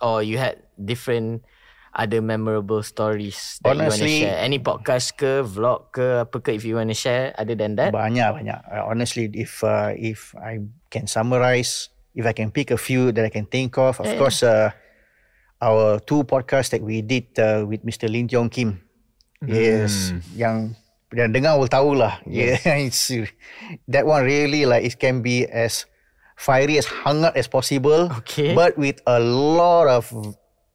or 0.00 0.22
you 0.22 0.38
had 0.38 0.62
different 0.78 1.44
other 1.92 2.24
memorable 2.24 2.80
stories 2.82 3.60
that 3.60 3.76
Honestly- 3.76 3.84
you 3.84 3.88
want 3.88 4.00
to 4.00 4.08
share 4.32 4.38
any 4.40 4.58
podcast 4.58 5.12
ke 5.20 5.44
vlog 5.44 5.92
ke 5.92 6.24
apa 6.24 6.36
ke 6.40 6.56
if 6.56 6.64
you 6.64 6.80
want 6.80 6.88
to 6.88 6.96
share 6.96 7.36
other 7.36 7.52
than 7.52 7.76
that 7.76 7.92
Banyak 7.92 8.32
banyak. 8.32 8.60
Uh, 8.64 8.88
honestly, 8.88 9.28
if 9.36 9.60
uh, 9.60 9.92
if 9.92 10.32
I 10.40 10.64
can 10.88 11.04
summarize, 11.04 11.92
if 12.16 12.24
I 12.24 12.32
can 12.32 12.48
pick 12.48 12.72
a 12.72 12.80
few 12.80 13.12
that 13.12 13.24
I 13.24 13.28
can 13.28 13.44
think 13.44 13.76
of, 13.76 14.00
of 14.00 14.08
Yeah. 14.08 14.16
course, 14.16 14.40
uh, 14.40 14.72
our 15.60 16.00
two 16.00 16.24
podcasts 16.24 16.72
that 16.72 16.80
we 16.80 17.04
did 17.04 17.28
uh, 17.36 17.68
with 17.68 17.84
Mr. 17.84 18.08
Lin 18.08 18.24
Tiong 18.26 18.48
Kim, 18.48 18.80
yes, 19.44 20.16
yang 20.32 20.72
yang 21.12 21.28
dengar 21.28 21.60
will 21.60 21.68
tahu 21.68 21.92
lah. 21.92 22.18
Yeah, 22.24 22.56
it's, 22.88 23.12
that 23.88 24.08
one 24.08 24.24
really 24.24 24.64
like 24.64 24.88
it 24.88 24.96
can 24.96 25.20
be 25.20 25.44
as 25.44 25.84
fiery 26.40 26.80
as 26.80 26.88
hangat 26.88 27.36
as 27.36 27.46
possible. 27.52 28.08
Okay. 28.24 28.56
but 28.56 28.80
with 28.80 28.98
a 29.04 29.20
lot 29.20 29.86
of 29.92 30.08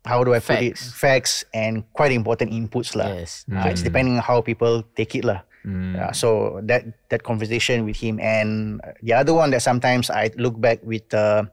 how 0.07 0.23
do 0.23 0.31
I 0.33 0.39
put 0.39 0.63
it 0.63 0.79
Facts. 0.79 0.93
facts 0.95 1.33
and 1.53 1.83
quite 1.93 2.15
important 2.15 2.55
inputs 2.55 2.95
lah. 2.95 3.11
Yes. 3.21 3.43
Uh, 3.51 3.67
it's 3.67 3.83
depending 3.83 4.15
on 4.15 4.23
how 4.23 4.39
people 4.41 4.81
take 4.95 5.13
it 5.13 5.27
lah. 5.27 5.43
Uh, 5.67 6.15
so 6.15 6.63
that 6.63 6.87
that 7.11 7.27
conversation 7.27 7.83
with 7.83 7.99
him 7.99 8.23
and 8.23 8.79
the 9.03 9.11
other 9.11 9.35
one 9.35 9.51
that 9.51 9.59
sometimes 9.59 10.07
I 10.07 10.31
look 10.39 10.55
back 10.55 10.79
with 10.79 11.03
uh, 11.11 11.43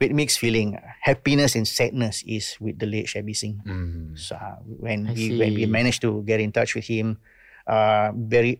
with 0.00 0.16
mixed 0.16 0.40
feeling, 0.40 0.80
happiness 1.04 1.52
and 1.52 1.68
sadness 1.68 2.24
is 2.24 2.56
with 2.64 2.80
the 2.80 2.88
late 2.88 3.12
Shebby 3.12 3.36
Singh. 3.36 3.60
So 4.16 4.40
uh, 4.40 4.56
when 4.64 5.08
I 5.08 5.12
we 5.12 5.36
when 5.36 5.52
we 5.52 5.68
managed 5.68 6.00
to 6.08 6.24
get 6.24 6.40
in 6.40 6.48
touch 6.48 6.72
with 6.72 6.88
him, 6.88 7.20
uh, 7.68 8.16
very 8.16 8.56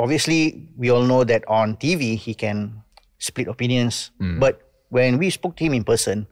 obviously 0.00 0.68
we 0.80 0.88
all 0.88 1.04
know 1.04 1.24
that 1.24 1.44
on 1.44 1.76
TV 1.76 2.16
he 2.16 2.32
can 2.32 2.80
split 3.20 3.48
opinions, 3.52 4.16
but 4.40 4.64
when 4.88 5.20
we 5.20 5.28
spoke 5.28 5.60
to 5.60 5.64
him 5.68 5.76
in 5.76 5.84
person, 5.84 6.24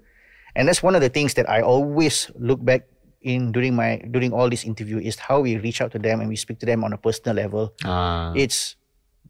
and 0.58 0.66
that's 0.66 0.82
one 0.82 0.98
of 0.98 1.00
the 1.00 1.08
things 1.08 1.38
that 1.38 1.46
I 1.48 1.62
always 1.62 2.26
look 2.34 2.58
back 2.58 2.90
in 3.22 3.54
during 3.54 3.78
my 3.78 4.02
during 4.10 4.34
all 4.34 4.50
this 4.50 4.66
interview 4.66 4.98
is 4.98 5.14
how 5.14 5.38
we 5.40 5.56
reach 5.62 5.80
out 5.80 5.94
to 5.94 6.02
them 6.02 6.18
and 6.18 6.28
we 6.28 6.34
speak 6.34 6.58
to 6.60 6.66
them 6.66 6.82
on 6.82 6.92
a 6.92 6.98
personal 6.98 7.38
level. 7.38 7.72
Ah. 7.86 8.34
It's 8.34 8.74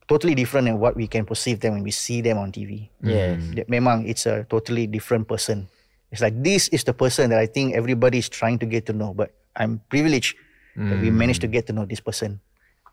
totally 0.08 0.34
different 0.34 0.66
than 0.72 0.80
what 0.80 0.96
we 0.96 1.04
can 1.06 1.28
perceive 1.28 1.60
them 1.60 1.76
when 1.76 1.84
we 1.84 1.92
see 1.92 2.24
them 2.24 2.40
on 2.40 2.48
TV. 2.48 2.88
yes 3.04 3.36
Memang 3.68 4.08
it's 4.08 4.24
a 4.24 4.48
totally 4.48 4.88
different 4.88 5.28
person. 5.28 5.68
It's 6.08 6.24
like 6.24 6.40
this 6.40 6.72
is 6.72 6.88
the 6.88 6.96
person 6.96 7.28
that 7.28 7.38
I 7.38 7.44
think 7.44 7.76
everybody 7.76 8.16
is 8.16 8.32
trying 8.32 8.56
to 8.64 8.66
get 8.66 8.88
to 8.88 8.96
know, 8.96 9.12
but 9.12 9.36
I'm 9.52 9.84
privileged 9.92 10.40
that 10.78 11.02
we 11.02 11.10
managed 11.10 11.42
to 11.42 11.50
get 11.50 11.66
to 11.66 11.74
know 11.74 11.84
this 11.84 12.00
person. 12.00 12.40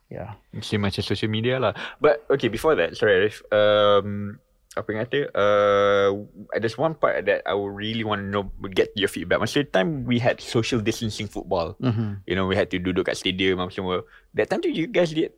Yeah. 0.10 0.36
Same 0.60 0.84
macam 0.84 1.06
social 1.06 1.30
media 1.30 1.62
lah. 1.62 1.74
But 2.02 2.26
okay, 2.30 2.50
before 2.50 2.76
that, 2.76 2.98
sorry 2.98 3.26
Arief. 3.26 3.46
Um, 3.54 4.42
apa 4.76 4.88
yang 4.92 5.00
kata, 5.08 5.20
uh, 5.32 6.08
there's 6.60 6.76
one 6.76 6.94
part 6.94 7.24
that 7.26 7.42
I 7.48 7.56
would 7.56 7.72
really 7.72 8.04
want 8.04 8.22
to 8.22 8.28
know, 8.28 8.44
get 8.72 8.92
your 8.96 9.08
feedback. 9.08 9.40
Masa 9.40 9.64
time 9.64 10.04
we 10.04 10.20
had 10.20 10.40
social 10.40 10.80
distancing 10.80 11.28
football. 11.28 11.80
Mm-hmm. 11.80 12.24
You 12.28 12.36
know, 12.36 12.46
we 12.46 12.56
had 12.60 12.68
to 12.72 12.80
duduk 12.80 13.08
kat 13.08 13.16
stadium 13.16 13.64
apa 13.64 13.72
semua. 13.72 14.04
That 14.36 14.52
time 14.52 14.60
tu 14.60 14.70
you 14.70 14.88
guys 14.88 15.16
did 15.16 15.32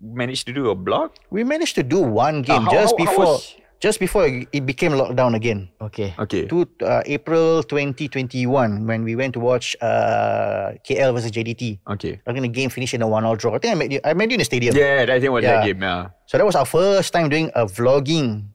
manage 0.00 0.48
to 0.48 0.52
do 0.56 0.72
a 0.72 0.76
blog? 0.76 1.12
We 1.28 1.44
managed 1.44 1.76
to 1.76 1.84
do 1.84 2.00
one 2.00 2.40
game 2.40 2.64
how- 2.64 2.72
just 2.72 2.96
how- 2.96 3.04
how 3.04 3.04
before 3.04 3.32
was- 3.36 3.52
just 3.78 4.02
before 4.02 4.26
it 4.26 4.64
became 4.66 4.90
lockdown 4.90 5.38
again. 5.38 5.70
okay 5.78 6.10
Okay. 6.18 6.50
To 6.50 6.66
uh, 6.82 6.98
April 7.06 7.62
2021 7.62 8.42
when 8.90 9.00
we 9.06 9.14
went 9.14 9.38
to 9.38 9.40
watch 9.40 9.78
uh, 9.78 10.74
KL 10.82 11.14
versus 11.14 11.30
JDT. 11.30 11.78
Okay. 11.86 12.18
I 12.26 12.34
think 12.34 12.42
the 12.42 12.50
game 12.50 12.70
finished 12.74 12.94
in 12.94 13.02
a 13.02 13.08
one-all 13.08 13.36
draw. 13.38 13.54
I 13.54 13.62
think 13.62 13.70
I 13.70 13.78
met 13.78 13.90
you. 13.94 14.00
I 14.02 14.18
met 14.18 14.30
you 14.30 14.34
in 14.34 14.42
the 14.42 14.50
stadium. 14.50 14.74
Yeah, 14.74 15.06
I 15.06 15.22
think 15.22 15.30
it 15.30 15.34
was 15.36 15.46
Yeah. 15.46 15.62
that 15.62 15.66
game. 15.70 15.78
Yeah. 15.78 16.10
So 16.26 16.38
that 16.38 16.46
was 16.48 16.58
our 16.58 16.66
first 16.66 17.14
time 17.14 17.30
doing 17.30 17.54
a 17.54 17.70
vlogging 17.70 18.50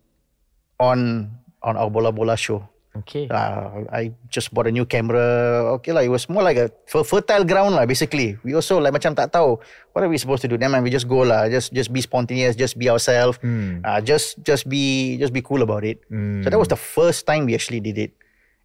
on 0.84 1.32
on 1.64 1.80
our 1.80 1.88
bola 1.88 2.12
bola 2.12 2.36
show. 2.36 2.60
okay 2.94 3.26
Uh, 3.26 3.90
I 3.90 4.14
just 4.30 4.54
bought 4.54 4.70
a 4.70 4.74
new 4.74 4.86
camera. 4.86 5.66
Okay 5.82 5.90
lah, 5.90 6.06
it 6.06 6.14
was 6.14 6.30
more 6.30 6.46
like 6.46 6.62
a 6.62 6.70
fertile 6.86 7.42
ground 7.42 7.74
lah. 7.74 7.90
Basically, 7.90 8.38
we 8.46 8.54
also 8.54 8.78
like 8.78 8.94
macam 8.94 9.18
tak 9.18 9.34
tahu 9.34 9.58
what 9.98 10.06
are 10.06 10.12
we 10.12 10.22
supposed 10.22 10.46
to 10.46 10.50
do. 10.52 10.62
Then 10.62 10.70
man, 10.70 10.86
we 10.86 10.94
just 10.94 11.10
go 11.10 11.26
lah. 11.26 11.50
Just 11.50 11.74
just 11.74 11.90
be 11.90 12.06
spontaneous. 12.06 12.54
Just 12.54 12.78
be 12.78 12.94
ourselves. 12.94 13.42
Uh, 13.82 13.98
just 13.98 14.38
just 14.46 14.70
be 14.70 15.18
just 15.18 15.34
be 15.34 15.42
cool 15.42 15.66
about 15.66 15.82
it. 15.82 16.06
So 16.46 16.54
that 16.54 16.60
was 16.62 16.70
the 16.70 16.78
first 16.78 17.26
time 17.26 17.50
we 17.50 17.58
actually 17.58 17.82
did 17.82 17.98
it, 17.98 18.12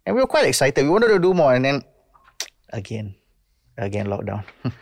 and 0.05 0.13
we 0.13 0.21
were 0.21 0.29
quite 0.29 0.45
excited. 0.45 0.77
We 0.85 0.93
wanted 0.93 1.09
to 1.09 1.17
do 1.17 1.33
more, 1.33 1.57
and 1.57 1.65
then 1.65 1.81
again, 2.69 3.17
again 3.81 4.05
lockdown. 4.05 4.45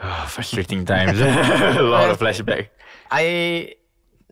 Ah, 0.00 0.24
Frustrating 0.24 0.88
times. 0.88 1.20
a 1.76 1.84
lot 1.84 2.08
of 2.08 2.16
flashback. 2.24 2.72
I 3.12 3.24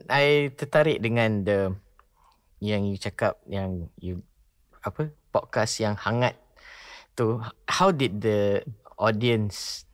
I 0.08 0.48
tertarik 0.56 1.04
dengan 1.04 1.44
the 1.44 1.76
yang 2.58 2.86
you 2.86 2.96
cakap 2.96 3.38
yang 3.46 3.86
you 3.98 4.22
apa 4.82 5.10
podcast 5.30 5.78
yang 5.78 5.94
hangat 5.94 6.34
tu 7.14 7.38
how 7.66 7.90
did 7.90 8.22
the 8.22 8.62
audience 8.98 9.86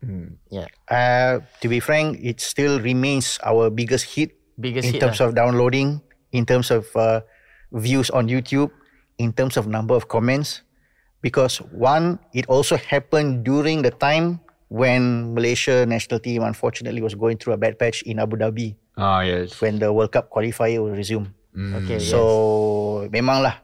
yeah 0.48 0.68
Uh, 0.88 1.40
to 1.60 1.68
be 1.68 1.80
frank, 1.80 2.16
it 2.20 2.40
still 2.40 2.76
remains 2.80 3.40
our 3.44 3.68
biggest 3.72 4.04
hit 4.16 4.36
biggest 4.60 4.88
in 4.88 4.96
hit 4.96 5.00
terms 5.00 5.18
lah. 5.20 5.28
of 5.28 5.30
downloading, 5.34 6.00
in 6.30 6.44
terms 6.44 6.68
of 6.70 6.84
uh, 6.94 7.20
views 7.72 8.08
on 8.12 8.28
YouTube, 8.28 8.68
in 9.18 9.32
terms 9.32 9.56
of 9.56 9.66
number 9.66 9.96
of 9.96 10.06
comments. 10.08 10.60
Because 11.20 11.58
one, 11.72 12.20
it 12.36 12.44
also 12.52 12.76
happened 12.76 13.44
during 13.48 13.80
the 13.80 13.90
time 13.90 14.44
when 14.68 15.32
Malaysia 15.32 15.88
national 15.88 16.20
team 16.20 16.44
unfortunately 16.44 17.00
was 17.00 17.16
going 17.16 17.40
through 17.40 17.56
a 17.56 17.60
bad 17.60 17.80
patch 17.80 18.04
in 18.04 18.20
Abu 18.20 18.36
Dhabi 18.36 18.76
Ah, 18.94 19.24
yes. 19.24 19.56
when 19.64 19.80
the 19.80 19.88
World 19.88 20.12
Cup 20.12 20.28
qualifier 20.28 20.84
will 20.84 20.92
resume. 20.92 21.32
Okay 21.54 21.98
So 21.98 23.08
memang 23.10 23.42
lah. 23.42 23.62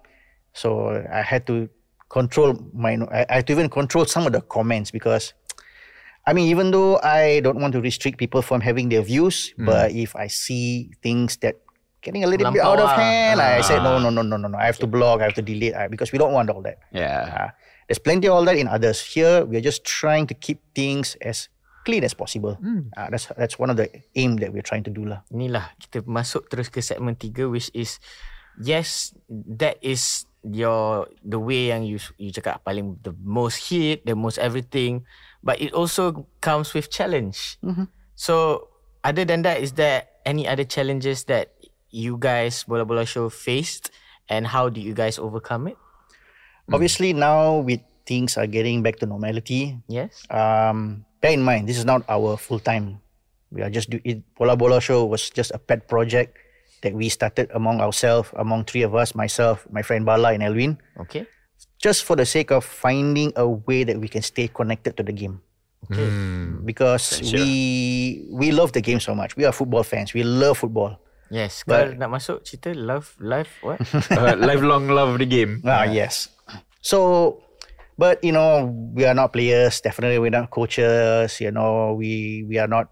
So 0.54 0.90
I 0.94 1.22
had 1.22 1.46
to 1.46 1.68
control 2.10 2.58
my 2.74 2.98
I, 3.10 3.26
I 3.28 3.34
had 3.42 3.46
to 3.50 3.52
even 3.54 3.70
control 3.70 4.06
some 4.06 4.26
of 4.26 4.32
the 4.32 4.42
comments 4.42 4.90
because 4.90 5.34
I 6.26 6.32
mean 6.34 6.50
even 6.50 6.70
though 6.70 6.98
I 7.02 7.38
don't 7.40 7.58
want 7.58 7.74
to 7.74 7.80
restrict 7.80 8.18
people 8.18 8.42
from 8.42 8.60
having 8.60 8.90
their 8.90 9.02
views, 9.02 9.54
hmm. 9.54 9.66
but 9.66 9.94
if 9.94 10.14
I 10.14 10.26
see 10.26 10.90
things 11.02 11.38
that 11.42 11.58
getting 12.02 12.24
a 12.24 12.26
little 12.26 12.50
bit 12.50 12.62
out 12.62 12.80
of 12.80 12.90
hand. 12.92 13.40
I 13.40 13.58
ah. 13.58 13.62
said 13.62 13.82
no 13.82 13.98
no 13.98 14.10
no 14.10 14.22
no 14.22 14.36
no 14.36 14.48
no. 14.48 14.58
I 14.58 14.66
have 14.66 14.78
to 14.80 14.86
block, 14.86 15.20
I 15.20 15.24
have 15.24 15.36
to 15.36 15.42
delete 15.42 15.74
I, 15.74 15.88
because 15.88 16.12
we 16.12 16.18
don't 16.18 16.32
want 16.32 16.50
all 16.50 16.62
that. 16.62 16.78
Yeah. 16.92 17.28
Uh, 17.28 17.48
there's 17.88 17.98
plenty 17.98 18.28
of 18.28 18.34
all 18.34 18.44
that 18.44 18.56
in 18.56 18.68
others. 18.68 19.00
Here 19.02 19.44
we 19.44 19.56
are 19.56 19.64
just 19.64 19.84
trying 19.84 20.26
to 20.28 20.34
keep 20.34 20.60
things 20.74 21.16
as 21.20 21.48
clean 21.84 22.04
as 22.04 22.12
possible. 22.12 22.60
Uh, 22.96 23.08
that's 23.08 23.26
that's 23.38 23.56
one 23.58 23.70
of 23.72 23.76
the 23.80 23.88
aim 24.14 24.36
that 24.44 24.52
we're 24.52 24.64
trying 24.64 24.84
to 24.84 24.92
do 24.92 25.04
lah. 25.08 25.24
inilah 25.32 25.72
kita 25.80 26.04
masuk 26.04 26.46
terus 26.52 26.68
ke 26.68 26.84
segmen 26.84 27.16
3 27.16 27.48
which 27.48 27.72
is 27.72 27.96
yes 28.60 29.16
that 29.30 29.80
is 29.80 30.28
your 30.44 31.04
the 31.24 31.36
way 31.40 31.68
yang 31.72 31.84
you 31.84 32.00
you 32.16 32.32
cakap 32.32 32.60
paling 32.64 32.96
the 33.04 33.12
most 33.20 33.68
hit 33.72 34.04
the 34.08 34.16
most 34.16 34.36
everything 34.40 35.04
but 35.44 35.56
it 35.60 35.72
also 35.76 36.24
comes 36.40 36.72
with 36.72 36.88
challenge 36.88 37.60
so 38.16 38.68
other 39.04 39.24
than 39.24 39.44
that 39.44 39.60
is 39.60 39.76
there 39.76 40.08
any 40.24 40.44
other 40.48 40.64
challenges 40.64 41.24
that 41.28 41.52
you 41.92 42.16
guys 42.16 42.64
bola 42.64 42.84
bola 42.88 43.04
show 43.04 43.28
faced 43.28 43.92
and 44.32 44.48
how 44.48 44.68
do 44.72 44.80
you 44.80 44.92
guys 44.92 45.16
overcome 45.20 45.68
it 45.68 45.76
Obviously 46.70 47.10
now 47.12 47.58
with 47.66 47.82
things 48.06 48.38
are 48.38 48.46
getting 48.46 48.78
back 48.82 49.02
to 49.02 49.06
normality, 49.06 49.74
Yes. 49.90 50.22
um, 50.30 51.02
bear 51.20 51.32
in 51.32 51.42
mind 51.42 51.68
this 51.68 51.78
is 51.78 51.84
not 51.84 52.02
our 52.08 52.36
full 52.36 52.58
time. 52.58 53.00
We 53.50 53.62
are 53.62 53.70
just 53.70 53.90
do 53.90 53.98
it. 54.04 54.22
Bola 54.38 54.54
Bola 54.56 54.80
Show 54.80 55.04
was 55.06 55.28
just 55.30 55.50
a 55.50 55.58
pet 55.58 55.88
project 55.88 56.38
that 56.82 56.94
we 56.94 57.08
started 57.10 57.50
among 57.52 57.80
ourselves, 57.80 58.30
among 58.38 58.64
three 58.64 58.82
of 58.82 58.94
us, 58.94 59.14
myself, 59.14 59.66
my 59.70 59.82
friend 59.82 60.06
Bala 60.06 60.32
and 60.32 60.42
Elwin, 60.42 60.78
Okay. 60.96 61.26
just 61.82 62.04
for 62.04 62.14
the 62.16 62.24
sake 62.24 62.50
of 62.50 62.64
finding 62.64 63.32
a 63.36 63.44
way 63.46 63.84
that 63.84 63.98
we 64.00 64.08
can 64.08 64.22
stay 64.22 64.48
connected 64.48 64.96
to 64.96 65.02
the 65.02 65.12
game. 65.12 65.42
Okay. 65.90 66.06
Because 66.64 67.18
we 67.34 68.24
we 68.30 68.52
love 68.54 68.70
the 68.72 68.80
game 68.80 69.00
so 69.00 69.14
much. 69.16 69.34
We 69.34 69.44
are 69.44 69.52
football 69.52 69.82
fans. 69.82 70.14
We 70.14 70.22
love 70.22 70.60
football. 70.62 71.00
Yes. 71.30 71.62
Kalau 71.66 71.94
nak 71.98 72.10
masuk 72.10 72.42
cerita 72.46 72.70
love 72.74 73.14
life 73.18 73.50
what? 73.62 73.82
uh, 74.14 74.34
lifelong 74.38 74.86
love 74.92 75.18
the 75.18 75.26
game. 75.26 75.58
Ah, 75.66 75.84
yes. 75.90 76.30
So, 76.80 77.42
but 78.00 78.24
you 78.24 78.32
know, 78.32 78.72
we 78.96 79.04
are 79.04 79.12
not 79.12 79.36
players. 79.36 79.84
Definitely, 79.84 80.16
we're 80.16 80.32
not 80.32 80.48
coaches. 80.48 81.36
You 81.36 81.52
know, 81.52 81.92
we 81.92 82.48
we 82.48 82.56
are 82.56 82.66
not, 82.66 82.88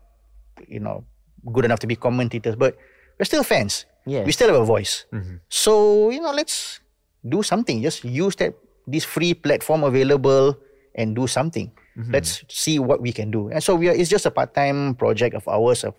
you 0.69 0.85
know, 0.85 1.09
good 1.49 1.65
enough 1.65 1.81
to 1.81 1.89
be 1.89 1.97
commentators. 1.97 2.61
But 2.61 2.77
we're 3.17 3.25
still 3.25 3.41
fans. 3.41 3.89
Yes. 4.05 4.29
We 4.29 4.37
still 4.37 4.53
have 4.53 4.61
a 4.61 4.69
voice. 4.69 5.09
Mm-hmm. 5.09 5.41
So 5.49 6.13
you 6.13 6.21
know, 6.21 6.37
let's 6.37 6.85
do 7.25 7.41
something. 7.41 7.81
Just 7.81 8.05
use 8.05 8.37
that 8.37 8.53
this 8.85 9.09
free 9.09 9.33
platform 9.33 9.81
available 9.81 10.61
and 10.93 11.17
do 11.17 11.25
something. 11.25 11.73
Mm-hmm. 11.97 12.13
Let's 12.13 12.45
see 12.53 12.77
what 12.77 13.01
we 13.01 13.17
can 13.17 13.33
do. 13.33 13.49
And 13.49 13.65
so 13.65 13.81
we 13.81 13.89
are. 13.89 13.97
It's 13.97 14.13
just 14.13 14.29
a 14.29 14.31
part 14.31 14.53
time 14.53 14.93
project 14.93 15.33
of 15.33 15.49
ours 15.49 15.89
of 15.89 15.97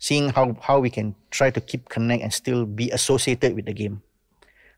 seeing 0.00 0.32
how 0.32 0.56
how 0.64 0.80
we 0.80 0.88
can 0.88 1.12
try 1.28 1.52
to 1.52 1.60
keep 1.60 1.92
connect 1.92 2.24
and 2.24 2.32
still 2.32 2.64
be 2.64 2.88
associated 2.88 3.52
with 3.52 3.68
the 3.68 3.76
game. 3.76 4.00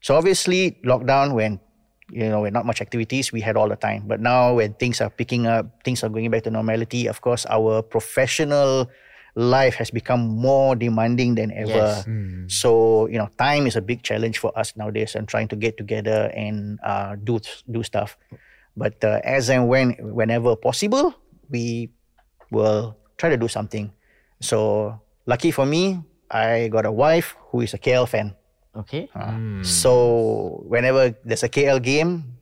So 0.02 0.18
obviously, 0.18 0.82
lockdown 0.82 1.38
when 1.38 1.62
you 2.10 2.28
know 2.28 2.42
when 2.42 2.52
not 2.52 2.66
much 2.66 2.80
activities, 2.80 3.32
we 3.32 3.40
had 3.40 3.56
all 3.56 3.68
the 3.68 3.76
time. 3.76 4.04
But 4.06 4.20
now 4.20 4.54
when 4.54 4.74
things 4.74 5.00
are 5.00 5.10
picking 5.10 5.46
up, 5.46 5.66
things 5.84 6.04
are 6.04 6.08
going 6.08 6.30
back 6.30 6.44
to 6.44 6.50
normality. 6.50 7.06
Of 7.06 7.20
course, 7.20 7.46
our 7.46 7.82
professional 7.82 8.90
life 9.34 9.74
has 9.76 9.90
become 9.90 10.20
more 10.20 10.74
demanding 10.74 11.34
than 11.34 11.52
ever. 11.52 12.02
Yes. 12.06 12.06
So 12.48 13.06
you 13.08 13.18
know, 13.18 13.28
time 13.38 13.66
is 13.66 13.76
a 13.76 13.82
big 13.82 14.02
challenge 14.02 14.38
for 14.38 14.56
us 14.58 14.76
nowadays, 14.76 15.14
and 15.14 15.28
trying 15.28 15.48
to 15.48 15.56
get 15.56 15.76
together 15.76 16.30
and 16.34 16.78
uh, 16.82 17.16
do 17.22 17.40
do 17.70 17.82
stuff. 17.82 18.16
But 18.76 19.02
uh, 19.04 19.20
as 19.24 19.48
and 19.50 19.68
when 19.68 19.96
whenever 20.00 20.56
possible, 20.56 21.14
we 21.48 21.90
will 22.50 22.96
try 23.16 23.30
to 23.30 23.36
do 23.36 23.48
something. 23.48 23.92
So 24.40 25.00
lucky 25.24 25.50
for 25.50 25.64
me, 25.66 26.04
I 26.30 26.68
got 26.68 26.86
a 26.86 26.92
wife 26.92 27.36
who 27.50 27.60
is 27.60 27.74
a 27.74 27.78
KL 27.78 28.08
fan. 28.08 28.36
Okay. 28.84 29.08
So 29.64 30.62
whenever 30.68 31.16
there's 31.24 31.42
a 31.42 31.48
KL 31.48 31.80
game, 31.80 32.36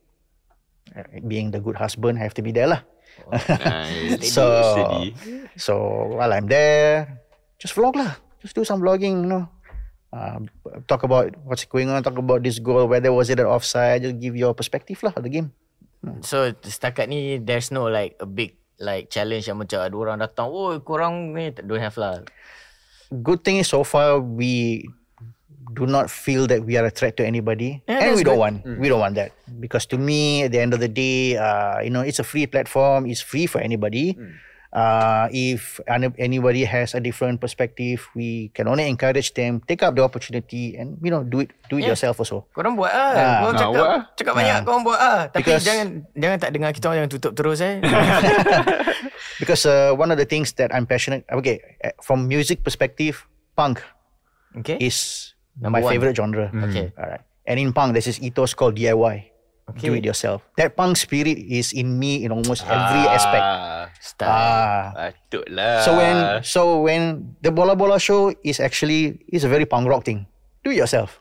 uh, 0.94 1.06
being 1.26 1.50
the 1.50 1.60
good 1.60 1.76
husband, 1.76 2.18
I 2.18 2.22
have 2.26 2.34
to 2.34 2.42
be 2.42 2.50
there 2.50 2.66
lah. 2.66 2.82
Nice. 3.30 4.30
So 4.34 4.42
Steady. 4.74 5.14
so 5.54 5.72
while 6.18 6.32
I'm 6.34 6.50
there, 6.50 7.22
just 7.62 7.78
vlog 7.78 7.94
lah. 7.94 8.18
Just 8.42 8.58
do 8.58 8.66
some 8.66 8.82
vlogging, 8.82 9.24
you 9.24 9.30
know. 9.30 9.44
Uh, 10.14 10.46
talk 10.86 11.02
about 11.02 11.34
what's 11.42 11.64
going 11.66 11.90
on. 11.90 12.02
Talk 12.02 12.18
about 12.18 12.42
this 12.42 12.58
goal. 12.58 12.86
Whether 12.86 13.10
was 13.14 13.30
it 13.30 13.38
an 13.38 13.46
offside? 13.46 14.02
Just 14.02 14.18
give 14.18 14.34
your 14.34 14.54
perspective 14.54 14.98
lah 15.02 15.14
of 15.14 15.22
the 15.22 15.32
game. 15.32 15.54
So 16.20 16.52
setakat 16.52 17.08
ni 17.08 17.40
there's 17.40 17.72
no 17.72 17.88
like 17.88 18.18
a 18.20 18.28
big 18.28 18.60
like 18.76 19.08
challenge 19.08 19.48
yang 19.48 19.56
macam 19.56 19.80
ada 19.80 19.96
orang 19.96 20.18
datang, 20.20 20.52
oh 20.52 20.76
korang 20.84 21.32
ni 21.32 21.50
don't 21.54 21.80
have 21.80 21.96
lah. 21.96 22.20
Good 23.08 23.46
thing 23.46 23.62
is 23.62 23.70
so 23.70 23.86
far 23.86 24.20
we 24.20 24.84
do 25.72 25.88
not 25.88 26.12
feel 26.12 26.44
that 26.52 26.60
we 26.68 26.76
are 26.76 26.84
a 26.84 26.92
threat 26.92 27.16
to 27.16 27.24
anybody, 27.24 27.80
Yeah, 27.88 28.04
and 28.04 28.12
that's 28.12 28.18
we 28.20 28.24
don't 28.28 28.36
good. 28.36 28.44
want 28.44 28.56
we 28.78 28.86
don't 28.92 29.00
want 29.00 29.16
that 29.16 29.32
because 29.58 29.88
to 29.88 29.96
me 29.96 30.44
at 30.44 30.52
the 30.52 30.60
end 30.60 30.76
of 30.76 30.80
the 30.84 30.92
day, 30.92 31.40
uh, 31.40 31.80
you 31.80 31.88
know, 31.88 32.04
it's 32.04 32.20
a 32.20 32.26
free 32.26 32.44
platform. 32.44 33.08
It's 33.08 33.24
free 33.24 33.48
for 33.48 33.64
anybody. 33.64 34.18
Uh, 34.74 35.30
if 35.30 35.78
anybody 36.18 36.66
has 36.66 36.98
a 36.98 37.00
different 37.00 37.38
perspective, 37.38 38.10
we 38.18 38.50
can 38.58 38.66
only 38.66 38.90
encourage 38.90 39.30
them 39.38 39.62
take 39.70 39.86
up 39.86 39.94
the 39.94 40.02
opportunity 40.02 40.74
and 40.74 40.98
you 40.98 41.14
know 41.14 41.22
do 41.22 41.46
it 41.46 41.54
do 41.70 41.78
it 41.78 41.86
Yeah. 41.86 41.94
yourself 41.94 42.18
also. 42.18 42.50
Korang 42.50 42.74
buat 42.74 42.90
ah. 42.90 42.98
Ah, 42.98 43.14
korang 43.14 43.54
ah, 43.54 43.54
cakap, 43.54 43.70
buat 43.70 43.86
ah. 43.86 44.00
cakap 44.18 44.32
banyak 44.34 44.56
korang 44.66 44.82
buat 44.82 44.98
ah. 44.98 45.20
Tapi 45.30 45.46
Because- 45.46 45.62
jangan 45.62 45.86
jangan 46.18 46.38
tak 46.42 46.50
dengar 46.50 46.70
kita 46.74 46.84
orang 46.90 46.98
jangan 47.06 47.12
tutup 47.14 47.32
terus 47.38 47.62
eh. 47.62 47.78
Because 49.40 49.62
uh, 49.66 49.94
one 49.94 50.10
of 50.10 50.18
the 50.18 50.26
things 50.26 50.52
that 50.58 50.74
I'm 50.74 50.86
passionate, 50.86 51.22
okay, 51.30 51.62
uh, 51.82 51.94
from 52.02 52.26
music 52.26 52.62
perspective, 52.66 53.26
punk 53.54 53.78
okay. 54.58 54.78
is 54.82 55.33
Number 55.60 55.78
my 55.78 55.82
one. 55.84 55.92
favorite 55.92 56.16
genre. 56.16 56.50
Okay. 56.70 56.92
All 56.98 57.08
right. 57.08 57.22
And 57.46 57.60
in 57.60 57.72
punk, 57.72 57.92
there's 57.94 58.06
this 58.08 58.18
ethos 58.20 58.54
called 58.54 58.74
DIY. 58.76 59.30
Okay. 59.64 59.88
Do 59.88 59.94
it 59.96 60.04
yourself. 60.04 60.44
That 60.60 60.76
punk 60.76 60.96
spirit 61.00 61.40
is 61.40 61.72
in 61.72 61.96
me 61.98 62.24
in 62.24 62.32
almost 62.32 62.68
every 62.68 63.04
aspect. 63.08 63.40
Ah, 63.40 63.88
Style. 63.96 64.28
Ah. 64.28 64.84
Patut 64.92 65.46
lah. 65.48 65.80
So 65.80 65.90
when 65.96 66.16
so 66.44 66.60
when 66.84 67.00
the 67.40 67.48
Bola 67.48 67.72
Bola 67.72 67.96
show 67.96 68.28
is 68.44 68.60
actually 68.60 69.24
is 69.32 69.44
a 69.44 69.48
very 69.48 69.64
punk 69.64 69.88
rock 69.88 70.04
thing. 70.04 70.28
Do 70.60 70.68
it 70.68 70.76
yourself. 70.76 71.20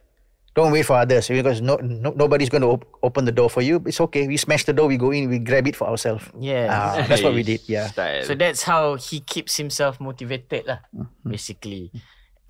Don't 0.53 0.69
wait 0.75 0.83
for 0.85 0.99
others 0.99 1.31
because 1.31 1.63
no, 1.65 1.79
no 1.81 2.13
nobody's 2.13 2.51
going 2.51 2.61
to 2.61 2.77
op- 2.77 2.85
open 3.01 3.25
the 3.25 3.31
door 3.33 3.49
for 3.49 3.63
you. 3.65 3.79
It's 3.89 3.97
okay. 4.11 4.27
We 4.27 4.37
smash 4.37 4.67
the 4.69 4.75
door. 4.75 4.85
We 4.91 4.99
go 5.01 5.09
in. 5.15 5.25
We 5.31 5.39
grab 5.39 5.65
it 5.65 5.73
for 5.79 5.87
ourselves. 5.89 6.27
Yeah, 6.37 7.07
that's 7.09 7.23
what 7.25 7.33
we 7.33 7.41
did. 7.41 7.63
Yeah. 7.65 7.89
Style. 7.89 8.21
So 8.27 8.35
that's 8.35 8.61
how 8.67 8.99
he 8.99 9.23
keeps 9.23 9.55
himself 9.57 9.97
motivated 10.03 10.67
lah, 10.69 10.83
Mm-hmm. 10.93 11.31
basically. 11.31 11.89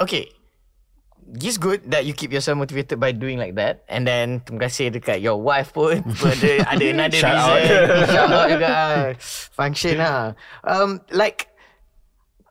Okay. 0.01 0.33
It's 1.33 1.57
good 1.57 1.85
that 1.89 2.03
you 2.03 2.11
keep 2.13 2.31
yourself 2.31 2.57
motivated 2.59 2.99
by 2.99 3.11
doing 3.15 3.39
like 3.39 3.55
that. 3.55 3.83
And 3.87 4.03
then 4.03 4.43
terima 4.43 4.67
kasih 4.67 4.93
dekat 4.93 5.23
your 5.23 5.39
wife 5.39 5.71
pun 5.71 6.03
ada, 6.23 6.51
ada 6.67 6.85
another 6.93 7.19
Shout 7.19 7.33
reason. 7.33 7.49
out. 7.49 8.09
Shout 8.13 8.29
out 8.29 8.47
juga. 8.51 8.67
ah. 8.69 9.03
Function 9.53 9.95
lah. 9.97 10.35
Um, 10.61 11.01
like, 11.09 11.49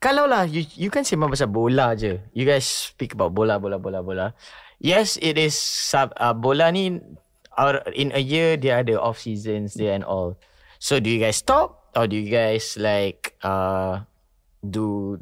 kalau 0.02 0.26
lah 0.26 0.42
you, 0.48 0.66
you 0.74 0.90
kan 0.90 1.06
sembang 1.06 1.30
pasal 1.30 1.46
bola 1.50 1.94
je. 1.94 2.18
You 2.34 2.42
guys 2.42 2.66
speak 2.66 3.14
about 3.14 3.36
bola, 3.36 3.62
bola, 3.62 3.78
bola, 3.78 4.02
bola. 4.02 4.26
Yes, 4.82 5.14
it 5.22 5.38
is 5.38 5.54
sub, 5.54 6.10
uh, 6.18 6.34
bola 6.34 6.74
ni 6.74 6.98
or 7.54 7.84
in 7.94 8.10
a 8.10 8.18
year 8.18 8.58
dia 8.58 8.82
ada 8.82 8.98
off 8.98 9.22
seasons 9.22 9.78
there 9.78 9.94
and 9.94 10.02
all. 10.02 10.34
So 10.82 10.98
do 10.98 11.06
you 11.06 11.22
guys 11.22 11.38
stop 11.38 11.94
or 11.94 12.10
do 12.10 12.18
you 12.18 12.26
guys 12.26 12.74
like 12.74 13.38
uh 13.46 14.02
do 14.64 15.18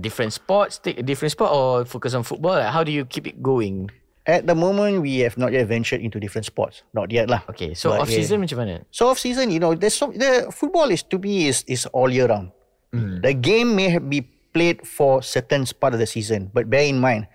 different 0.00 0.32
sports, 0.32 0.78
take 0.78 0.98
a 0.98 1.02
different 1.02 1.32
sport 1.32 1.50
or 1.52 1.84
focus 1.84 2.14
on 2.14 2.22
football? 2.22 2.54
Like, 2.54 2.72
how 2.72 2.82
do 2.82 2.92
you 2.92 3.04
keep 3.04 3.26
it 3.26 3.42
going? 3.42 3.90
At 4.24 4.46
the 4.48 4.54
moment, 4.56 5.02
we 5.04 5.20
have 5.20 5.36
not 5.36 5.52
yet 5.52 5.68
ventured 5.68 6.00
into 6.00 6.16
different 6.18 6.46
sports. 6.48 6.80
Not 6.96 7.12
yet 7.12 7.28
lah. 7.28 7.44
Okay, 7.52 7.74
so 7.76 7.92
But, 7.92 8.08
off 8.08 8.08
season 8.08 8.40
macam 8.40 8.56
mana? 8.56 8.80
So 8.88 9.12
off 9.12 9.20
season, 9.20 9.52
you 9.52 9.60
know, 9.60 9.76
there's 9.76 9.92
so 9.92 10.08
the 10.16 10.48
football 10.48 10.88
is 10.88 11.04
to 11.12 11.20
me 11.20 11.52
is 11.52 11.60
is 11.68 11.84
all 11.92 12.08
year 12.08 12.26
round. 12.26 12.48
The 12.94 13.34
game 13.34 13.74
may 13.74 13.90
have 13.90 14.06
be 14.06 14.22
played 14.54 14.86
for 14.86 15.18
certain 15.18 15.66
part 15.82 15.92
of 15.92 16.00
the 16.00 16.06
season, 16.06 16.54
but 16.54 16.70
bear 16.70 16.86
in 16.86 17.02
mind, 17.02 17.26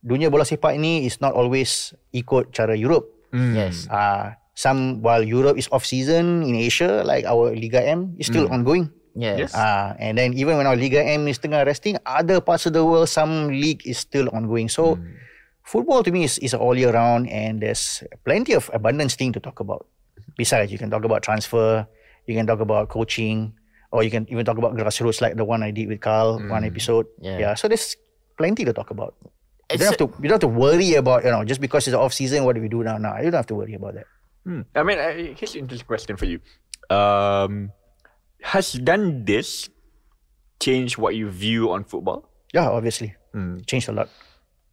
dunia 0.00 0.32
bola 0.32 0.48
sepak 0.48 0.74
ini 0.80 1.04
is 1.04 1.20
not 1.20 1.36
always 1.36 1.92
ikut 2.16 2.56
cara 2.56 2.72
Europe. 2.72 3.04
Yes. 3.30 3.84
Uh, 3.92 4.32
some 4.56 5.04
while 5.04 5.20
Europe 5.20 5.60
is 5.60 5.68
off 5.70 5.84
season 5.84 6.40
in 6.42 6.56
Asia, 6.56 7.04
like 7.04 7.28
our 7.28 7.52
Liga 7.52 7.84
M 7.84 8.16
is 8.16 8.32
still 8.32 8.48
ongoing. 8.48 8.88
Yes. 9.14 9.54
Uh, 9.54 9.94
and 9.98 10.18
then 10.18 10.34
even 10.34 10.56
when 10.56 10.66
our 10.66 10.76
Liga 10.76 11.02
M 11.02 11.28
is 11.28 11.38
tengah 11.38 11.64
resting, 11.64 11.96
other 12.04 12.40
parts 12.40 12.66
of 12.66 12.72
the 12.72 12.84
world, 12.84 13.08
some 13.08 13.48
league 13.48 13.86
is 13.86 13.98
still 13.98 14.28
ongoing. 14.30 14.68
So 14.68 14.98
football 15.62 16.02
to 16.02 16.10
me 16.10 16.24
is, 16.24 16.38
is 16.38 16.54
all 16.54 16.76
year 16.76 16.92
round 16.92 17.30
and 17.30 17.62
there's 17.62 18.02
plenty 18.24 18.52
of 18.52 18.70
abundance 18.74 19.14
thing 19.14 19.32
to 19.32 19.40
talk 19.40 19.60
about. 19.60 19.86
Besides, 20.36 20.72
you 20.72 20.78
can 20.78 20.90
talk 20.90 21.04
about 21.04 21.22
transfer, 21.22 21.86
you 22.26 22.34
can 22.34 22.46
talk 22.46 22.60
about 22.60 22.88
coaching, 22.88 23.54
or 23.92 24.02
you 24.02 24.10
can 24.10 24.26
even 24.28 24.44
talk 24.44 24.58
about 24.58 24.74
grassroots 24.74 25.20
like 25.20 25.36
the 25.36 25.44
one 25.44 25.62
I 25.62 25.70
did 25.70 25.88
with 25.88 26.00
Khal, 26.00 26.50
one 26.50 26.64
episode. 26.64 27.06
Yeah. 27.20 27.38
Yeah. 27.38 27.54
So 27.54 27.68
there's 27.68 27.94
plenty 28.36 28.64
to 28.64 28.72
talk 28.72 28.90
about. 28.90 29.14
You 29.70 29.78
don't 29.78 29.86
have 29.86 29.96
to 29.98 30.10
you 30.20 30.28
don't 30.28 30.32
have 30.32 30.40
to 30.40 30.48
worry 30.48 30.94
about, 30.94 31.24
you 31.24 31.30
know, 31.30 31.44
just 31.44 31.60
because 31.60 31.86
it's 31.86 31.94
off 31.94 32.12
season, 32.12 32.44
what 32.44 32.54
do 32.56 32.60
we 32.60 32.68
do 32.68 32.82
now? 32.82 32.98
No, 32.98 33.16
you 33.16 33.30
don't 33.30 33.34
have 33.34 33.46
to 33.46 33.54
worry 33.54 33.74
about 33.74 33.94
that. 33.94 34.06
Hmm. 34.44 34.62
I 34.74 34.82
mean, 34.82 34.98
here's 35.36 35.54
an 35.54 35.60
interesting 35.60 35.86
question 35.86 36.16
for 36.16 36.26
you. 36.26 36.40
Um, 36.90 37.70
has 38.52 38.72
done 38.76 39.24
this 39.24 39.68
changed 40.60 40.98
what 40.98 41.16
you 41.16 41.30
view 41.30 41.72
on 41.72 41.84
football? 41.84 42.28
Yeah, 42.52 42.68
obviously. 42.68 43.16
It 43.58 43.66
changed 43.66 43.88
a 43.88 43.92
lot. 43.92 44.08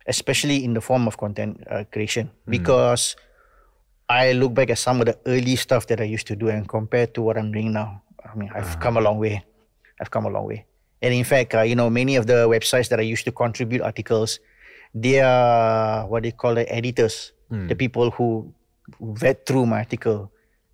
Especially 0.06 0.64
in 0.64 0.74
the 0.74 0.82
form 0.82 1.08
of 1.08 1.18
content 1.18 1.64
uh, 1.70 1.84
creation. 1.92 2.30
Because 2.48 3.16
I 4.10 4.34
look 4.34 4.54
back 4.54 4.70
at 4.70 4.78
some 4.78 5.00
of 5.00 5.08
the 5.08 5.18
early 5.26 5.56
stuff 5.56 5.88
that 5.88 6.02
I 6.02 6.04
used 6.04 6.28
to 6.28 6.36
do 6.36 6.50
and 6.50 6.68
compare 6.68 7.08
to 7.16 7.22
what 7.22 7.38
I'm 7.38 7.52
doing 7.52 7.72
now. 7.72 8.04
I 8.24 8.36
mean, 8.36 8.52
I've 8.54 8.80
come 8.80 8.98
a 8.98 9.02
long 9.02 9.18
way. 9.18 9.44
I've 10.00 10.12
come 10.12 10.26
a 10.26 10.30
long 10.30 10.46
way. 10.46 10.66
And 11.02 11.14
in 11.14 11.24
fact, 11.24 11.56
uh, 11.56 11.62
you 11.62 11.76
know, 11.76 11.90
many 11.90 12.16
of 12.18 12.28
the 12.28 12.48
websites 12.48 12.90
that 12.90 13.00
I 13.00 13.04
used 13.04 13.26
to 13.26 13.32
contribute 13.32 13.82
articles, 13.82 14.40
they 14.94 15.22
are 15.22 16.06
what 16.08 16.24
they 16.24 16.32
call 16.32 16.56
the 16.56 16.68
editors, 16.72 17.32
the 17.68 17.76
people 17.76 18.12
who 18.12 18.54
vet 19.00 19.46
through 19.48 19.66
my 19.66 19.80
article. 19.80 20.32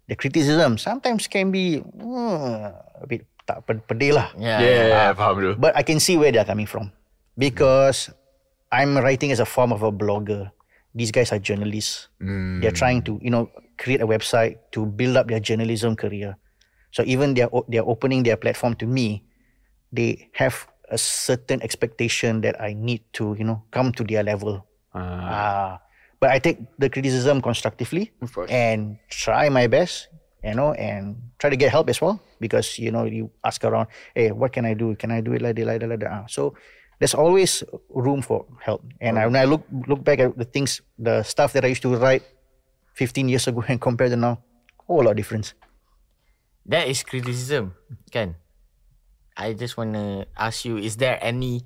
The 0.07 0.15
criticism 0.15 0.79
sometimes 0.79 1.27
can 1.27 1.51
be 1.51 1.83
uh, 1.99 2.71
a 2.99 3.05
bit 3.07 3.27
tak 3.43 3.63
pe- 3.67 3.83
pedih 3.83 4.15
lah. 4.15 4.31
Yeah. 4.39 4.59
yeah, 4.63 5.09
faham 5.15 5.35
tu. 5.39 5.51
But 5.59 5.75
I 5.75 5.83
can 5.83 5.99
see 5.99 6.15
where 6.15 6.31
they're 6.31 6.47
coming 6.47 6.67
from 6.67 6.91
because 7.35 8.11
I'm 8.71 8.95
writing 8.99 9.31
as 9.31 9.39
a 9.39 9.47
form 9.47 9.71
of 9.75 9.83
a 9.83 9.91
blogger. 9.91 10.51
these 10.97 11.13
guys 11.13 11.29
are 11.31 11.37
journalists. 11.37 12.09
Mm. 12.17 12.57
They're 12.61 12.73
trying 12.73 13.05
to, 13.05 13.21
you 13.21 13.29
know, 13.29 13.53
create 13.77 14.01
a 14.01 14.07
website 14.09 14.57
to 14.73 14.85
build 14.89 15.13
up 15.13 15.29
their 15.29 15.39
journalism 15.39 15.93
career. 15.95 16.33
So 16.89 17.05
even 17.05 17.37
they're 17.37 17.53
they're 17.69 17.85
opening 17.85 18.25
their 18.25 18.33
platform 18.35 18.73
to 18.81 18.89
me, 18.89 19.21
they 19.93 20.33
have 20.41 20.65
a 20.89 20.97
certain 20.97 21.61
expectation 21.61 22.41
that 22.41 22.57
I 22.57 22.73
need 22.73 23.05
to, 23.21 23.37
you 23.37 23.45
know, 23.45 23.61
come 23.69 23.93
to 23.93 24.03
their 24.03 24.25
level. 24.25 24.65
Ah, 24.97 25.21
Ah, 25.21 25.71
but 26.19 26.31
I 26.31 26.39
take 26.39 26.59
the 26.77 26.89
criticism 26.89 27.41
constructively 27.41 28.11
of 28.21 28.33
course. 28.33 28.49
and 28.49 28.97
try 29.09 29.49
my 29.49 29.67
best, 29.67 30.09
you 30.43 30.53
know, 30.53 30.73
and 30.73 31.17
try 31.39 31.49
to 31.49 31.57
get 31.57 31.71
help 31.71 31.89
as 31.89 32.01
well 32.01 32.19
because 32.39 32.77
you 32.79 32.91
know 32.91 33.05
you 33.05 33.29
ask 33.43 33.63
around, 33.63 33.87
hey, 34.15 34.31
what 34.31 34.53
can 34.53 34.65
I 34.65 34.73
do? 34.73 34.95
Can 34.95 35.11
I 35.11 35.21
do 35.21 35.33
it 35.33 35.41
like 35.41 35.55
that, 35.55 35.65
like 35.65 35.79
that, 35.81 35.89
like 35.89 35.99
that? 36.01 36.11
Ah, 36.11 36.25
So 36.27 36.55
there's 36.99 37.13
always 37.13 37.63
room 37.89 38.21
for 38.21 38.45
help. 38.61 38.81
And 39.01 39.19
I, 39.19 39.25
when 39.25 39.35
I 39.37 39.45
look 39.45 39.65
look 39.87 40.03
back 40.03 40.19
at 40.19 40.37
the 40.37 40.45
things, 40.45 40.81
the 40.97 41.21
stuff 41.23 41.53
that 41.53 41.65
I 41.65 41.69
used 41.69 41.85
to 41.85 41.93
write 41.95 42.23
15 42.97 43.29
years 43.29 43.45
ago 43.47 43.63
and 43.69 43.79
compare 43.81 44.09
to 44.09 44.15
now, 44.17 44.41
whole 44.85 45.03
lot 45.05 45.11
of 45.13 45.17
difference. 45.17 45.53
That 46.67 46.89
is 46.89 47.03
criticism, 47.03 47.77
kan? 48.11 48.35
I 49.37 49.53
just 49.53 49.77
wanna 49.77 50.25
ask 50.35 50.65
you, 50.65 50.81
is 50.81 50.97
there 50.97 51.21
any 51.21 51.61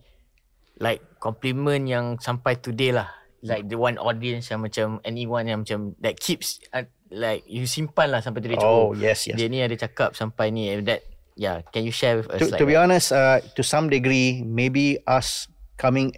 like 0.78 1.00
compliment 1.24 1.88
yang 1.88 2.20
sampai 2.20 2.60
today 2.60 2.92
lah? 2.92 3.08
Like 3.42 3.70
the 3.70 3.78
one 3.78 3.98
audience 3.98 4.54
yang 4.54 4.62
macam 4.62 5.02
anyone 5.02 5.50
yang 5.50 5.66
macam 5.66 5.98
that 6.06 6.22
keeps 6.22 6.62
uh, 6.78 6.86
like 7.10 7.42
you 7.50 7.66
simpan 7.66 8.14
lah 8.14 8.22
sampai 8.22 8.38
today. 8.46 8.62
Oh 8.62 8.94
Cakap, 8.94 9.02
yes, 9.02 9.20
yes. 9.26 9.36
Dia 9.42 9.50
ni 9.50 9.66
ada 9.66 9.74
cakap 9.74 10.14
sampai 10.14 10.54
ni 10.54 10.70
that 10.86 11.02
yeah. 11.34 11.66
Can 11.74 11.82
you 11.82 11.90
share 11.92 12.22
with 12.22 12.30
us? 12.30 12.38
to, 12.38 12.54
like 12.54 12.62
to 12.62 12.66
be 12.70 12.78
that? 12.78 12.86
honest, 12.86 13.10
uh, 13.10 13.42
to 13.58 13.66
some 13.66 13.90
degree, 13.90 14.46
maybe 14.46 15.02
us 15.10 15.50
coming 15.82 16.14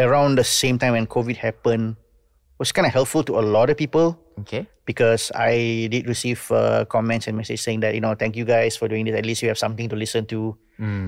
around 0.00 0.40
the 0.40 0.48
same 0.48 0.80
time 0.80 0.96
when 0.96 1.04
COVID 1.06 1.36
happened 1.36 2.00
was 2.56 2.72
kind 2.72 2.88
of 2.88 2.92
helpful 2.96 3.22
to 3.22 3.36
a 3.38 3.44
lot 3.44 3.68
of 3.68 3.76
people 3.76 4.16
Okay. 4.40 4.66
because 4.88 5.30
I 5.36 5.86
did 5.92 6.08
receive 6.08 6.42
uh, 6.50 6.84
comments 6.88 7.28
and 7.28 7.36
messages 7.36 7.62
saying 7.62 7.80
that 7.84 7.94
you 7.94 8.00
know 8.00 8.16
thank 8.16 8.34
you 8.34 8.48
guys 8.48 8.74
for 8.80 8.88
doing 8.88 9.04
this. 9.04 9.14
At 9.14 9.28
least 9.28 9.42
we 9.44 9.48
have 9.52 9.60
something 9.60 9.92
to 9.92 9.96
listen 9.96 10.24
to. 10.32 10.56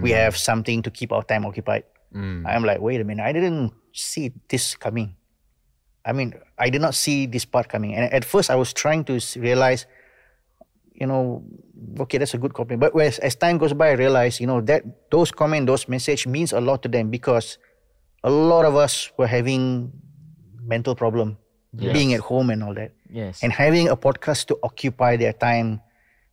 We 0.05 0.15
have 0.15 0.37
something 0.39 0.85
to 0.87 0.91
keep 0.95 1.11
our 1.11 1.25
time 1.27 1.43
occupied. 1.43 1.83
Mm. 2.15 2.47
I'm 2.47 2.65
like, 2.65 2.81
wait 2.81 3.01
a 3.01 3.05
minute, 3.05 3.23
I 3.25 3.33
didn't 3.33 3.73
see 3.93 4.33
this 4.49 4.75
coming. 4.77 5.17
I 6.05 6.13
mean, 6.13 6.35
I 6.59 6.71
did 6.71 6.81
not 6.81 6.95
see 6.95 7.27
this 7.27 7.45
part 7.45 7.69
coming. 7.69 7.95
And 7.95 8.13
at 8.13 8.25
first, 8.25 8.51
I 8.51 8.55
was 8.55 8.73
trying 8.73 9.05
to 9.05 9.19
realize, 9.37 9.87
you 10.95 11.07
know, 11.07 11.43
okay, 12.01 12.19
that's 12.19 12.35
a 12.35 12.39
good 12.39 12.55
comment. 12.55 12.81
But 12.81 12.99
as, 13.01 13.19
as 13.19 13.35
time 13.35 13.59
goes 13.59 13.73
by, 13.75 13.89
I 13.89 13.93
realize, 13.93 14.41
you 14.41 14.47
know, 14.47 14.61
that 14.63 14.85
those 15.11 15.31
comment, 15.33 15.67
those 15.67 15.89
message 15.89 16.27
means 16.27 16.53
a 16.53 16.61
lot 16.61 16.83
to 16.85 16.89
them 16.89 17.11
because 17.11 17.59
a 18.23 18.31
lot 18.31 18.65
of 18.65 18.77
us 18.77 19.11
were 19.19 19.27
having 19.27 19.93
mental 20.63 20.95
problem, 20.95 21.39
being 21.75 22.15
at 22.15 22.21
home 22.21 22.51
and 22.51 22.63
all 22.63 22.75
that 22.75 22.93
Yes. 23.11 23.43
and 23.43 23.53
having 23.53 23.89
a 23.89 23.97
podcast 23.97 24.47
to 24.47 24.59
occupy 24.63 25.17
their 25.17 25.33
time 25.33 25.81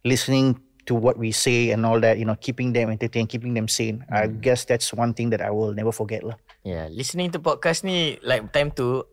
listening 0.05 0.59
to 0.85 0.93
what 0.95 1.15
we 1.15 1.31
say 1.31 1.71
and 1.71 1.85
all 1.85 1.99
that 1.99 2.19
you 2.19 2.25
know 2.25 2.35
keeping 2.35 2.73
them 2.73 2.89
entertained 2.89 3.29
keeping 3.29 3.53
them 3.53 3.67
sane. 3.67 4.03
I 4.11 4.27
guess 4.27 4.65
that's 4.65 4.93
one 4.93 5.13
thing 5.13 5.29
that 5.31 5.41
i 5.41 5.49
will 5.49 5.73
never 5.73 5.91
forget 5.91 6.23
lah. 6.23 6.35
Yeah, 6.63 6.87
listening 6.91 7.31
to 7.35 7.39
podcast 7.39 7.83
ni 7.83 8.19
like 8.23 8.51
time 8.55 8.71
tu 8.71 9.03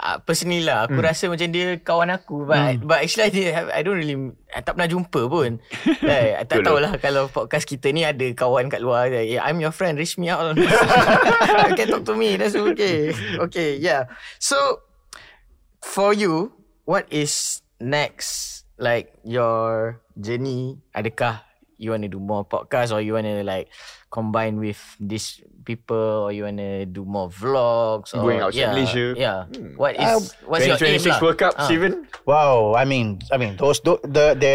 uh, 0.00 0.18
personally 0.22 0.64
lah 0.64 0.86
aku 0.88 0.98
rasa 0.98 1.30
macam 1.30 1.50
dia 1.50 1.78
kawan 1.78 2.10
aku. 2.10 2.46
But 2.46 2.82
but 2.82 3.04
actually 3.04 3.26
I, 3.28 3.32
didn't 3.32 3.54
have, 3.54 3.68
I 3.70 3.80
don't 3.82 3.98
really 3.98 4.16
I 4.50 4.60
tak 4.62 4.78
pernah 4.78 4.90
jumpa 4.90 5.20
pun. 5.30 5.50
like, 6.08 6.32
I 6.38 6.44
tak 6.46 6.66
tahulah 6.66 6.92
kalau 6.98 7.30
podcast 7.30 7.66
kita 7.68 7.90
ni 7.94 8.02
ada 8.02 8.24
kawan 8.34 8.70
kat 8.70 8.82
luar. 8.82 9.10
Like, 9.10 9.30
yeah, 9.30 9.42
I'm 9.44 9.58
your 9.62 9.74
friend 9.74 9.98
reach 9.98 10.18
me 10.18 10.30
out. 10.30 10.54
You 10.58 11.74
can 11.78 11.88
talk 11.90 12.04
to 12.10 12.14
me 12.14 12.36
that's 12.36 12.58
okay. 12.58 13.14
Okay, 13.48 13.78
yeah. 13.78 14.10
So 14.38 14.82
for 15.82 16.14
you 16.14 16.54
what 16.84 17.06
is 17.10 17.62
next? 17.78 18.64
Like 18.74 19.14
your 19.22 20.02
journey 20.18 20.78
adakah 20.94 21.42
you 21.76 21.90
want 21.90 22.02
to 22.02 22.08
do 22.08 22.22
more 22.22 22.46
podcast 22.46 22.94
or 22.94 23.02
you 23.02 23.14
want 23.14 23.26
to 23.26 23.42
like 23.42 23.66
combine 24.08 24.62
with 24.62 24.78
these 25.02 25.42
people 25.66 26.22
or 26.22 26.30
you 26.30 26.46
want 26.46 26.58
to 26.58 26.86
do 26.86 27.02
more 27.04 27.26
vlogs 27.28 28.14
or 28.14 28.22
Going 28.22 28.40
outside 28.40 28.60
yeah, 28.62 28.70
Malaysia. 28.70 29.06
yeah 29.18 29.38
what 29.74 29.98
is 29.98 30.06
Uh, 30.06 30.20
what's 30.46 30.66
your 30.70 30.78
aim 30.78 31.02
2026 31.02 31.10
lah 31.10 31.18
World 31.18 31.38
Cup, 31.38 31.52
Ah. 31.58 31.66
Steven. 31.66 32.06
wow 32.24 32.78
i 32.78 32.86
mean 32.86 33.18
i 33.34 33.36
mean 33.36 33.58
those 33.58 33.82
tho- 33.82 33.98
the 34.06 34.38
the 34.38 34.54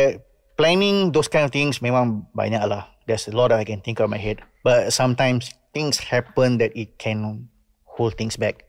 planning 0.55 1.12
those 1.12 1.28
kind 1.28 1.43
of 1.43 1.51
things 1.51 1.84
memang 1.84 2.24
banyak 2.32 2.64
lah 2.64 2.88
there's 3.03 3.28
a 3.28 3.36
lot 3.36 3.51
that 3.51 3.60
i 3.60 3.68
can 3.68 3.84
think 3.84 3.99
of 3.99 4.07
my 4.07 4.20
head 4.20 4.39
but 4.64 4.91
sometimes 4.95 5.51
things 5.76 5.99
happen 5.99 6.55
that 6.55 6.72
it 6.72 6.95
can 6.95 7.51
hold 7.84 8.16
things 8.16 8.39
back 8.39 8.64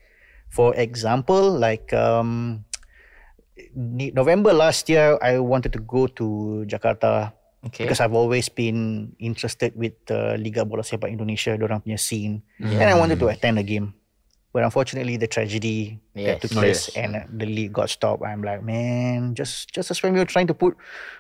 for 0.50 0.74
example 0.74 1.54
like 1.54 1.94
um 1.94 2.62
november 4.14 4.52
last 4.52 4.88
year 4.88 5.18
i 5.22 5.38
wanted 5.38 5.72
to 5.72 5.80
go 5.84 6.06
to 6.06 6.62
jakarta 6.66 7.32
okay 7.64 7.84
because 7.84 8.00
I've 8.00 8.16
always 8.16 8.48
been 8.48 9.12
interested 9.20 9.76
with 9.76 9.92
the 10.08 10.40
Liga 10.40 10.64
Bola 10.64 10.80
Sepak 10.80 11.12
Indonesia, 11.12 11.52
orang 11.52 11.84
punya 11.84 12.00
scene, 12.00 12.40
mm. 12.56 12.72
and 12.72 12.88
I 12.88 12.96
wanted 12.96 13.20
to 13.20 13.28
attend 13.28 13.60
a 13.60 13.62
game. 13.62 13.92
But 14.48 14.64
unfortunately, 14.64 15.20
the 15.20 15.28
tragedy 15.28 16.00
Yes. 16.16 16.26
that 16.26 16.36
took 16.40 16.56
Oh, 16.56 16.64
place 16.64 16.88
yes. 16.88 16.96
and 16.96 17.10
uh, 17.14 17.28
the 17.28 17.44
league 17.46 17.76
got 17.76 17.92
stopped. 17.92 18.24
I'm 18.24 18.42
like, 18.42 18.64
man, 18.64 19.36
just 19.36 19.70
just 19.70 19.92
as 19.92 20.00
when 20.02 20.16
we 20.16 20.24
were 20.24 20.26
trying 20.26 20.48
to 20.48 20.56
put 20.56 20.74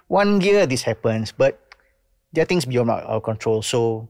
one 0.08 0.40
gear, 0.40 0.64
this 0.66 0.82
happens. 0.82 1.30
But 1.30 1.60
there 2.32 2.42
are 2.42 2.48
things 2.48 2.64
beyond 2.64 2.90
our, 2.90 3.04
our 3.04 3.20
control. 3.22 3.62
So 3.62 4.08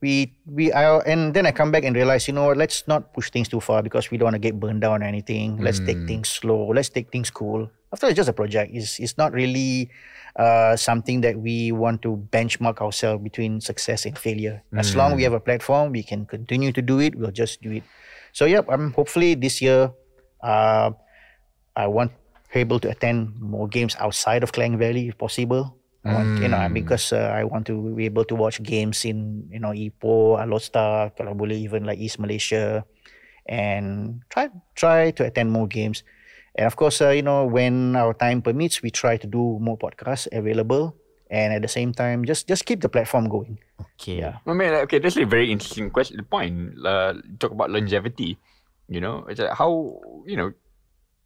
we 0.00 0.32
we 0.46 0.72
I 0.72 0.98
and 1.02 1.34
then 1.34 1.46
I 1.46 1.52
come 1.52 1.70
back 1.70 1.84
and 1.84 1.94
realize, 1.94 2.28
you 2.28 2.34
know 2.34 2.46
what? 2.46 2.56
Let's 2.56 2.86
not 2.86 3.12
push 3.12 3.30
things 3.30 3.48
too 3.48 3.60
far 3.60 3.82
because 3.82 4.10
we 4.10 4.18
don't 4.18 4.26
want 4.26 4.34
to 4.34 4.42
get 4.42 4.58
burned 4.58 4.80
down 4.80 5.02
or 5.02 5.06
anything. 5.06 5.58
Let's 5.58 5.80
take 5.80 5.98
things 6.06 6.28
slow. 6.28 6.68
Let's 6.68 6.88
take 6.88 7.10
things 7.10 7.30
cool. 7.30 7.70
After 7.92 8.06
all, 8.06 8.10
it's 8.10 8.16
just 8.16 8.28
a 8.28 8.36
project. 8.36 8.70
It's 8.74 9.00
it's 9.00 9.18
not 9.18 9.32
really 9.32 9.90
uh, 10.36 10.76
something 10.76 11.22
that 11.22 11.38
we 11.38 11.72
want 11.72 12.02
to 12.02 12.22
benchmark 12.30 12.78
ourselves 12.80 13.22
between 13.22 13.60
success 13.60 14.06
and 14.06 14.16
failure. 14.16 14.62
As 14.76 14.94
long 14.94 15.16
we 15.16 15.24
have 15.24 15.32
a 15.32 15.40
platform, 15.40 15.92
we 15.92 16.02
can 16.02 16.26
continue 16.26 16.70
to 16.72 16.82
do 16.82 17.00
it. 17.00 17.16
We'll 17.16 17.34
just 17.34 17.62
do 17.62 17.72
it. 17.72 17.82
So 18.32 18.44
yep, 18.44 18.66
I'm 18.68 18.92
hopefully 18.92 19.34
this 19.34 19.60
year, 19.60 19.90
uh, 20.42 20.90
I 21.74 21.86
want 21.86 22.12
able 22.54 22.80
to 22.80 22.90
attend 22.90 23.38
more 23.40 23.68
games 23.68 23.96
outside 24.00 24.42
of 24.42 24.52
Klang 24.52 24.78
Valley 24.78 25.08
if 25.08 25.18
possible. 25.18 25.77
I 26.04 26.14
want, 26.14 26.40
you 26.40 26.48
know, 26.48 26.68
because 26.72 27.12
uh, 27.12 27.34
I 27.34 27.44
want 27.44 27.66
to 27.66 27.94
be 27.94 28.06
able 28.06 28.24
to 28.24 28.34
watch 28.34 28.62
games 28.62 29.04
in, 29.04 29.48
you 29.50 29.58
know, 29.58 29.74
Ipoh, 29.74 30.38
Alor 30.38 30.62
kalau 31.18 31.34
boleh 31.34 31.58
even 31.58 31.84
like 31.84 31.98
East 31.98 32.22
Malaysia, 32.22 32.86
and 33.50 34.20
try 34.30 34.48
try 34.78 35.10
to 35.10 35.26
attend 35.26 35.50
more 35.50 35.66
games. 35.66 36.06
And 36.54 36.66
of 36.66 36.76
course, 36.78 37.02
uh, 37.02 37.10
you 37.10 37.22
know, 37.22 37.44
when 37.46 37.94
our 37.98 38.14
time 38.14 38.42
permits, 38.42 38.82
we 38.82 38.90
try 38.90 39.18
to 39.18 39.26
do 39.26 39.58
more 39.58 39.76
podcasts 39.78 40.30
available, 40.30 40.94
and 41.30 41.52
at 41.52 41.62
the 41.62 41.70
same 41.70 41.92
time, 41.92 42.24
just 42.24 42.46
just 42.46 42.64
keep 42.64 42.80
the 42.80 42.88
platform 42.88 43.28
going. 43.28 43.58
okay 43.98 44.22
Yeah. 44.22 44.38
I 44.46 44.54
mean, 44.54 44.70
like, 44.70 44.86
okay, 44.88 44.98
that's 44.98 45.18
a 45.18 45.26
very 45.26 45.50
interesting 45.50 45.90
question. 45.90 46.16
The 46.18 46.26
point, 46.26 46.78
uh, 46.82 47.20
talk 47.38 47.52
about 47.52 47.70
longevity. 47.70 48.38
You 48.88 49.02
know, 49.02 49.26
it's 49.28 49.42
like 49.42 49.52
how 49.52 50.00
you 50.24 50.38
know 50.38 50.54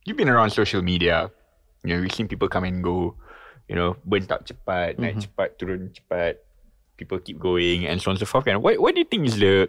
you've 0.04 0.16
been 0.16 0.32
around 0.32 0.50
social 0.50 0.82
media. 0.82 1.30
You 1.84 1.94
know, 1.94 2.00
we've 2.00 2.14
seen 2.14 2.26
people 2.26 2.48
come 2.48 2.64
and 2.64 2.82
go. 2.82 3.14
You 3.72 3.80
know, 3.80 3.96
burn 4.04 4.28
out 4.28 4.44
cepat, 4.44 5.00
naik 5.00 5.16
mhm. 5.16 5.24
cepat, 5.24 5.48
turun 5.56 5.88
cepat. 5.96 6.44
People 7.00 7.24
keep 7.24 7.40
going 7.40 7.88
and 7.88 7.96
so 7.96 8.12
on 8.12 8.20
and 8.20 8.22
so 8.22 8.28
forth. 8.28 8.44
And 8.44 8.60
what 8.60 8.76
what 8.76 8.92
do 8.92 9.00
you 9.00 9.08
think 9.08 9.24
is 9.24 9.40
the 9.40 9.64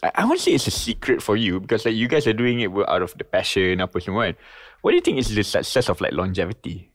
I, 0.00 0.10
I 0.16 0.22
won't 0.24 0.40
say 0.40 0.56
it's 0.56 0.64
a 0.64 0.72
secret 0.72 1.20
for 1.20 1.36
you 1.36 1.60
because 1.60 1.84
like 1.84 1.92
you 1.92 2.08
guys 2.08 2.24
are 2.24 2.32
doing 2.32 2.64
it 2.64 2.72
out 2.88 3.04
of 3.04 3.12
the 3.20 3.28
passion 3.28 3.84
apa 3.84 4.00
semua 4.00 4.32
kan. 4.32 4.36
What 4.80 4.92
do 4.92 4.96
you 4.96 5.04
think 5.04 5.20
is 5.20 5.28
the 5.28 5.44
success 5.44 5.92
of 5.92 6.00
like 6.00 6.16
longevity? 6.16 6.88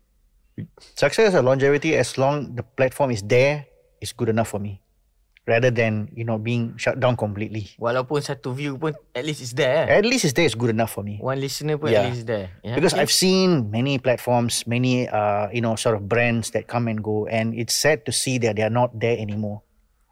Success 0.97 1.37
or 1.37 1.45
longevity, 1.45 1.93
as 1.93 2.17
long 2.17 2.57
the 2.57 2.65
platform 2.65 3.13
is 3.13 3.21
there, 3.21 3.69
is 4.01 4.09
good 4.09 4.27
enough 4.27 4.49
for 4.49 4.59
me. 4.59 4.81
Rather 5.49 5.73
than 5.73 6.13
you 6.13 6.21
know 6.21 6.37
being 6.37 6.77
shut 6.77 7.01
down 7.01 7.17
completely. 7.17 7.73
walaupun 7.81 8.21
satu 8.21 8.53
view 8.53 8.77
pun 8.77 8.93
at 9.17 9.25
least 9.25 9.41
it's 9.41 9.57
there 9.57 9.89
eh? 9.89 9.97
At 9.97 10.05
least 10.05 10.29
it's 10.29 10.37
there 10.37 10.45
is 10.45 10.53
good 10.53 10.69
enough 10.69 10.93
for 10.93 11.01
me. 11.01 11.17
one 11.17 11.41
listener 11.41 11.81
pun 11.81 11.89
Yeah. 11.89 12.05
at 12.05 12.13
least 12.13 12.29
there 12.29 12.53
yeah, 12.61 12.77
because 12.77 12.93
okay. 12.93 13.01
I've 13.01 13.09
seen 13.09 13.73
many 13.73 13.97
platforms, 13.97 14.69
many 14.69 15.09
uh, 15.09 15.49
you 15.49 15.65
know 15.65 15.73
sort 15.73 15.97
of 15.97 16.05
brands 16.05 16.53
that 16.53 16.69
come 16.69 16.85
and 16.85 17.01
go, 17.01 17.25
and 17.25 17.57
it's 17.57 17.73
sad 17.73 18.05
to 18.05 18.13
see 18.13 18.37
that 18.45 18.61
they 18.61 18.61
are 18.61 18.69
not 18.69 18.93
there 18.93 19.17
anymore. 19.17 19.65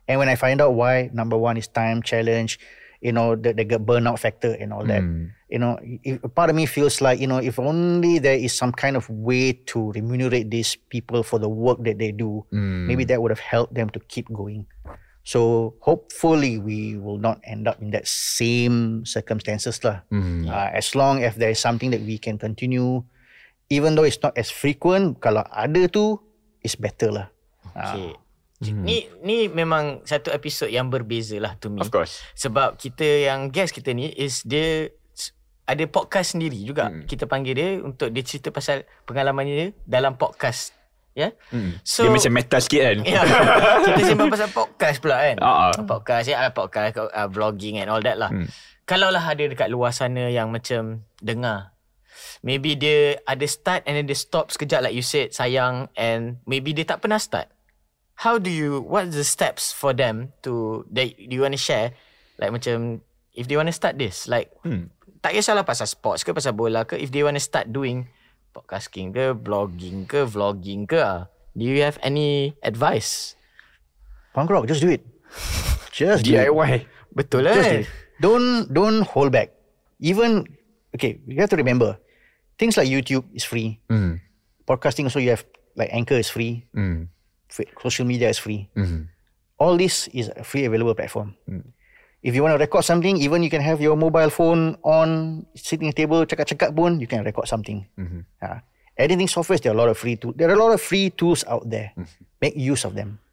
And 0.10 0.18
when 0.18 0.32
I 0.32 0.40
find 0.40 0.58
out 0.58 0.74
why, 0.74 1.14
number 1.14 1.38
one 1.38 1.60
is 1.60 1.70
time 1.70 2.02
challenge, 2.02 2.58
you 3.04 3.14
know 3.14 3.38
the 3.38 3.54
the 3.54 3.66
burnout 3.78 4.18
factor 4.18 4.58
and 4.58 4.74
all 4.74 4.88
that. 4.90 5.06
Hmm. 5.06 5.36
You 5.48 5.60
know, 5.60 5.80
if, 6.04 6.20
part 6.36 6.50
of 6.50 6.56
me 6.58 6.66
feels 6.66 7.00
like 7.00 7.20
you 7.22 7.28
know 7.28 7.38
if 7.40 7.60
only 7.60 8.20
there 8.20 8.36
is 8.36 8.52
some 8.52 8.72
kind 8.74 8.98
of 8.98 9.08
way 9.08 9.54
to 9.72 9.92
remunerate 9.94 10.52
these 10.52 10.76
people 10.90 11.24
for 11.24 11.40
the 11.40 11.48
work 11.48 11.84
that 11.86 12.00
they 12.00 12.12
do, 12.12 12.44
hmm. 12.52 12.88
maybe 12.88 13.06
that 13.06 13.22
would 13.22 13.32
have 13.32 13.44
helped 13.44 13.76
them 13.76 13.90
to 13.92 14.00
keep 14.12 14.28
going. 14.32 14.66
So 15.28 15.76
hopefully 15.84 16.56
we 16.56 16.96
will 16.96 17.20
not 17.20 17.44
end 17.44 17.68
up 17.68 17.84
in 17.84 17.92
that 17.92 18.08
same 18.08 19.04
circumstances 19.04 19.84
lah. 19.84 20.08
Uh, 20.08 20.72
as 20.72 20.96
long 20.96 21.20
as 21.20 21.36
there 21.36 21.52
is 21.52 21.60
something 21.60 21.92
that 21.92 22.00
we 22.00 22.16
can 22.16 22.40
continue, 22.40 23.04
even 23.68 24.00
though 24.00 24.08
it's 24.08 24.24
not 24.24 24.32
as 24.40 24.48
frequent, 24.48 25.20
kalau 25.20 25.44
ada 25.52 25.92
tu, 25.92 26.16
it's 26.64 26.80
better 26.80 27.12
lah. 27.12 27.28
Okay. 27.76 28.16
Ni 28.72 29.12
ni 29.20 29.52
memang 29.52 30.08
satu 30.08 30.32
episod 30.32 30.72
yang 30.72 30.88
berbeza 30.88 31.36
lah 31.44 31.60
to 31.60 31.68
me. 31.68 31.84
Of 31.84 31.92
course. 31.92 32.24
Sebab 32.40 32.80
kita 32.80 33.28
yang 33.28 33.52
guest 33.52 33.76
kita 33.76 33.92
ni 33.92 34.08
is 34.16 34.48
dia 34.48 34.96
ada 35.68 35.84
podcast 35.92 36.40
sendiri 36.40 36.56
juga. 36.64 36.88
Hmm. 36.88 37.04
Kita 37.04 37.28
panggil 37.28 37.54
dia 37.54 37.70
untuk 37.84 38.16
dia 38.16 38.24
cerita 38.24 38.48
pasal 38.56 38.88
pengalaman 39.04 39.44
dia 39.44 39.68
dalam 39.84 40.16
podcast. 40.16 40.77
Ya. 41.18 41.22
Yeah? 41.22 41.32
Hmm. 41.50 41.72
So, 41.82 42.06
dia 42.06 42.14
macam 42.14 42.32
meta 42.38 42.62
sikit 42.62 42.82
kan. 42.86 42.98
Ya. 43.02 43.22
kita 43.90 44.14
sembang 44.14 44.30
pasal 44.30 44.54
podcast 44.54 44.98
pula 45.02 45.18
kan. 45.18 45.38
Uh-uh. 45.42 45.74
Podcast 45.90 46.30
ya, 46.30 46.46
podcast, 46.54 46.94
uh, 46.94 47.26
vlogging 47.26 47.82
and 47.82 47.90
all 47.90 48.06
that 48.06 48.22
lah. 48.22 48.30
Hmm. 48.30 48.46
Kalau 48.86 49.10
lah 49.10 49.26
ada 49.26 49.42
dekat 49.50 49.74
luar 49.74 49.90
sana 49.98 50.30
yang 50.30 50.54
macam 50.54 51.10
dengar 51.18 51.74
Maybe 52.46 52.78
dia 52.78 53.18
ada 53.26 53.46
start 53.50 53.86
and 53.86 53.98
then 53.98 54.06
dia 54.06 54.18
stop 54.18 54.54
sekejap 54.54 54.86
like 54.86 54.96
you 54.96 55.06
said 55.06 55.34
sayang 55.34 55.90
and 55.98 56.42
maybe 56.46 56.74
dia 56.74 56.86
tak 56.86 57.02
pernah 57.02 57.18
start. 57.22 57.50
How 58.18 58.42
do 58.42 58.50
you 58.50 58.82
what's 58.82 59.14
the 59.14 59.26
steps 59.26 59.70
for 59.74 59.94
them 59.94 60.34
to 60.42 60.86
that 60.94 61.18
you 61.18 61.46
want 61.46 61.54
to 61.54 61.62
share 61.62 61.94
like 62.42 62.50
macam 62.50 63.06
if 63.34 63.46
they 63.46 63.58
want 63.58 63.70
to 63.70 63.76
start 63.76 64.02
this 64.02 64.26
like 64.26 64.50
hmm. 64.66 64.90
tak 65.22 65.38
kisahlah 65.38 65.62
pasal 65.62 65.86
sports 65.86 66.26
ke 66.26 66.34
pasal 66.34 66.58
bola 66.58 66.82
ke 66.86 66.98
if 66.98 67.14
they 67.14 67.22
want 67.22 67.38
to 67.38 67.44
start 67.44 67.70
doing 67.70 68.10
podcasting 68.58 69.14
ke 69.14 69.38
blogging 69.38 70.10
ke 70.10 70.26
vlogging 70.26 70.90
ke 70.90 70.98
ah, 70.98 71.30
do 71.54 71.62
you 71.62 71.86
have 71.86 72.02
any 72.02 72.58
advice? 72.66 73.38
Punk 74.34 74.50
rock 74.50 74.66
just 74.66 74.82
do 74.82 74.90
it. 74.90 75.06
Just 75.98 76.30
DIY. 76.30 76.86
Betul 77.10 77.50
lah. 77.50 77.58
Just 77.58 77.90
don't 78.22 78.70
don't 78.70 79.02
hold 79.02 79.34
back. 79.34 79.50
Even 79.98 80.46
okay, 80.94 81.18
you 81.26 81.42
have 81.42 81.50
to 81.50 81.58
remember 81.58 81.98
things 82.62 82.78
like 82.78 82.86
YouTube 82.86 83.26
is 83.34 83.42
free. 83.42 83.82
Mm. 83.90 84.22
Podcasting 84.70 85.10
also 85.10 85.18
you 85.18 85.34
have 85.34 85.42
like 85.74 85.90
Anchor 85.90 86.22
is 86.22 86.30
free. 86.30 86.70
Mm. 86.78 87.10
Social 87.82 88.06
media 88.06 88.30
is 88.30 88.38
free. 88.38 88.70
Mm. 88.78 89.10
All 89.58 89.74
this 89.74 90.06
is 90.14 90.30
a 90.38 90.46
free 90.46 90.70
available 90.70 90.94
platform. 90.94 91.34
Mm. 91.50 91.66
If 92.28 92.36
you 92.36 92.44
want 92.44 92.52
to 92.52 92.60
record 92.60 92.84
something, 92.84 93.16
even 93.24 93.40
you 93.40 93.48
can 93.48 93.64
have 93.64 93.80
your 93.80 93.96
mobile 93.96 94.28
phone 94.28 94.76
on, 94.84 95.48
sitting 95.56 95.88
at 95.88 95.96
table, 95.96 96.28
cakap-cakap 96.28 96.76
pun, 96.76 97.00
you 97.00 97.08
can 97.08 97.24
record 97.24 97.48
something. 97.48 97.88
Mm-hmm. 97.96 98.28
Uh, 98.44 98.60
editing 99.00 99.32
software, 99.32 99.56
there 99.64 99.72
are 99.72 99.76
a 99.76 99.80
lot 99.80 99.88
of 99.88 99.96
free 99.96 100.20
tools. 100.20 100.36
There 100.36 100.52
are 100.52 100.58
a 100.58 100.60
lot 100.60 100.76
of 100.76 100.84
free 100.84 101.08
tools 101.16 101.48
out 101.48 101.64
there. 101.72 101.96
Mm-hmm. 101.96 102.24
Make 102.44 102.56
use 102.60 102.84
of 102.84 103.00
them. 103.00 103.24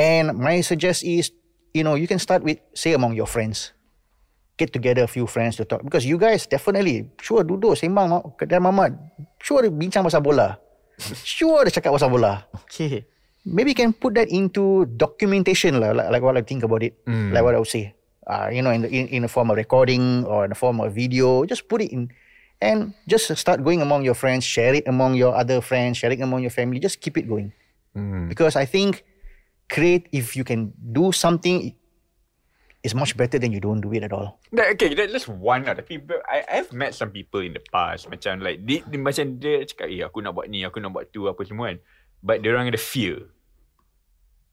And 0.00 0.32
my 0.32 0.64
suggest 0.64 1.04
is, 1.04 1.28
you 1.76 1.84
know, 1.84 1.92
you 1.92 2.08
can 2.08 2.16
start 2.16 2.40
with, 2.40 2.56
say, 2.72 2.96
among 2.96 3.20
your 3.20 3.28
friends 3.28 3.76
get 4.56 4.72
together 4.72 5.04
a 5.04 5.06
few 5.06 5.22
friends 5.30 5.54
to 5.54 5.64
talk 5.64 5.86
because 5.86 6.02
you 6.02 6.18
guys 6.18 6.50
definitely 6.50 7.06
sure 7.22 7.46
duduk 7.46 7.78
sembang 7.78 8.10
kedai 8.34 8.58
mamat 8.58 8.90
sure 9.38 9.70
bincang 9.70 10.02
pasal 10.02 10.18
bola 10.18 10.58
sure 11.22 11.62
ada 11.62 11.70
cakap 11.70 11.94
pasal 11.94 12.10
bola 12.10 12.42
okay 12.66 13.06
maybe 13.46 13.70
you 13.70 13.78
can 13.78 13.94
put 13.94 14.18
that 14.18 14.26
into 14.26 14.82
documentation 14.98 15.78
lah 15.78 15.94
like, 15.94 16.10
like 16.10 16.22
what 16.26 16.34
I 16.34 16.42
think 16.42 16.66
about 16.66 16.82
it 16.82 16.98
mm. 17.06 17.30
like 17.30 17.46
what 17.46 17.54
I 17.54 17.62
would 17.62 17.70
say 17.70 17.94
uh, 18.28 18.48
you 18.52 18.62
know 18.62 18.70
in 18.70 18.84
the 18.84 18.90
in, 18.92 19.08
in 19.08 19.24
a 19.24 19.28
form 19.28 19.50
of 19.50 19.56
recording 19.56 20.24
or 20.24 20.44
in 20.44 20.52
a 20.52 20.58
form 20.58 20.80
of 20.80 20.94
video 20.94 21.44
just 21.44 21.68
put 21.68 21.80
it 21.80 21.90
in 21.90 22.12
and 22.60 22.94
just 23.08 23.34
start 23.36 23.64
going 23.64 23.80
among 23.80 24.04
your 24.04 24.14
friends 24.14 24.44
share 24.44 24.74
it 24.74 24.86
among 24.86 25.16
your 25.16 25.34
other 25.34 25.60
friends 25.60 25.98
share 25.98 26.12
it 26.12 26.20
among 26.20 26.42
your 26.42 26.52
family 26.52 26.78
just 26.78 27.00
keep 27.00 27.16
it 27.16 27.26
going 27.26 27.52
mm. 27.96 28.28
because 28.28 28.54
I 28.54 28.64
think 28.64 29.04
create 29.68 30.08
if 30.12 30.36
you 30.36 30.44
can 30.44 30.72
do 30.76 31.12
something 31.12 31.74
is 32.82 32.94
much 32.94 33.16
better 33.16 33.38
than 33.38 33.50
you 33.52 33.60
don't 33.60 33.80
do 33.80 33.92
it 33.92 34.02
at 34.02 34.12
all. 34.12 34.38
Okay, 34.54 34.94
that, 34.94 35.10
that's 35.10 35.26
one 35.26 35.66
lah. 35.66 35.74
Tapi 35.74 35.98
I, 36.30 36.44
I've 36.46 36.72
met 36.72 36.94
some 36.94 37.10
people 37.10 37.42
in 37.42 37.52
the 37.52 37.62
past. 37.72 38.06
Macam 38.06 38.40
like, 38.40 38.62
dia, 38.62 38.86
dia, 38.86 38.98
macam 38.98 39.36
dia 39.36 39.66
cakap, 39.66 39.90
eh 39.90 40.06
aku 40.06 40.22
nak 40.22 40.32
buat 40.38 40.46
ni, 40.46 40.62
aku 40.62 40.78
nak 40.78 40.94
buat 40.94 41.10
tu, 41.10 41.26
apa 41.26 41.42
semua 41.42 41.74
kan. 41.74 41.78
But 42.22 42.42
dia 42.42 42.54
orang 42.54 42.70
ada 42.70 42.78
fear. 42.78 43.28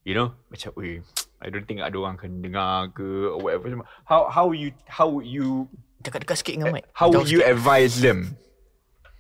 You 0.06 0.14
know? 0.18 0.34
Macam, 0.50 0.74
eh, 0.82 1.06
I 1.46 1.54
don't 1.54 1.70
think 1.70 1.86
ada 1.86 1.94
orang 1.94 2.18
akan 2.18 2.42
dengar 2.42 2.90
ke 2.98 3.06
or 3.06 3.38
whatever. 3.38 3.86
How 4.10 4.26
how 4.34 4.50
you, 4.50 4.74
how 4.90 5.22
you... 5.22 5.70
Dekat-dekat 6.02 6.42
sikit 6.42 6.54
dengan 6.58 6.82
mic. 6.82 6.90
How 6.98 7.14
would 7.14 7.30
you 7.30 7.46
sikit. 7.46 7.54
advise 7.54 8.02
them? 8.02 8.34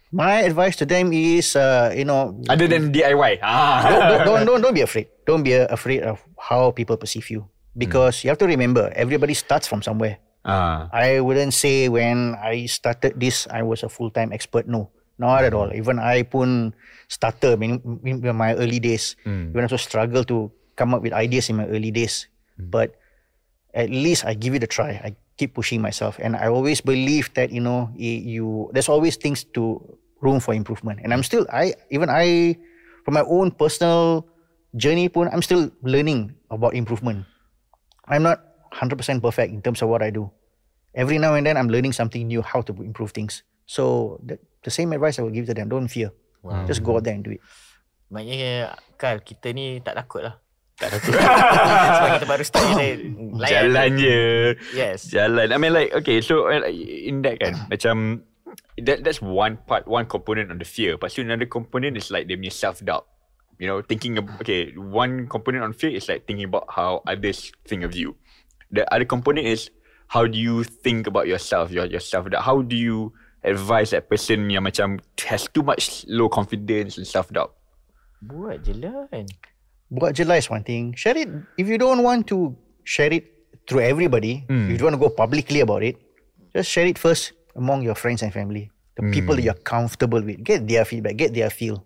My 0.09 0.41
advice 0.41 0.73
to 0.82 0.86
them 0.89 1.13
is, 1.13 1.53
uh, 1.53 1.93
you 1.93 2.05
know... 2.05 2.34
Other 2.49 2.65
than 2.65 2.89
DIY. 2.89 3.45
Ah. 3.45 3.86
Don't, 3.86 4.26
don't, 4.26 4.43
don't, 4.45 4.61
don't 4.65 4.78
be 4.78 4.82
afraid. 4.82 5.13
Don't 5.30 5.45
be 5.45 5.53
afraid 5.53 6.01
of 6.01 6.17
how 6.41 6.73
people 6.73 6.97
perceive 6.97 7.30
you 7.30 7.45
because 7.78 8.17
mm. 8.17 8.23
you 8.23 8.28
have 8.32 8.39
to 8.39 8.47
remember 8.47 8.91
everybody 8.95 9.34
starts 9.34 9.67
from 9.67 9.82
somewhere. 9.82 10.17
Uh. 10.43 10.88
I 10.91 11.19
wouldn't 11.19 11.53
say 11.53 11.89
when 11.89 12.36
I 12.39 12.65
started 12.65 13.19
this 13.19 13.47
I 13.51 13.63
was 13.63 13.84
a 13.84 13.89
full 13.89 14.09
time 14.09 14.32
expert. 14.32 14.67
No, 14.67 14.89
not 15.17 15.41
mm. 15.41 15.47
at 15.47 15.53
all. 15.53 15.73
Even 15.73 15.99
I 15.99 16.23
pun 16.23 16.73
started 17.07 17.61
in, 17.61 17.82
in 18.03 18.36
my 18.36 18.55
early 18.55 18.80
days. 18.80 19.15
Mm. 19.26 19.51
Even 19.51 19.63
also 19.63 19.78
struggle 19.78 20.23
to 20.26 20.51
come 20.76 20.93
up 20.93 21.01
with 21.01 21.13
ideas 21.13 21.49
in 21.49 21.57
my 21.57 21.67
early 21.67 21.91
days. 21.91 22.28
Mm. 22.59 22.71
But 22.71 22.95
at 23.73 23.89
least 23.89 24.26
I 24.26 24.34
give 24.34 24.55
it 24.55 24.63
a 24.63 24.69
try. 24.69 24.99
I 25.03 25.15
keep 25.38 25.55
pushing 25.55 25.82
myself, 25.82 26.19
and 26.19 26.36
I 26.36 26.47
always 26.47 26.80
believe 26.80 27.34
that 27.36 27.51
you 27.51 27.59
know 27.59 27.91
you 27.95 28.71
there's 28.71 28.89
always 28.89 29.15
things 29.15 29.43
to 29.55 29.82
room 30.21 30.39
for 30.39 30.53
improvement. 30.53 31.01
And 31.03 31.11
I'm 31.11 31.23
still 31.23 31.45
I 31.51 31.76
even 31.91 32.09
I 32.09 32.55
from 33.03 33.15
my 33.15 33.26
own 33.28 33.51
personal 33.51 34.28
journey 34.76 35.07
pun 35.07 35.28
I'm 35.32 35.43
still 35.43 35.71
learning 35.84 36.36
about 36.51 36.73
improvement. 36.73 37.28
I'm 38.07 38.23
not 38.23 38.43
100% 38.76 39.21
perfect 39.21 39.53
in 39.53 39.61
terms 39.61 39.82
of 39.82 39.89
what 39.89 40.03
I 40.03 40.11
do. 40.11 40.30
Every 40.93 41.17
now 41.17 41.36
and 41.36 41.45
then, 41.45 41.57
I'm 41.57 41.67
learning 41.67 41.91
something 41.91 42.28
new, 42.28 42.41
how 42.41 42.61
to 42.61 42.71
improve 42.84 43.11
things. 43.11 43.43
So, 43.65 44.15
the, 44.23 44.39
the 44.63 44.71
same 44.71 44.93
advice 44.93 45.19
I 45.19 45.23
will 45.23 45.34
give 45.34 45.47
to 45.47 45.53
them, 45.53 45.69
don't 45.69 45.88
fear. 45.88 46.11
Wow. 46.43 46.65
Just 46.65 46.84
go 46.84 46.95
out 46.95 47.03
there 47.03 47.15
and 47.15 47.23
do 47.23 47.32
it. 47.32 47.41
Maknanya, 48.13 48.78
Kal, 48.95 49.19
kita 49.19 49.51
ni 49.51 49.82
tak 49.82 49.97
takut 49.97 50.23
lah. 50.23 50.38
Tak 50.76 50.89
takut. 50.91 51.15
Sebab 51.95 52.09
kita 52.19 52.28
baru 52.28 52.43
start 52.43 52.67
ni. 52.76 52.89
Jalan 53.47 53.89
je. 53.95 54.21
Yes. 54.76 55.07
Jalan. 55.07 55.55
I 55.55 55.57
mean 55.57 55.71
like, 55.71 55.95
okay, 55.95 56.19
so 56.19 56.51
uh, 56.51 56.67
in 56.67 57.23
that 57.23 57.39
kan, 57.39 57.55
macam, 57.71 58.26
that 58.84 59.03
that's 59.07 59.23
one 59.23 59.55
part, 59.63 59.88
one 59.88 60.03
component 60.03 60.51
of 60.51 60.59
the 60.59 60.67
fear. 60.67 60.99
Lepas 60.99 61.15
tu 61.15 61.23
another 61.23 61.47
component 61.47 61.95
is 61.95 62.11
like, 62.11 62.28
dia 62.28 62.36
punya 62.36 62.51
self-doubt 62.51 63.07
you 63.59 63.67
know, 63.67 63.82
thinking 63.82 64.17
of, 64.17 64.28
okay, 64.41 64.73
one 64.76 65.28
component 65.28 65.63
on 65.63 65.73
fear 65.73 65.91
is 65.91 66.09
like 66.09 66.28
thinking 66.28 66.45
about 66.45 66.65
how 66.69 67.01
others 67.07 67.51
think 67.65 67.84
of 67.84 67.95
you. 67.95 68.15
The 68.71 68.84
other 68.93 69.05
component 69.05 69.47
is 69.47 69.71
how 70.07 70.28
do 70.28 70.38
you 70.38 70.63
think 70.63 71.07
about 71.07 71.28
yourself, 71.28 71.71
your 71.71 71.86
yourself. 71.86 72.28
How 72.39 72.61
do 72.61 72.76
you 72.76 73.13
advise 73.43 73.91
that 73.91 74.09
person 74.09 74.49
yang 74.49 74.63
macam 74.67 74.99
has 75.23 75.47
too 75.47 75.63
much 75.63 76.03
low 76.07 76.28
confidence 76.28 76.97
and 76.97 77.07
self 77.07 77.32
doubt? 77.32 77.55
Buat 78.19 78.65
je 78.65 78.73
lah 78.76 79.07
kan. 79.13 79.26
Buat 79.90 80.18
je 80.18 80.24
lah 80.26 80.42
is 80.42 80.50
one 80.50 80.66
thing. 80.66 80.98
Share 80.98 81.18
it. 81.18 81.30
If 81.58 81.70
you 81.70 81.78
don't 81.78 82.02
want 82.02 82.26
to 82.34 82.58
share 82.84 83.14
it 83.14 83.30
through 83.70 83.86
everybody, 83.86 84.46
mm. 84.50 84.70
if 84.74 84.82
you 84.82 84.86
want 84.86 84.98
to 84.98 85.02
go 85.02 85.14
publicly 85.14 85.62
about 85.62 85.86
it, 85.86 86.02
just 86.54 86.70
share 86.70 86.86
it 86.86 86.98
first 86.98 87.34
among 87.54 87.86
your 87.86 87.96
friends 87.96 88.26
and 88.26 88.34
family. 88.34 88.74
The 88.98 89.10
mm. 89.10 89.14
people 89.14 89.36
that 89.36 89.44
you're 89.46 89.62
comfortable 89.62 90.22
with. 90.22 90.42
Get 90.42 90.66
their 90.66 90.86
feedback, 90.86 91.18
get 91.18 91.34
their 91.34 91.50
feel 91.50 91.86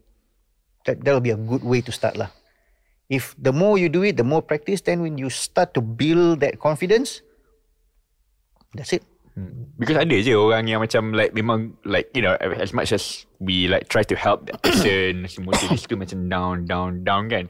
that 0.85 1.03
that 1.03 1.11
will 1.13 1.23
be 1.23 1.29
a 1.29 1.39
good 1.39 1.63
way 1.63 1.81
to 1.81 1.91
start 1.91 2.15
lah. 2.15 2.33
If 3.09 3.33
the 3.37 3.53
more 3.53 3.77
you 3.77 3.89
do 3.89 4.05
it, 4.05 4.17
the 4.17 4.25
more 4.25 4.41
practice, 4.41 4.81
then 4.81 5.01
when 5.01 5.17
you 5.17 5.29
start 5.29 5.73
to 5.73 5.81
build 5.81 6.41
that 6.41 6.61
confidence, 6.61 7.21
that's 8.73 8.93
it. 8.93 9.03
Hmm. 9.33 9.73
Because 9.77 9.97
ada 9.97 10.13
je 10.13 10.33
orang 10.37 10.69
yang 10.69 10.81
macam 10.81 11.13
like 11.13 11.33
memang 11.33 11.73
like 11.85 12.09
you 12.13 12.21
know 12.21 12.37
as 12.37 12.73
much 12.73 12.93
as 12.93 13.25
we 13.41 13.65
like 13.69 13.89
try 13.89 14.05
to 14.05 14.13
help 14.13 14.45
that 14.45 14.61
person 14.65 15.25
semua 15.25 15.57
tu 15.57 15.97
macam 15.97 16.29
down 16.29 16.55
down 16.69 17.01
down 17.01 17.25
kan. 17.29 17.49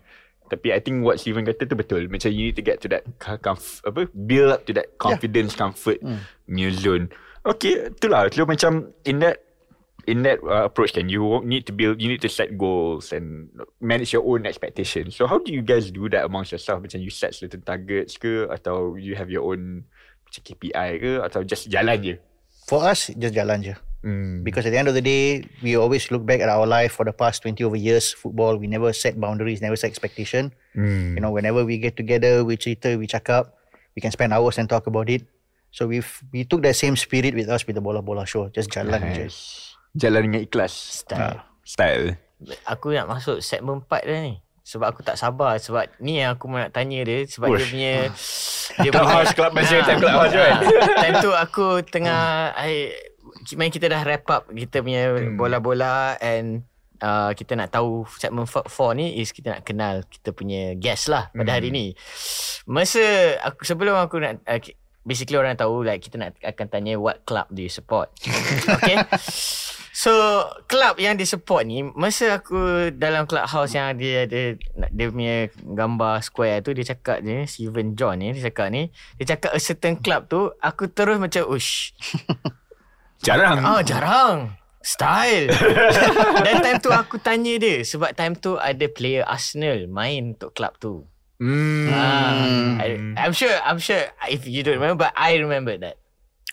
Tapi 0.50 0.74
I 0.74 0.82
think 0.82 1.06
what 1.06 1.22
Steven 1.22 1.46
kata 1.46 1.70
tu 1.70 1.78
betul. 1.78 2.10
Macam 2.10 2.34
you 2.34 2.50
need 2.50 2.58
to 2.58 2.66
get 2.66 2.82
to 2.82 2.90
that 2.92 3.06
comf- 3.22 3.86
apa 3.86 4.10
build 4.12 4.50
up 4.50 4.66
to 4.66 4.74
that 4.74 4.98
confidence 4.98 5.54
yeah. 5.54 5.62
comfort 5.62 6.00
mm. 6.02 6.20
zone. 6.76 7.14
Okay, 7.48 7.94
itulah. 7.94 8.28
So 8.34 8.44
macam 8.44 8.92
in 9.08 9.24
that 9.24 9.46
in 10.10 10.26
that 10.26 10.42
uh, 10.42 10.66
approach 10.66 10.98
can 10.98 11.10
you 11.10 11.42
need 11.46 11.70
to 11.70 11.74
build 11.74 12.02
you 12.02 12.10
need 12.10 12.22
to 12.22 12.30
set 12.30 12.58
goals 12.58 13.14
and 13.14 13.50
manage 13.78 14.10
your 14.10 14.26
own 14.26 14.50
expectations 14.50 15.14
so 15.14 15.30
how 15.30 15.38
do 15.38 15.54
you 15.54 15.62
guys 15.62 15.92
do 15.92 16.10
that 16.10 16.26
amongst 16.26 16.50
yourself 16.50 16.82
macam 16.82 16.98
you 16.98 17.14
set 17.14 17.30
certain 17.38 17.62
targets 17.62 18.18
ke 18.18 18.50
atau 18.50 18.98
you 18.98 19.14
have 19.14 19.30
your 19.30 19.46
own 19.46 19.86
macam 20.26 20.42
KPI 20.42 20.90
ke 20.98 21.12
atau 21.22 21.46
just 21.46 21.70
jalan 21.70 22.02
je 22.02 22.16
for 22.66 22.82
us 22.82 23.14
just 23.22 23.38
jalan 23.38 23.62
je 23.62 23.74
mm. 24.04 24.44
because 24.44 24.66
at 24.66 24.72
the 24.72 24.80
end 24.80 24.88
of 24.88 24.96
the 24.96 25.04
day 25.04 25.44
we 25.64 25.76
always 25.76 26.12
look 26.12 26.26
back 26.26 26.40
at 26.40 26.50
our 26.50 26.66
life 26.66 26.94
for 26.94 27.06
the 27.06 27.14
past 27.14 27.42
20 27.44 27.64
over 27.64 27.76
years 27.76 28.14
football 28.14 28.58
we 28.58 28.68
never 28.68 28.94
set 28.94 29.20
boundaries 29.20 29.62
never 29.62 29.76
set 29.76 29.88
expectation. 29.88 30.54
Mm. 30.76 31.16
you 31.18 31.22
know 31.22 31.32
whenever 31.32 31.66
we 31.66 31.78
get 31.78 31.98
together 31.98 32.44
we 32.44 32.56
cerita 32.56 32.98
we 32.98 33.08
cakap 33.08 33.54
we 33.96 34.02
can 34.02 34.12
spend 34.12 34.32
hours 34.32 34.58
and 34.58 34.70
talk 34.70 34.88
about 34.88 35.10
it. 35.10 35.28
So 35.76 35.86
we 35.86 36.02
we 36.34 36.48
took 36.48 36.64
that 36.64 36.80
same 36.80 36.96
spirit 36.96 37.36
with 37.36 37.52
us 37.52 37.68
with 37.68 37.76
the 37.76 37.84
bola 37.84 38.02
bola 38.02 38.26
show. 38.26 38.50
Just 38.50 38.72
jalan 38.72 39.04
nice. 39.04 39.14
je 39.14 40.08
Jalan 40.08 40.30
dengan 40.30 40.42
ikhlas. 40.46 40.72
Style. 41.04 41.42
Ha. 41.42 41.46
Style. 41.66 42.16
Aku 42.64 42.94
nak 42.96 43.10
masuk 43.10 43.44
segmen 43.44 43.84
4 43.84 44.08
dah 44.08 44.20
ni. 44.24 44.34
Sebab 44.64 44.86
aku 44.94 45.02
tak 45.02 45.18
sabar. 45.18 45.58
Sebab 45.58 45.98
ni 46.00 46.22
yang 46.22 46.38
aku 46.38 46.48
nak 46.48 46.72
tanya 46.72 47.02
dia. 47.04 47.26
Sebab 47.26 47.52
Ush. 47.52 47.58
dia 47.58 47.70
punya 47.74 47.94
dia 48.86 48.90
punya 48.94 49.10
house 49.10 49.34
club 49.34 49.52
masa 49.52 49.82
time 49.84 50.00
club 50.00 50.16
house 50.16 50.34
kan? 50.34 50.56
Time 51.02 51.16
tu 51.20 51.32
aku 51.34 51.68
tengah 51.90 52.54
I, 52.54 52.94
main 53.56 53.72
kita 53.72 53.88
dah 53.88 54.02
wrap 54.04 54.26
up 54.30 54.44
kita 54.52 54.84
punya 54.84 55.16
hmm. 55.16 55.36
bola-bola 55.40 56.16
and 56.20 56.68
uh, 57.04 57.32
kita 57.36 57.56
nak 57.56 57.72
tahu 57.72 58.04
segmen 58.20 58.46
4 58.46 58.68
ni 59.00 59.20
is 59.20 59.32
kita 59.32 59.58
nak 59.58 59.64
kenal 59.64 60.04
kita 60.08 60.36
punya 60.36 60.76
guest 60.76 61.08
lah 61.08 61.32
pada 61.32 61.52
hmm. 61.52 61.58
hari 61.58 61.70
ni 61.72 61.86
masa 62.68 63.02
aku 63.44 63.64
sebelum 63.64 63.96
aku 63.96 64.20
nak 64.20 64.44
uh, 64.46 64.60
basically 65.10 65.40
orang 65.40 65.58
tahu 65.58 65.82
like 65.82 66.04
kita 66.04 66.20
nak 66.20 66.38
akan 66.44 66.68
tanya 66.70 66.94
what 67.00 67.24
club 67.26 67.48
do 67.50 67.66
you 67.66 67.72
support. 67.72 68.12
okay. 68.78 69.02
So 69.90 70.46
club 70.70 71.02
yang 71.02 71.18
dia 71.20 71.28
support 71.28 71.66
ni 71.66 71.82
masa 71.84 72.40
aku 72.40 72.94
dalam 72.94 73.26
clubhouse 73.26 73.76
yang 73.76 73.98
dia 73.98 74.30
ada 74.30 74.56
dia 74.94 75.06
punya 75.12 75.36
gambar 75.60 76.24
square 76.24 76.62
tu 76.64 76.72
dia 76.72 76.88
cakap 76.88 77.26
je 77.26 77.44
Steven 77.50 77.98
John 77.98 78.22
ni 78.22 78.32
dia 78.32 78.48
cakap 78.48 78.72
ni 78.72 78.94
dia 79.20 79.36
cakap 79.36 79.52
a 79.52 79.60
certain 79.60 79.98
club 80.00 80.30
tu 80.30 80.54
aku 80.62 80.88
terus 80.94 81.18
macam 81.18 81.50
ush. 81.50 81.92
Jarang. 83.20 83.60
Ah 83.62 83.82
jarang. 83.84 84.56
Style. 84.80 85.52
Dan 86.46 86.64
time 86.64 86.80
tu 86.80 86.90
aku 86.90 87.20
tanya 87.20 87.60
dia 87.60 87.84
sebab 87.84 88.16
time 88.16 88.34
tu 88.40 88.56
ada 88.56 88.88
player 88.88 89.28
Arsenal 89.28 89.92
main 89.92 90.40
untuk 90.40 90.56
club 90.56 90.74
tu. 90.80 91.04
Hmm. 91.40 91.88
Ah, 91.92 92.84
I, 92.84 92.88
I'm 93.16 93.32
sure 93.36 93.52
I'm 93.64 93.80
sure 93.80 94.00
if 94.28 94.44
you 94.48 94.64
don't 94.64 94.80
remember 94.80 95.08
but 95.08 95.14
I 95.16 95.40
remember 95.40 95.76
that. 95.84 96.00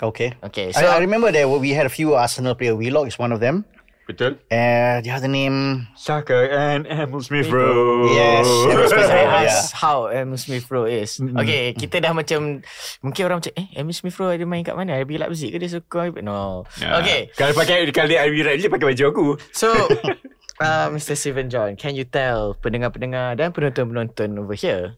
Okay. 0.03 0.37
Okay, 0.45 0.77
so 0.77 0.85
I, 0.85 0.99
I 0.99 0.99
remember 1.01 1.33
that 1.33 1.49
we 1.49 1.73
had 1.73 1.87
a 1.87 1.93
few 1.93 2.13
Arsenal 2.15 2.55
player. 2.55 2.77
Wheelock 2.77 3.09
is 3.09 3.19
one 3.19 3.33
of 3.33 3.41
them. 3.41 3.65
Betul. 4.07 4.39
And 4.55 5.03
the 5.03 5.11
other 5.11 5.27
name, 5.27 5.91
Saka 5.99 6.47
and 6.47 6.87
Emil 6.87 7.19
Smith 7.19 7.51
Rowe. 7.51 8.07
Yes, 8.15 8.47
Emil 8.47 8.87
Smith 8.87 9.11
I 9.11 9.27
Rowe. 9.27 9.35
ask 9.43 9.75
how 9.75 10.07
Emil 10.07 10.39
Smith 10.39 10.71
Rowe 10.71 10.87
is. 10.87 11.19
Okay, 11.19 11.75
kita 11.75 11.99
dah 11.99 12.15
macam 12.15 12.63
mungkin 13.03 13.23
orang 13.27 13.43
macam 13.43 13.53
eh 13.59 13.67
Emil 13.75 13.91
Smith 13.91 14.15
Rowe 14.23 14.31
ada 14.31 14.47
main 14.47 14.63
kat 14.63 14.79
mana? 14.79 14.95
RB 15.03 15.19
Leipzig 15.19 15.51
ke 15.51 15.59
dia 15.59 15.75
suka? 15.75 16.15
No. 16.23 16.63
Ya. 16.79 17.03
Okay, 17.03 17.35
Kalau 17.35 17.51
pakai 17.59 17.83
kalau 17.91 18.07
dia 18.07 18.23
Ivy 18.23 18.47
Riley 18.47 18.71
pakai 18.71 18.95
baju 18.95 19.05
aku. 19.11 19.27
so 19.51 19.75
uh, 20.63 20.87
Mr. 20.95 21.19
Steven 21.19 21.51
John, 21.51 21.75
can 21.75 21.99
you 21.99 22.07
tell 22.07 22.55
pendengar-pendengar 22.63 23.35
dan 23.35 23.51
penonton-penonton 23.51 24.39
over 24.39 24.55
here, 24.55 24.95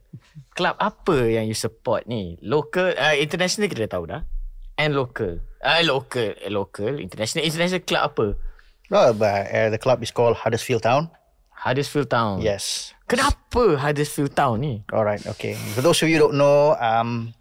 club 0.52 0.76
apa 0.76 1.32
yang 1.32 1.48
you 1.48 1.56
support 1.56 2.04
ni? 2.04 2.36
Local, 2.44 2.92
uh, 2.92 3.16
international 3.16 3.72
kita 3.72 3.88
dah 3.88 3.92
tahu 3.96 4.04
dah. 4.04 4.22
And 4.76 4.94
local. 4.94 5.40
Ah, 5.58 5.80
uh, 5.82 5.96
local, 5.96 6.38
eh, 6.38 6.52
local, 6.52 7.02
international, 7.02 7.42
international 7.42 7.82
club 7.82 8.02
apa? 8.14 8.26
No, 8.90 9.12
but 9.12 9.46
uh, 9.52 9.68
the 9.70 9.78
club 9.78 10.02
is 10.02 10.10
called 10.10 10.36
Huddersfield 10.36 10.82
Town. 10.82 11.10
Huddersfield 11.50 12.10
Town. 12.10 12.40
Yes. 12.40 12.94
Kenapa 13.08 13.76
Huddersfield 13.76 14.36
Town 14.36 14.60
ni? 14.60 14.84
All 14.92 15.04
right. 15.04 15.20
Okay. 15.26 15.54
For 15.74 15.80
those 15.82 16.00
of 16.02 16.08
you 16.08 16.16
who 16.20 16.28
don't 16.30 16.38
know, 16.38 16.76
um, 16.78 17.34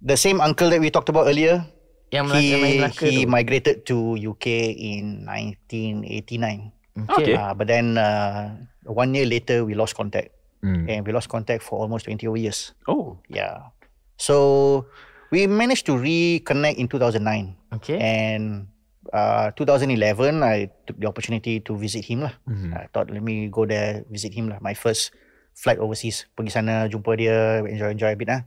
the 0.00 0.16
same 0.16 0.40
uncle 0.40 0.70
that 0.70 0.80
we 0.80 0.90
talked 0.90 1.08
about 1.10 1.26
earlier, 1.28 1.66
Yang 2.12 2.28
he 2.36 2.44
Melaka 2.78 3.06
he 3.08 3.24
tu. 3.24 3.30
migrated 3.30 3.76
to 3.88 4.16
UK 4.16 4.46
in 4.76 5.24
1989. 5.28 6.72
Okay. 7.08 7.34
Uh, 7.34 7.54
but 7.54 7.66
then 7.68 7.96
uh, 7.96 8.52
one 8.84 9.14
year 9.14 9.24
later, 9.26 9.64
we 9.64 9.74
lost 9.74 9.94
contact, 9.96 10.28
Hmm. 10.62 10.86
and 10.88 11.02
we 11.06 11.10
lost 11.12 11.28
contact 11.28 11.62
for 11.64 11.80
almost 11.80 12.04
20 12.06 12.22
over 12.28 12.36
years. 12.38 12.70
Oh. 12.86 13.18
Yeah. 13.28 13.72
So 14.16 14.86
we 15.32 15.46
managed 15.50 15.86
to 15.90 15.98
reconnect 15.98 16.76
in 16.78 16.86
2009. 16.86 17.56
Okay. 17.80 17.98
And 17.98 18.68
uh, 19.10 19.50
2011, 19.58 20.44
I 20.46 20.70
took 20.86 21.00
the 21.02 21.10
opportunity 21.10 21.58
to 21.66 21.74
visit 21.74 22.06
him 22.06 22.22
lah. 22.28 22.38
Mhm. 22.46 22.70
I 22.70 22.86
thought 22.94 23.10
let 23.10 23.24
me 23.24 23.50
go 23.50 23.66
there 23.66 24.06
visit 24.06 24.30
him 24.30 24.46
lah. 24.46 24.62
My 24.62 24.78
first 24.78 25.10
flight 25.58 25.82
overseas. 25.82 26.30
Pergi 26.38 26.54
sana 26.54 26.86
jumpa 26.86 27.18
dia, 27.18 27.66
enjoy 27.66 27.90
enjoy 27.98 28.12
a 28.14 28.18
bit 28.18 28.30
lah. 28.30 28.42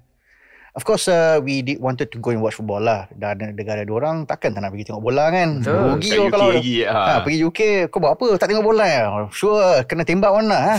Of 0.75 0.83
course, 0.83 1.07
uh, 1.07 1.39
we 1.39 1.63
did 1.63 1.79
wanted 1.79 2.11
to 2.11 2.19
go 2.19 2.35
and 2.35 2.43
watch 2.43 2.59
football 2.59 2.83
lah. 2.83 3.07
Dan 3.15 3.55
negara 3.55 3.87
dua 3.87 4.03
orang 4.03 4.27
takkan 4.27 4.51
tak 4.51 4.59
nak 4.59 4.75
pergi 4.75 4.91
tengok 4.91 5.07
bola 5.07 5.31
kan. 5.31 5.63
Betul. 5.63 5.79
Rugi 5.95 6.09
UK 6.11 6.27
kalau 6.27 6.47
lagi, 6.51 6.75
ha. 6.83 6.99
ha. 6.99 7.19
pergi 7.23 7.37
UK 7.47 7.59
kau 7.87 8.03
buat 8.03 8.19
apa? 8.19 8.35
Tak 8.35 8.47
tengok 8.51 8.65
bola 8.75 8.83
ya? 8.83 9.07
Sure, 9.31 9.87
kena 9.87 10.03
tembak 10.03 10.35
mana 10.35 10.59
ha? 10.59 10.75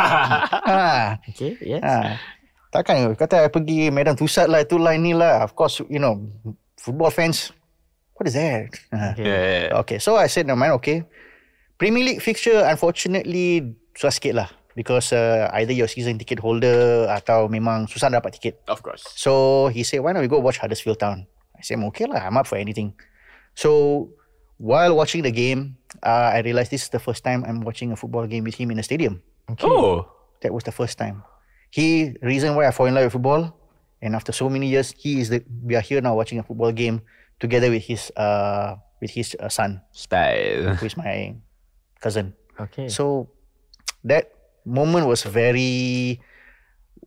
ha. 0.72 0.80
Okay, 1.28 1.52
yes. 1.60 1.84
Ha. 1.84 2.16
Takkan 2.72 3.12
kata 3.12 3.52
pergi 3.52 3.92
medan 3.92 4.16
pusat 4.16 4.48
lah 4.48 4.64
itulah 4.64 4.96
inilah. 4.96 5.44
Of 5.44 5.52
course, 5.52 5.84
you 5.92 6.00
know, 6.00 6.24
football 6.80 7.12
fans. 7.12 7.52
What 8.20 8.28
is 8.28 8.36
that? 8.36 8.68
Ha. 8.92 9.16
Okay. 9.16 9.24
Yeah. 9.24 9.80
Okay, 9.80 9.96
so 9.96 10.20
I 10.20 10.28
said, 10.28 10.44
no 10.44 10.52
man, 10.52 10.76
okay. 10.76 11.08
Premier 11.80 12.04
League 12.04 12.20
fixture, 12.20 12.60
unfortunately, 12.68 13.72
susah 13.96 14.12
sikit 14.12 14.36
lah. 14.36 14.52
Because 14.76 15.16
uh, 15.16 15.48
either 15.56 15.72
your 15.72 15.88
season 15.88 16.20
ticket 16.20 16.36
holder 16.36 17.08
atau 17.08 17.48
memang 17.48 17.88
susah 17.88 18.12
dapat 18.12 18.36
tiket. 18.36 18.60
Of 18.68 18.84
course. 18.84 19.08
So 19.16 19.72
he 19.72 19.88
said, 19.88 20.04
why 20.04 20.12
don't 20.12 20.20
we 20.20 20.28
go 20.28 20.36
watch 20.36 20.60
Huddersfield 20.60 21.00
Town? 21.00 21.24
I 21.56 21.64
said, 21.64 21.80
okay 21.96 22.04
lah, 22.04 22.20
I'm 22.20 22.36
up 22.36 22.44
for 22.44 22.60
anything. 22.60 22.92
So 23.56 24.12
while 24.60 24.92
watching 24.92 25.24
the 25.24 25.32
game, 25.32 25.80
uh, 26.04 26.36
I 26.36 26.44
realized 26.44 26.76
this 26.76 26.84
is 26.84 26.92
the 26.92 27.00
first 27.00 27.24
time 27.24 27.40
I'm 27.48 27.64
watching 27.64 27.88
a 27.88 27.96
football 27.96 28.28
game 28.28 28.44
with 28.44 28.60
him 28.60 28.68
in 28.68 28.76
a 28.76 28.84
stadium. 28.84 29.24
Okay. 29.48 29.64
Oh. 29.64 30.12
That 30.44 30.52
was 30.52 30.68
the 30.68 30.76
first 30.76 31.00
time. 31.00 31.24
He 31.72 32.12
reason 32.20 32.52
why 32.52 32.68
I 32.68 32.70
fall 32.70 32.84
in 32.84 32.92
love 32.92 33.08
with 33.08 33.16
football, 33.16 33.56
and 34.04 34.12
after 34.12 34.32
so 34.32 34.48
many 34.52 34.68
years, 34.68 34.92
he 34.92 35.20
is 35.20 35.32
the 35.32 35.40
we 35.64 35.72
are 35.72 35.84
here 35.84 36.00
now 36.00 36.16
watching 36.16 36.36
a 36.36 36.44
football 36.44 36.72
game 36.72 37.00
together 37.40 37.70
with 37.72 37.82
his 37.82 38.12
uh 38.14 38.76
with 39.00 39.10
his 39.10 39.34
uh, 39.40 39.48
son, 39.48 39.80
Style. 39.92 40.76
who 40.76 40.84
is 40.86 40.96
my 40.96 41.34
cousin. 42.00 42.36
Okay. 42.60 42.88
So 42.92 43.32
that 44.04 44.30
moment 44.68 45.08
was 45.08 45.24
very 45.24 46.20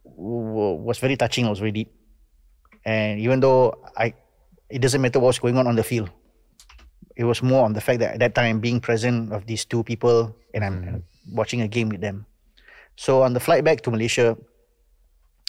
was 0.04 0.98
very 1.00 1.16
touching. 1.16 1.46
Was 1.48 1.60
very 1.62 1.72
deep, 1.72 1.94
and 2.86 3.20
even 3.22 3.40
though 3.40 3.78
I, 3.98 4.14
it 4.70 4.82
doesn't 4.82 5.02
matter 5.02 5.20
what's 5.22 5.40
going 5.40 5.58
on 5.58 5.68
on 5.68 5.76
the 5.76 5.86
field. 5.86 6.10
It 7.14 7.30
was 7.30 7.46
more 7.46 7.62
on 7.62 7.74
the 7.78 7.82
fact 7.82 8.02
that 8.02 8.18
at 8.18 8.20
that 8.26 8.34
time 8.34 8.58
being 8.58 8.82
present 8.82 9.30
of 9.32 9.46
these 9.46 9.66
two 9.70 9.86
people 9.86 10.34
and 10.50 10.66
I'm 10.66 10.78
uh, 10.82 10.98
watching 11.30 11.62
a 11.62 11.68
game 11.70 11.90
with 11.90 12.02
them. 12.02 12.26
So 12.98 13.22
on 13.22 13.34
the 13.34 13.40
flight 13.40 13.64
back 13.64 13.82
to 13.86 13.92
Malaysia, 13.92 14.34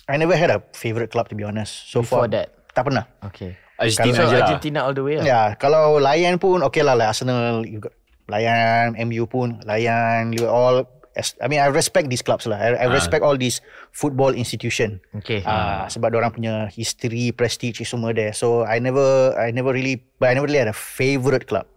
I 0.06 0.18
never 0.18 0.36
had 0.36 0.50
a 0.50 0.60
favorite 0.76 1.10
club 1.10 1.32
to 1.32 1.34
be 1.34 1.42
honest. 1.42 1.88
So 1.88 2.04
Before 2.04 2.28
far, 2.28 2.28
that. 2.36 2.68
tak 2.76 2.84
pernah. 2.84 3.08
Okay. 3.32 3.56
Argentina 3.74 4.14
So 4.16 4.22
je 4.24 4.36
lah. 4.36 4.46
Argentina 4.46 4.78
all 4.82 4.94
the 4.94 5.02
way 5.02 5.14
lah. 5.18 5.24
Ya, 5.24 5.42
kalau 5.56 5.98
layan 5.98 6.38
pun 6.38 6.62
okay 6.62 6.80
lah, 6.80 6.94
like 6.94 7.10
Arsenal, 7.10 7.62
you 7.62 7.78
got 7.78 7.94
layan, 8.26 8.94
MU 9.04 9.26
pun 9.26 9.58
layan, 9.62 10.30
you 10.30 10.46
all. 10.46 10.86
as- 11.14 11.38
I 11.38 11.46
mean, 11.46 11.62
I 11.62 11.70
respect 11.70 12.10
these 12.10 12.22
clubs 12.22 12.42
lah. 12.42 12.58
I, 12.58 12.74
I 12.74 12.86
respect 12.90 13.22
all 13.22 13.38
these 13.38 13.62
football 13.90 14.34
institution. 14.34 14.98
Okay. 15.14 15.46
Ah, 15.46 15.86
sebab 15.86 16.10
orang 16.10 16.34
punya 16.34 16.66
history, 16.66 17.30
prestige 17.30 17.78
is 17.78 17.86
semua 17.86 18.10
there. 18.10 18.34
So 18.34 18.66
I 18.66 18.82
never, 18.82 19.30
I 19.38 19.54
never 19.54 19.70
really, 19.70 20.02
but 20.18 20.30
I 20.30 20.34
never 20.34 20.46
really 20.46 20.58
had 20.58 20.66
a 20.66 20.74
favorite 20.74 21.46
club. 21.46 21.70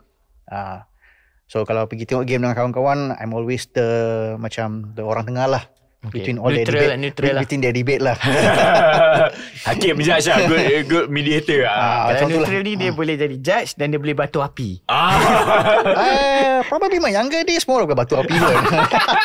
Ah, 0.45 0.89
so 1.45 1.61
kalau 1.63 1.85
pergi 1.85 2.09
tengok 2.09 2.25
game 2.25 2.41
dengan 2.41 2.57
kawan-kawan, 2.57 3.13
I'm 3.13 3.29
always 3.29 3.69
the 3.69 3.89
macam 4.37 4.97
the 4.97 5.05
orang 5.05 5.29
tengah 5.29 5.45
lah. 5.45 5.63
Okay. 5.97 6.21
Between 6.21 6.37
all 6.37 6.53
Neutral 6.53 6.77
lah, 6.77 6.93
debate, 6.93 7.01
neutral 7.01 7.33
lah. 7.33 7.41
between 7.41 7.61
their 7.65 7.73
debate 7.73 8.01
lah. 8.05 8.15
Hakim 9.67 9.97
judge 9.99 10.29
lah. 10.29 10.37
Good, 10.45 10.65
good 10.85 11.07
mediator 11.09 11.65
lah. 11.65 11.73
Ah, 11.73 12.21
Kalau 12.21 12.37
lah. 12.37 12.47
neutral 12.47 12.61
ni 12.61 12.73
dia 12.77 12.91
boleh 12.93 13.15
jadi 13.17 13.35
judge 13.41 13.73
dan 13.75 13.89
dia 13.89 13.99
boleh 13.99 14.13
batu 14.13 14.39
api. 14.39 14.85
Ah. 14.87 15.17
Uh, 15.83 16.57
probably 16.71 17.01
my 17.01 17.09
younger 17.09 17.41
days 17.43 17.65
more 17.65 17.81
of 17.81 17.89
a 17.89 17.97
batu 17.97 18.13
api 18.13 18.29
pun. 18.29 18.55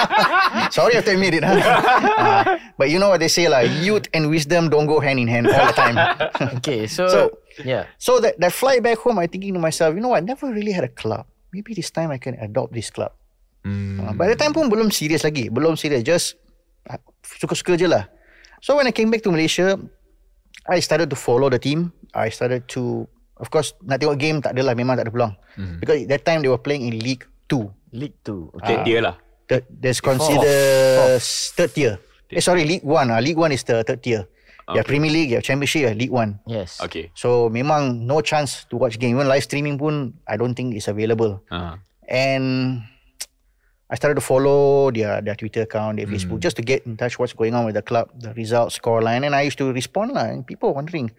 Sorry 0.74 0.96
I 0.96 1.04
have 1.04 1.06
to 1.06 1.12
admit 1.12 1.36
it. 1.36 1.44
Huh? 1.44 1.60
Uh, 1.60 2.42
but 2.80 2.88
you 2.88 2.96
know 2.96 3.12
what 3.12 3.20
they 3.20 3.28
say 3.28 3.52
lah, 3.52 3.62
youth 3.84 4.08
and 4.16 4.32
wisdom 4.32 4.72
don't 4.72 4.88
go 4.88 4.96
hand 4.96 5.20
in 5.20 5.28
hand 5.28 5.52
all 5.52 5.68
the 5.68 5.76
time. 5.76 5.96
Okay, 6.58 6.88
so, 6.88 7.04
So- 7.06 7.32
yeah. 7.62 7.84
so 8.00 8.16
that, 8.18 8.40
that 8.40 8.56
flight 8.56 8.80
back 8.80 8.96
home, 8.98 9.20
I 9.20 9.28
thinking 9.28 9.52
to 9.54 9.60
myself, 9.60 9.92
you 9.92 10.00
know 10.00 10.16
what, 10.16 10.24
I 10.24 10.26
never 10.26 10.48
really 10.48 10.72
had 10.72 10.88
a 10.88 10.92
club. 10.92 11.28
Maybe 11.52 11.76
this 11.76 11.92
time 11.92 12.08
I 12.08 12.16
can 12.16 12.40
adopt 12.40 12.72
this 12.72 12.88
club. 12.88 13.12
Hmm. 13.62 14.00
Uh, 14.02 14.12
by 14.16 14.26
the 14.26 14.34
time 14.34 14.50
pun 14.50 14.66
belum 14.66 14.90
serious 14.90 15.22
lagi. 15.22 15.46
Belum 15.46 15.78
serious. 15.78 16.02
Just 16.02 16.41
suka-suka 17.22 17.78
je 17.78 17.86
lah. 17.86 18.08
So 18.62 18.78
when 18.78 18.86
I 18.86 18.94
came 18.94 19.10
back 19.10 19.26
to 19.26 19.30
Malaysia, 19.34 19.78
I 20.68 20.78
started 20.78 21.10
to 21.10 21.18
follow 21.18 21.50
the 21.50 21.58
team. 21.58 21.90
I 22.14 22.30
started 22.30 22.70
to, 22.78 23.10
of 23.42 23.50
course, 23.50 23.74
nak 23.82 23.98
tengok 23.98 24.18
game 24.18 24.38
tak 24.38 24.54
adalah. 24.54 24.78
Memang 24.78 24.94
tak 24.94 25.10
ada 25.10 25.12
peluang. 25.12 25.34
Because 25.82 26.06
that 26.06 26.22
time 26.22 26.46
they 26.46 26.50
were 26.50 26.62
playing 26.62 26.86
in 26.86 27.02
League 27.02 27.26
2. 27.50 27.66
League 27.90 28.16
2. 28.22 28.54
Okay. 28.62 28.66
Third 28.66 28.80
tier 28.86 29.00
lah. 29.02 29.14
Third, 29.50 29.64
there's 29.68 29.98
consider 29.98 31.18
third 31.58 31.70
tier. 31.74 31.94
Eh, 32.32 32.40
sorry, 32.40 32.64
League 32.64 32.86
One. 32.86 33.12
Ah, 33.12 33.20
League 33.20 33.36
One 33.36 33.52
is 33.52 33.66
the 33.66 33.82
third 33.84 34.00
tier. 34.00 34.24
You 34.72 34.80
have 34.80 34.88
Premier 34.88 35.10
League, 35.12 35.36
have 35.36 35.44
Championship, 35.44 35.84
have 35.90 35.98
League 35.98 36.14
One. 36.14 36.40
Yes. 36.48 36.80
Okay. 36.80 37.10
So 37.12 37.52
memang 37.52 38.08
no 38.08 38.22
chance 38.24 38.64
to 38.72 38.80
watch 38.80 38.96
game. 38.96 39.18
Even 39.18 39.28
live 39.28 39.44
streaming 39.44 39.76
pun, 39.76 40.16
I 40.24 40.40
don't 40.40 40.54
think 40.56 40.72
is 40.72 40.88
available. 40.88 41.44
Ah. 41.52 41.76
And 42.08 42.80
I 43.92 43.94
started 44.00 44.16
to 44.16 44.24
follow 44.24 44.88
their 44.88 45.20
their 45.20 45.36
Twitter 45.36 45.68
account, 45.68 46.00
their 46.00 46.08
Facebook, 46.08 46.40
just 46.40 46.56
to 46.56 46.64
get 46.64 46.88
in 46.88 46.96
touch 46.96 47.20
what's 47.20 47.36
going 47.36 47.52
on 47.52 47.68
with 47.68 47.76
the 47.76 47.84
club, 47.84 48.08
the 48.16 48.32
results, 48.32 48.80
scoreline. 48.80 49.28
And 49.28 49.36
I 49.36 49.44
used 49.44 49.60
to 49.60 49.68
respond 49.68 50.16
lah. 50.16 50.32
And 50.32 50.48
people 50.48 50.72
wondering, 50.72 51.12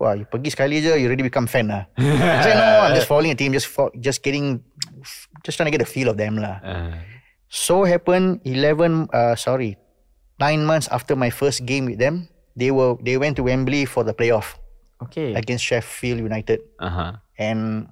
wah, 0.00 0.16
you 0.16 0.24
pergi 0.24 0.56
sekali 0.56 0.80
je, 0.80 0.96
you 0.96 1.04
already 1.04 1.20
become 1.28 1.44
fan 1.44 1.68
lah. 1.68 1.84
I 2.00 2.40
said, 2.40 2.56
no, 2.56 2.88
I'm 2.88 2.96
just 2.96 3.04
following 3.12 3.36
a 3.36 3.36
team, 3.36 3.52
just 3.52 3.68
fo- 3.68 3.92
just 4.00 4.24
getting, 4.24 4.64
just 5.44 5.60
trying 5.60 5.68
to 5.68 5.74
get 5.76 5.84
a 5.84 5.90
feel 5.90 6.08
of 6.08 6.16
them 6.16 6.40
lah. 6.40 6.64
Ah. 6.64 6.96
So 7.52 7.84
happened 7.84 8.40
11 8.48 9.12
uh 9.12 9.36
sorry 9.36 9.76
9 10.40 10.64
months 10.66 10.88
after 10.90 11.14
my 11.14 11.28
first 11.30 11.62
game 11.68 11.86
with 11.86 12.00
them 12.02 12.26
they 12.58 12.72
were 12.74 12.98
they 13.04 13.14
went 13.14 13.36
to 13.38 13.44
Wembley 13.46 13.84
for 13.86 14.02
the 14.02 14.10
playoff 14.16 14.58
Okay. 14.98 15.36
against 15.38 15.62
Sheffield 15.62 16.18
United 16.18 16.64
Aha. 16.82 17.20
and 17.38 17.86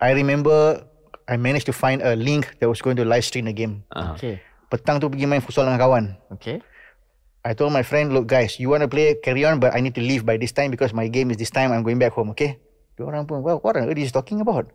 I 0.00 0.12
remember 0.16 0.88
I 1.28 1.36
managed 1.36 1.66
to 1.66 1.74
find 1.74 2.02
a 2.02 2.16
link 2.16 2.58
that 2.58 2.68
was 2.68 2.82
going 2.82 2.96
to 2.96 3.04
live 3.04 3.24
stream 3.24 3.46
the 3.46 3.52
game. 3.54 3.84
Aha. 3.94 4.14
Okay. 4.14 4.42
Petang 4.72 4.98
tu 5.00 5.12
pergi 5.12 5.28
main 5.28 5.44
futsal 5.44 5.68
dengan 5.68 5.78
kawan. 5.78 6.04
Okay. 6.38 6.64
I 7.42 7.52
told 7.58 7.74
my 7.74 7.82
friend, 7.82 8.14
look 8.14 8.30
guys, 8.30 8.62
you 8.62 8.70
want 8.70 8.86
to 8.86 8.88
play, 8.88 9.18
carry 9.18 9.42
on, 9.44 9.58
but 9.58 9.74
I 9.74 9.82
need 9.82 9.98
to 9.98 10.04
leave 10.04 10.22
by 10.22 10.38
this 10.38 10.54
time 10.54 10.70
because 10.70 10.94
my 10.94 11.10
game 11.10 11.34
is 11.34 11.36
this 11.36 11.50
time. 11.50 11.74
I'm 11.74 11.82
going 11.82 11.98
back 11.98 12.14
home, 12.14 12.30
okay? 12.30 12.62
Diorang 12.94 13.26
pun, 13.26 13.42
well, 13.42 13.58
what 13.58 13.74
on 13.74 13.90
earth 13.90 13.98
is 13.98 14.08
he 14.08 14.14
talking 14.14 14.38
about? 14.38 14.70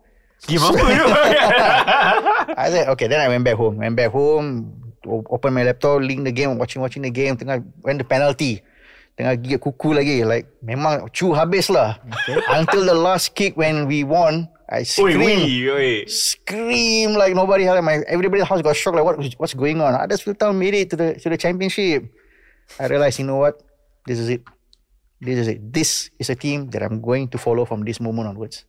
Game 0.46 0.62
apa 0.62 0.76
tu? 0.76 0.84
I 2.62 2.66
said, 2.70 2.86
okay, 2.94 3.08
then 3.08 3.24
I 3.24 3.28
went 3.32 3.42
back 3.42 3.56
home. 3.56 3.80
Went 3.80 3.96
back 3.96 4.12
home, 4.12 4.70
open 5.06 5.50
my 5.50 5.64
laptop, 5.64 6.04
link 6.04 6.22
the 6.22 6.30
game, 6.30 6.60
watching 6.60 6.84
watching 6.84 7.02
the 7.02 7.10
game. 7.10 7.34
Tengah 7.34 7.64
went 7.82 7.98
the 7.98 8.06
penalty. 8.06 8.62
Tengah 9.18 9.34
gigit 9.40 9.58
kuku 9.58 9.98
lagi. 9.98 10.22
Like, 10.22 10.46
memang 10.62 11.10
cu 11.10 11.34
habis 11.34 11.72
lah. 11.72 11.98
Until 12.54 12.86
the 12.86 12.94
last 12.94 13.34
kick 13.34 13.56
when 13.56 13.90
we 13.90 14.04
won, 14.06 14.46
I 14.68 14.84
scream. 14.84 15.24
wee, 15.24 15.70
oi. 15.70 16.04
Scream 16.04 17.16
like 17.16 17.32
nobody 17.32 17.64
else. 17.64 17.80
My 17.80 18.04
everybody 18.04 18.40
in 18.40 18.44
the 18.44 18.50
house 18.52 18.60
got 18.60 18.76
shocked. 18.76 19.00
Like 19.00 19.04
what 19.04 19.16
what's 19.40 19.56
going 19.56 19.80
on? 19.80 19.96
Huddersfield 19.96 20.36
Town 20.36 20.58
made 20.58 20.76
it 20.76 20.92
to 20.92 20.96
the 20.96 21.16
to 21.16 21.32
the 21.32 21.40
championship. 21.40 22.04
I 22.76 22.86
realized, 22.86 23.18
you 23.18 23.24
know 23.24 23.40
what? 23.40 23.64
This 24.04 24.20
is 24.20 24.28
it. 24.28 24.44
This 25.20 25.40
is 25.40 25.48
it. 25.48 25.72
This 25.72 26.12
is 26.20 26.28
a 26.28 26.36
team 26.36 26.68
that 26.76 26.84
I'm 26.84 27.00
going 27.00 27.32
to 27.32 27.38
follow 27.40 27.64
from 27.64 27.80
this 27.80 27.96
moment 27.96 28.28
onwards. 28.28 28.68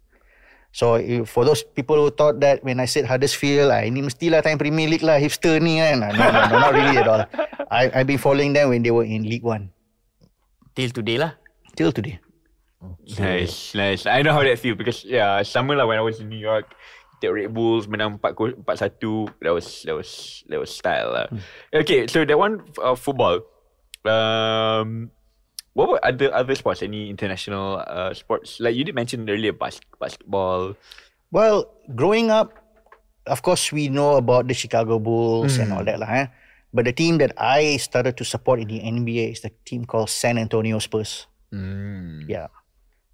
So 0.72 0.96
if, 0.96 1.28
for 1.28 1.44
those 1.44 1.64
people 1.64 1.98
who 1.98 2.12
thought 2.14 2.40
that 2.40 2.64
when 2.64 2.80
I 2.80 2.86
said 2.86 3.04
Huddersfield, 3.04 3.74
I 3.74 3.90
ini 3.90 4.06
mestilah 4.06 4.40
time 4.40 4.62
Premier 4.62 4.88
League 4.88 5.04
lah, 5.04 5.20
hipster 5.20 5.60
ni 5.60 5.82
kan. 5.82 6.00
No, 6.00 6.14
no, 6.16 6.40
no, 6.48 6.56
not 6.62 6.74
really 6.74 6.96
at 6.96 7.08
all. 7.10 7.26
I, 7.68 7.92
I've 7.92 8.08
been 8.08 8.22
following 8.22 8.54
them 8.54 8.70
when 8.70 8.86
they 8.86 8.94
were 8.94 9.04
in 9.04 9.26
League 9.26 9.44
One. 9.44 9.74
Till 10.78 10.94
today 10.94 11.18
lah. 11.18 11.36
Till 11.76 11.92
today. 11.92 12.22
Nice, 13.20 13.76
nice. 13.76 14.06
I 14.06 14.22
know 14.22 14.32
how 14.32 14.44
that 14.44 14.60
feel 14.60 14.76
because 14.76 15.04
yeah, 15.04 15.44
sama 15.44 15.76
lah 15.76 15.86
when 15.86 16.00
I 16.00 16.06
was 16.06 16.20
in 16.20 16.30
New 16.30 16.40
York. 16.40 16.72
The 17.20 17.28
Red 17.28 17.52
Bulls 17.52 17.84
menang 17.92 18.16
4 18.24 18.32
4-1. 18.64 19.44
That 19.44 19.52
was 19.52 19.84
that 19.84 19.92
was 19.92 20.40
that 20.48 20.56
was 20.56 20.72
style 20.72 21.12
lah. 21.12 21.28
Okay, 21.76 22.08
so 22.08 22.24
that 22.24 22.40
one 22.40 22.64
uh, 22.80 22.96
football. 22.96 23.44
Um 24.08 25.12
what 25.76 25.92
were 25.92 26.00
other 26.00 26.32
other 26.32 26.56
sports? 26.56 26.80
Any 26.80 27.12
international 27.12 27.84
uh, 27.84 28.16
sports? 28.16 28.64
Like 28.64 28.76
you 28.80 28.88
did 28.88 28.96
mention 28.96 29.28
earlier 29.28 29.52
bas- 29.52 29.84
basketball. 30.00 30.80
Well, 31.32 31.68
growing 31.92 32.32
up, 32.32 32.56
of 33.28 33.44
course, 33.44 33.72
we 33.72 33.92
know 33.92 34.16
about 34.16 34.48
the 34.48 34.56
Chicago 34.56 34.98
Bulls 34.98 35.60
and 35.62 35.76
all 35.76 35.84
that. 35.84 36.00
Lah, 36.00 36.24
eh? 36.24 36.28
But 36.74 36.86
the 36.86 36.94
team 36.94 37.18
that 37.20 37.34
I 37.38 37.78
started 37.78 38.18
to 38.18 38.26
support 38.26 38.60
in 38.64 38.68
the 38.68 38.80
NBA 38.80 39.34
is 39.34 39.42
the 39.42 39.52
team 39.66 39.86
called 39.86 40.10
San 40.10 40.38
Antonio 40.38 40.80
Spurs. 40.80 41.28
Yeah. 42.30 42.48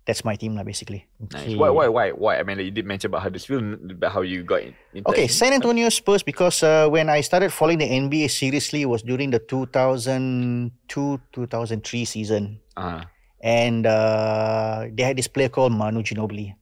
That's 0.05 0.21
my 0.23 0.37
team, 0.37 0.53
lah, 0.53 0.61
basically. 0.61 1.09
Nice. 1.33 1.57
Why 1.57 1.73
why 1.73 1.89
why 1.89 2.13
why? 2.13 2.37
I 2.37 2.45
mean 2.45 2.61
like 2.61 2.69
you 2.69 2.75
did 2.77 2.85
mention 2.85 3.09
about 3.09 3.25
Huddersfield 3.25 3.89
about 3.89 4.13
how 4.13 4.21
you 4.21 4.45
got 4.45 4.61
in, 4.61 4.77
into 4.93 5.09
Okay, 5.09 5.25
San 5.25 5.49
Antonio 5.49 5.89
Spurs, 5.89 6.21
because 6.21 6.61
uh, 6.61 6.85
when 6.85 7.09
I 7.09 7.25
started 7.25 7.49
following 7.49 7.81
the 7.81 7.89
NBA 7.89 8.29
seriously 8.29 8.85
was 8.85 9.01
during 9.01 9.33
the 9.33 9.41
2002 9.41 11.21
2003 11.33 12.05
season. 12.05 12.59
uh, 12.77 13.01
And 13.41 13.85
uh, 13.85 14.89
they 14.93 15.03
had 15.03 15.17
this 15.17 15.27
player 15.29 15.49
called 15.49 15.69
Manu 15.73 16.01
Ginobili. 16.01 16.53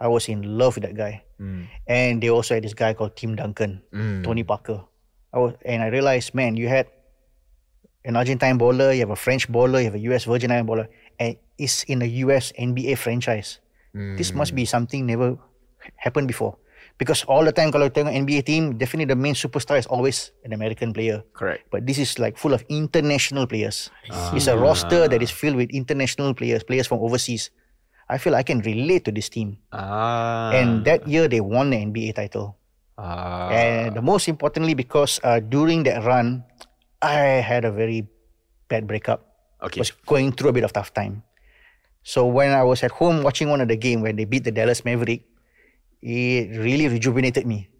I 0.00 0.08
was 0.08 0.26
in 0.28 0.42
love 0.58 0.74
with 0.74 0.82
that 0.84 0.96
guy. 0.98 1.22
And 1.86 2.22
they 2.22 2.30
also 2.30 2.54
had 2.54 2.62
this 2.62 2.74
guy 2.74 2.94
called 2.94 3.14
Tim 3.18 3.34
Duncan, 3.34 3.82
Tony 4.22 4.42
Parker. 4.46 4.82
I 5.34 5.38
was, 5.38 5.54
and 5.66 5.82
I 5.82 5.88
realized, 5.90 6.34
man, 6.38 6.54
you 6.54 6.66
had 6.70 6.86
an 8.04 8.14
Argentine 8.14 8.58
bowler, 8.58 8.92
you 8.92 9.00
have 9.00 9.10
a 9.10 9.18
French 9.18 9.50
bowler, 9.50 9.78
you 9.82 9.86
have 9.90 9.94
a 9.98 10.04
US 10.14 10.24
Virgin 10.24 10.50
Island 10.50 10.66
bowler, 10.66 10.86
and 11.18 11.34
it's 11.62 11.86
in 11.86 12.02
a 12.02 12.10
US 12.26 12.50
NBA 12.58 12.98
franchise. 12.98 13.62
This 13.94 14.32
must 14.34 14.56
be 14.56 14.64
something 14.64 15.06
never 15.06 15.36
happened 16.00 16.26
before. 16.26 16.56
Because 16.98 17.24
all 17.24 17.44
the 17.44 17.52
time 17.52 17.72
kalau 17.72 17.88
tengok 17.88 18.12
NBA 18.12 18.44
team, 18.46 18.76
definitely 18.76 19.08
the 19.10 19.18
main 19.18 19.34
superstar 19.34 19.78
is 19.78 19.88
always 19.88 20.32
an 20.44 20.52
American 20.52 20.92
player. 20.92 21.24
correct. 21.32 21.68
But 21.70 21.86
this 21.86 21.98
is 21.98 22.18
like 22.18 22.36
full 22.36 22.52
of 22.52 22.64
international 22.68 23.46
players. 23.46 23.90
It's 24.36 24.46
a 24.46 24.56
roster 24.56 25.08
that 25.08 25.20
is 25.22 25.32
filled 25.32 25.56
with 25.56 25.70
international 25.72 26.34
players, 26.34 26.62
players 26.62 26.86
from 26.86 27.00
overseas. 27.00 27.50
I 28.12 28.18
feel 28.18 28.36
I 28.36 28.44
can 28.44 28.60
relate 28.60 29.04
to 29.08 29.12
this 29.12 29.28
team. 29.32 29.56
Ah. 29.72 30.52
And 30.52 30.84
that 30.84 31.08
year 31.08 31.28
they 31.28 31.40
won 31.40 31.70
the 31.72 31.80
NBA 31.80 32.16
title. 32.16 32.56
ah. 33.00 33.48
And 33.50 33.96
the 33.96 34.04
most 34.04 34.28
importantly, 34.28 34.74
because 34.76 35.18
uh, 35.24 35.40
during 35.40 35.82
that 35.88 36.04
run, 36.04 36.44
I 37.00 37.40
had 37.40 37.64
a 37.64 37.72
very 37.72 38.06
bad 38.68 38.86
breakup. 38.86 39.26
okay. 39.62 39.80
Was 39.80 39.90
going 40.06 40.32
through 40.32 40.50
a 40.50 40.52
bit 40.52 40.64
of 40.64 40.72
tough 40.72 40.92
time. 40.92 41.22
So 42.02 42.26
when 42.26 42.50
I 42.50 42.62
was 42.62 42.82
at 42.82 42.90
home 42.90 43.22
watching 43.22 43.48
one 43.48 43.60
of 43.60 43.68
the 43.68 43.76
game 43.78 44.02
when 44.02 44.16
they 44.16 44.24
beat 44.26 44.44
the 44.44 44.50
Dallas 44.50 44.84
Maverick, 44.84 45.22
it 46.02 46.58
really 46.58 46.90
rejuvenated 46.90 47.46
me, 47.46 47.70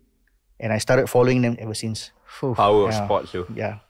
and 0.63 0.73
I 0.73 0.79
started 0.79 1.11
following 1.11 1.43
them 1.43 1.59
ever 1.59 1.75
since. 1.75 2.15
Power 2.41 2.89
of 2.89 2.95
sports 2.95 3.35
too. 3.35 3.47
Yeah. 3.53 3.83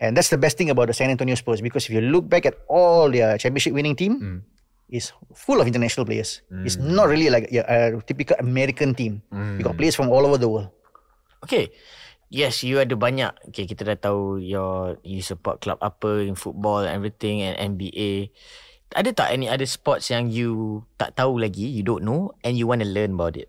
And 0.00 0.16
that's 0.16 0.32
the 0.32 0.40
best 0.40 0.56
thing 0.56 0.70
about 0.72 0.88
the 0.88 0.96
San 0.96 1.10
Antonio 1.10 1.34
Spurs 1.34 1.60
because 1.60 1.84
if 1.84 1.92
you 1.92 2.00
look 2.00 2.28
back 2.28 2.46
at 2.46 2.56
all 2.68 3.10
their 3.10 3.36
championship 3.36 3.76
winning 3.76 3.96
team, 3.96 4.12
mm. 4.16 4.38
it's 4.88 5.12
full 5.36 5.60
of 5.60 5.66
international 5.66 6.06
players. 6.06 6.40
Mm. 6.48 6.64
It's 6.64 6.76
not 6.80 7.08
really 7.08 7.28
like 7.28 7.52
a, 7.52 7.60
a 7.68 8.00
typical 8.00 8.36
American 8.40 8.94
team. 8.94 9.20
Mm. 9.28 9.58
You 9.58 9.64
got 9.64 9.76
players 9.76 9.94
from 9.94 10.08
all 10.08 10.24
over 10.24 10.38
the 10.38 10.48
world. 10.48 10.72
Okay. 11.44 11.68
Yes, 12.32 12.62
you 12.64 12.80
ada 12.80 12.96
banyak. 12.96 13.50
Okay, 13.50 13.66
kita 13.66 13.82
dah 13.84 13.98
tahu 13.98 14.38
your 14.38 14.96
you 15.02 15.20
support 15.20 15.60
club 15.60 15.82
apa 15.82 16.24
in 16.24 16.38
football 16.38 16.86
everything 16.86 17.42
and 17.42 17.76
NBA. 17.76 18.30
Ada 18.90 19.14
tak 19.14 19.28
any 19.30 19.46
other 19.46 19.66
sports 19.70 20.10
yang 20.10 20.34
you 20.34 20.82
tak 20.98 21.14
tahu 21.14 21.38
lagi, 21.38 21.62
you 21.62 21.86
don't 21.86 22.02
know 22.02 22.34
and 22.42 22.58
you 22.58 22.66
want 22.66 22.82
to 22.82 22.88
learn 22.88 23.14
about 23.14 23.38
it? 23.38 23.46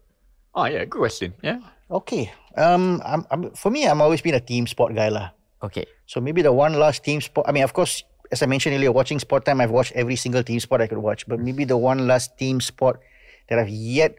Oh 0.53 0.69
yeah, 0.69 0.85
good 0.85 1.01
question. 1.01 1.33
Yeah. 1.41 1.65
Okay. 1.89 2.29
Um, 2.53 3.01
I'm, 3.01 3.25
I'm, 3.31 3.41
for 3.57 3.71
me, 3.71 3.87
I'm 3.87 4.01
always 4.01 4.21
been 4.21 4.35
a 4.35 4.43
team 4.43 4.67
sport 4.67 4.93
guy 4.93 5.09
lah. 5.09 5.33
Okay. 5.63 5.85
So 6.05 6.21
maybe 6.21 6.41
the 6.41 6.53
one 6.53 6.77
last 6.77 7.03
team 7.03 7.21
sport. 7.21 7.47
I 7.49 7.51
mean, 7.51 7.63
of 7.63 7.73
course, 7.73 8.03
as 8.31 8.43
I 8.43 8.45
mentioned 8.45 8.75
earlier, 8.75 8.91
watching 8.91 9.19
sport 9.19 9.45
time, 9.45 9.61
I've 9.61 9.71
watched 9.71 9.93
every 9.93 10.15
single 10.15 10.43
team 10.43 10.59
sport 10.59 10.81
I 10.81 10.87
could 10.87 11.01
watch. 11.01 11.27
But 11.27 11.39
maybe 11.39 11.65
the 11.65 11.77
one 11.77 12.07
last 12.07 12.37
team 12.37 12.61
sport 12.61 13.01
that 13.49 13.57
I've 13.57 13.69
yet 13.71 14.15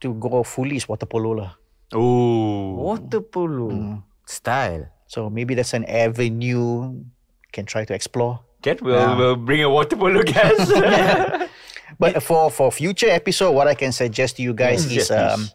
to 0.00 0.14
go 0.14 0.42
fully 0.42 0.76
is 0.76 0.88
water 0.88 1.06
polo 1.06 1.30
lah. 1.30 1.52
Oh. 1.92 2.74
Water 2.80 3.20
polo. 3.20 4.02
Style. 4.26 4.88
So 5.06 5.30
maybe 5.30 5.54
that's 5.54 5.74
an 5.74 5.84
avenue 5.84 7.02
can 7.52 7.66
try 7.66 7.84
to 7.84 7.94
explore. 7.94 8.45
Can 8.66 8.78
we'll, 8.82 9.16
we'll 9.16 9.36
bring 9.38 9.62
a 9.62 9.70
water 9.70 9.94
polo 9.94 10.26
guys. 10.26 10.66
But 12.02 12.18
for 12.22 12.50
for 12.50 12.74
future 12.74 13.06
episode, 13.08 13.52
what 13.54 13.70
I 13.70 13.74
can 13.78 13.92
suggest 13.94 14.36
to 14.36 14.42
you 14.42 14.52
guys 14.52 14.82
Yes, 14.90 15.06
is 15.06 15.10
um, 15.14 15.46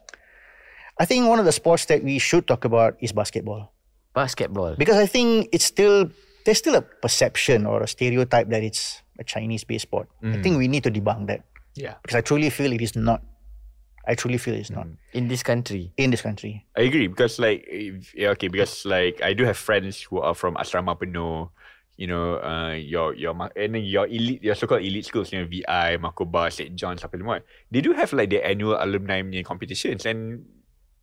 I 0.96 1.04
think 1.04 1.28
one 1.28 1.40
of 1.44 1.46
the 1.46 1.52
sports 1.52 1.86
that 1.92 2.04
we 2.08 2.20
should 2.24 2.48
talk 2.48 2.64
about 2.64 2.96
is 3.04 3.12
basketball 3.12 3.76
Basketball. 4.16 4.76
because 4.80 4.96
I 4.96 5.06
think 5.06 5.50
it's 5.52 5.66
still 5.68 6.08
there's 6.46 6.58
still 6.58 6.76
a 6.76 6.82
perception 6.82 7.66
or 7.68 7.84
a 7.84 7.88
stereotype 7.88 8.48
that 8.50 8.64
it's 8.64 9.04
a 9.20 9.24
Chinese-based 9.24 9.84
sport. 9.84 10.08
I 10.24 10.42
think 10.42 10.58
we 10.58 10.68
need 10.72 10.84
to 10.88 10.92
debunk 10.92 11.28
that 11.28 11.44
yeah. 11.76 11.96
because 12.02 12.16
I 12.16 12.22
truly 12.22 12.50
feel 12.50 12.72
it 12.72 12.82
is 12.82 12.96
not. 12.96 13.22
I 14.08 14.16
truly 14.16 14.40
feel 14.40 14.56
it's 14.56 14.72
not 14.72 14.88
In 15.14 15.28
this 15.28 15.44
country. 15.44 15.94
in 15.98 16.10
this 16.10 16.24
country. 16.24 16.66
I 16.76 16.90
agree 16.90 17.06
because 17.06 17.38
like 17.38 17.68
if, 17.68 18.16
yeah, 18.16 18.30
okay 18.34 18.48
because 18.48 18.82
like 18.88 19.22
I 19.22 19.34
do 19.38 19.46
have 19.46 19.58
friends 19.58 20.02
who 20.02 20.20
are 20.24 20.34
from 20.34 20.56
Asrama 20.56 20.98
Penuh, 20.98 21.52
you 22.02 22.10
know, 22.10 22.42
uh, 22.42 22.74
your 22.74 23.14
your 23.14 23.38
and 23.54 23.78
then 23.78 23.86
your 23.86 24.10
elite 24.10 24.42
your 24.42 24.58
so-called 24.58 24.82
elite 24.82 25.06
schools, 25.06 25.30
you 25.30 25.38
know, 25.38 25.46
VI, 25.46 26.02
Makoba, 26.02 26.50
St. 26.50 26.74
John's, 26.74 27.06
apa 27.06 27.14
semua. 27.14 27.46
They 27.70 27.86
do 27.86 27.94
have 27.94 28.10
like 28.18 28.34
their 28.34 28.42
annual 28.42 28.82
alumni 28.82 29.22
punya 29.22 29.46
competitions 29.46 30.10
and 30.10 30.42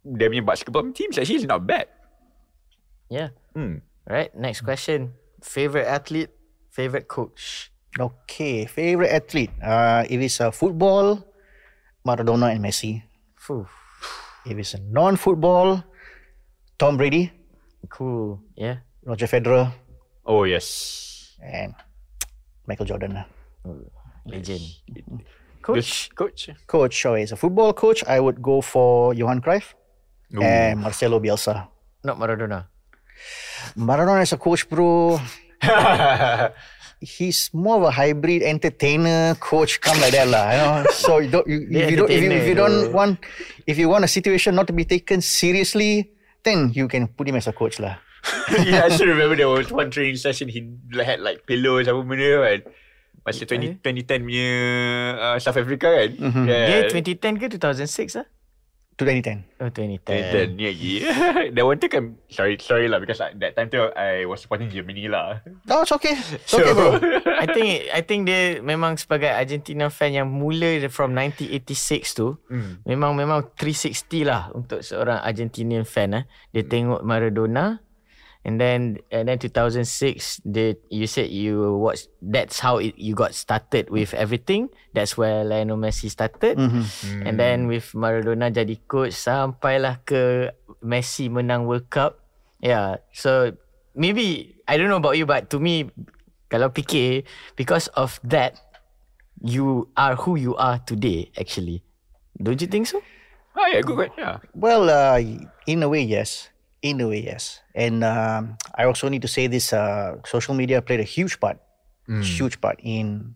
their 0.03 0.26
punya 0.26 0.42
basketball 0.42 0.82
teams 0.90 1.14
actually 1.14 1.38
is 1.38 1.46
not 1.46 1.62
bad. 1.62 1.86
Yeah. 3.07 3.30
Hmm. 3.55 3.86
Right. 4.03 4.34
Next 4.34 4.66
question. 4.66 5.14
Favorite 5.38 5.86
athlete, 5.86 6.34
favorite 6.74 7.07
coach. 7.07 7.70
Okay, 7.94 8.66
favorite 8.66 9.14
athlete. 9.14 9.55
Uh, 9.62 10.03
if 10.11 10.18
it's 10.18 10.42
a 10.42 10.51
football, 10.51 11.22
Maradona 12.03 12.51
and 12.51 12.59
Messi. 12.59 13.07
Fuh. 13.38 13.64
If 14.44 14.59
it's 14.59 14.74
a 14.74 14.82
non-football, 14.82 15.86
Tom 16.76 16.99
Brady, 16.99 17.38
Cool. 17.86 18.42
Yeah. 18.59 18.82
Roger 19.07 19.26
Federer, 19.26 19.72
Oh 20.28 20.44
yes. 20.44 21.32
and 21.40 21.72
Michael 22.66 22.84
Jordan. 22.84 23.24
Legend. 24.26 24.60
Coach. 25.62 26.12
Coach. 26.14 26.52
Coach. 26.52 26.66
Coach, 26.66 26.94
so 27.00 27.14
as 27.14 27.32
a 27.32 27.36
football 27.36 27.72
coach, 27.72 28.04
I 28.04 28.20
would 28.20 28.42
go 28.42 28.60
for 28.60 29.14
Johan 29.14 29.40
Cruyff 29.40 29.72
Ooh. 30.36 30.42
and 30.42 30.80
Marcelo 30.80 31.20
Bielsa. 31.20 31.68
Not 32.04 32.18
Maradona. 32.18 32.68
Maradona 33.76 34.20
as 34.20 34.32
a 34.32 34.38
coach, 34.38 34.68
bro, 34.68 35.18
he's 37.00 37.50
more 37.52 37.76
of 37.76 37.82
a 37.82 37.90
hybrid 37.90 38.42
entertainer 38.42 39.34
coach, 39.40 39.80
come 39.80 39.98
like 40.00 40.12
that 40.12 40.28
lah. 40.28 40.46
You 40.52 40.58
know, 40.58 40.90
so 40.92 41.18
you 41.18 41.30
don't, 41.30 41.46
you, 41.48 41.66
if 41.72 41.90
you 41.90 41.96
don't, 41.96 42.10
if 42.10 42.22
you, 42.22 42.30
if 42.30 42.46
you 42.46 42.54
don't 42.54 42.92
want, 42.92 43.18
if 43.66 43.78
you 43.78 43.88
want 43.88 44.04
a 44.04 44.08
situation 44.08 44.54
not 44.54 44.68
to 44.68 44.72
be 44.72 44.84
taken 44.84 45.20
seriously, 45.20 46.12
then 46.44 46.70
you 46.72 46.86
can 46.86 47.08
put 47.08 47.26
him 47.26 47.34
as 47.34 47.48
a 47.48 47.52
coach 47.52 47.80
lah. 47.80 47.96
yeah, 48.68 48.84
I 48.84 48.88
still 48.90 49.08
remember 49.08 49.34
there 49.34 49.48
was 49.48 49.68
one 49.68 49.88
training 49.88 50.16
session 50.16 50.48
he 50.48 50.64
had 50.94 51.20
like 51.20 51.44
pillows 51.44 51.86
apa 51.86 52.00
benda 52.02 52.32
kan. 52.40 52.60
Masa 53.22 53.44
20, 53.44 53.84
2010 53.84 54.24
punya 54.24 54.48
uh, 55.14 55.36
South 55.36 55.58
Africa 55.58 55.88
kan. 55.92 56.10
Mhm. 56.16 56.44
Yeah. 56.48 56.88
Dia 56.88 57.14
2010 57.18 57.36
ke 57.36 57.46
2006 57.52 58.20
ah? 58.20 58.26
2010. 58.98 59.62
Oh, 59.62 59.70
2010. 59.70 60.34
Then 60.34 60.48
ni 60.58 60.66
lagi. 60.66 60.92
That 61.54 61.62
one 61.62 61.78
tu 61.78 61.86
kan 61.86 62.18
sorry 62.26 62.58
sorry 62.58 62.90
lah 62.90 62.98
because 62.98 63.22
I, 63.22 63.30
that 63.38 63.54
time 63.54 63.70
tu 63.70 63.78
I 63.78 64.26
was 64.26 64.42
supporting 64.42 64.74
Germany 64.74 65.06
lah. 65.06 65.38
No, 65.70 65.86
it's 65.86 65.94
okay. 65.94 66.18
It's 66.18 66.50
okay, 66.50 66.74
bro. 66.74 66.98
I 67.42 67.46
think 67.46 67.86
I 67.94 68.02
think 68.02 68.26
dia 68.26 68.58
memang 68.58 68.98
sebagai 68.98 69.30
Argentina 69.30 69.86
fan 69.86 70.18
yang 70.18 70.26
mula 70.26 70.82
from 70.90 71.14
1986 71.14 72.18
tu 72.18 72.42
Hmm. 72.50 72.82
memang 72.82 73.14
memang 73.14 73.54
360 73.54 74.26
lah 74.26 74.50
untuk 74.50 74.82
seorang 74.82 75.22
Argentinian 75.22 75.86
fan 75.86 76.18
eh. 76.18 76.24
Dia 76.50 76.66
tengok 76.66 77.06
Maradona 77.06 77.78
and 78.49 78.57
then 78.57 78.96
and 79.12 79.28
then 79.28 79.36
2006 79.36 80.40
they 80.49 80.80
you 80.88 81.05
said 81.05 81.28
you 81.28 81.76
watch 81.76 82.09
that's 82.24 82.64
how 82.64 82.80
it, 82.80 82.96
you 82.96 83.12
got 83.12 83.36
started 83.36 83.92
with 83.92 84.16
everything. 84.16 84.72
That's 84.96 85.20
where 85.20 85.44
Lionel 85.44 85.76
Messi 85.76 86.09
started. 86.09 86.57
And 87.28 87.36
then 87.36 87.68
with 87.68 87.92
Maradona 87.92 88.49
jadi 88.49 88.80
coach 88.88 89.12
sampailah 89.12 90.01
ke 90.09 90.49
Messi 90.80 91.28
menang 91.28 91.68
World 91.68 91.92
Cup. 91.92 92.24
Yeah. 92.64 93.05
So 93.12 93.53
maybe 93.92 94.57
I 94.64 94.80
don't 94.80 94.88
know 94.88 94.96
about 94.96 95.20
you 95.20 95.28
but 95.28 95.53
to 95.53 95.61
me 95.61 95.92
kalau 96.49 96.72
fikir 96.72 97.28
because 97.53 97.92
of 97.92 98.16
that 98.24 98.57
you 99.44 99.92
are 99.92 100.16
who 100.16 100.40
you 100.40 100.57
are 100.57 100.80
today 100.88 101.28
actually. 101.36 101.84
Don't 102.40 102.64
you 102.64 102.70
think 102.72 102.88
so? 102.88 103.05
Ah 103.53 103.68
yeah, 103.68 103.84
good 103.84 104.09
good. 104.09 104.11
Yeah. 104.16 104.40
Well, 104.57 104.88
uh, 104.88 105.20
in 105.68 105.84
a 105.84 105.88
way, 105.90 106.07
yes. 106.07 106.49
In 106.80 107.00
a 107.02 107.08
way, 107.10 107.26
yes. 107.26 107.58
And 107.74 108.04
um, 108.06 108.54
I 108.70 108.86
also 108.86 109.08
need 109.08 109.22
to 109.22 109.30
say 109.30 109.50
this: 109.50 109.72
uh, 109.74 110.22
social 110.22 110.54
media 110.54 110.78
played 110.78 111.00
a 111.02 111.08
huge 111.08 111.40
part, 111.40 111.58
huge 112.22 112.60
part 112.60 112.78
in. 112.82 113.34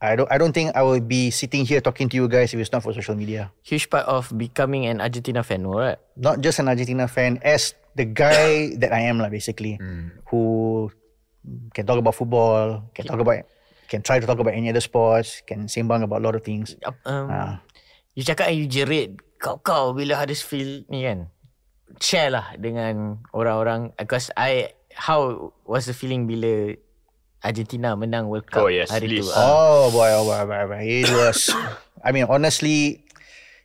I 0.00 0.16
don't. 0.16 0.26
I 0.32 0.40
don't 0.40 0.50
think 0.50 0.72
I 0.74 0.82
would 0.82 1.06
be 1.06 1.30
sitting 1.30 1.62
here 1.62 1.78
talking 1.78 2.08
to 2.08 2.16
you 2.16 2.26
guys 2.26 2.50
if 2.50 2.58
it's 2.58 2.72
not 2.72 2.82
for 2.82 2.90
social 2.90 3.14
media. 3.14 3.52
Huge 3.62 3.86
part 3.86 4.08
of 4.08 4.32
becoming 4.34 4.88
an 4.88 4.98
Argentina 4.98 5.44
fan, 5.44 5.68
right? 5.68 6.00
Not 6.16 6.40
just 6.40 6.58
an 6.58 6.66
Argentina 6.72 7.06
fan, 7.06 7.38
as 7.44 7.76
the 7.94 8.08
guy 8.08 8.72
that 8.82 8.90
I 8.90 9.06
am, 9.06 9.20
like 9.20 9.30
basically, 9.30 9.76
who 10.32 10.90
can 11.76 11.84
talk 11.86 11.98
about 12.00 12.14
football, 12.16 12.90
can 12.96 13.04
talk 13.06 13.20
about, 13.20 13.44
can 13.86 14.00
try 14.02 14.18
to 14.18 14.26
talk 14.26 14.38
about 14.40 14.54
any 14.56 14.68
other 14.72 14.80
sports, 14.80 15.44
can 15.46 15.68
sembang 15.68 16.02
about 16.02 16.20
a 16.20 16.24
lot 16.24 16.34
of 16.34 16.42
things. 16.42 16.74
Ap- 16.82 16.98
Um, 17.06 17.28
Ah. 17.30 17.60
You 18.16 18.24
cakap 18.26 18.50
you 18.50 18.66
jerit 18.66 19.20
kau-kau 19.38 19.94
bila 19.94 20.16
Huddersfield 20.18 20.88
ni 20.90 21.06
kan. 21.06 21.28
Share 21.98 22.30
lah 22.30 22.54
dengan 22.54 23.18
orang-orang 23.34 23.90
because 23.98 24.30
I 24.38 24.70
how 24.94 25.50
was 25.66 25.90
the 25.90 25.96
feeling 25.96 26.30
bila 26.30 26.78
Argentina 27.40 27.96
menang 27.96 28.28
World 28.28 28.46
Cup 28.46 28.62
Oh, 28.62 28.70
yes, 28.70 28.92
hari 28.92 29.08
tu. 29.08 29.24
please. 29.24 29.32
Ah. 29.32 29.40
Oh 29.42 29.88
boy, 29.90 30.12
oh 30.12 30.28
boy, 30.28 30.38
oh 30.38 30.46
boy, 30.46 30.60
oh 30.60 30.68
boy. 30.70 30.82
It 30.84 31.08
was, 31.08 31.48
I 32.06 32.12
mean, 32.12 32.28
honestly, 32.28 33.00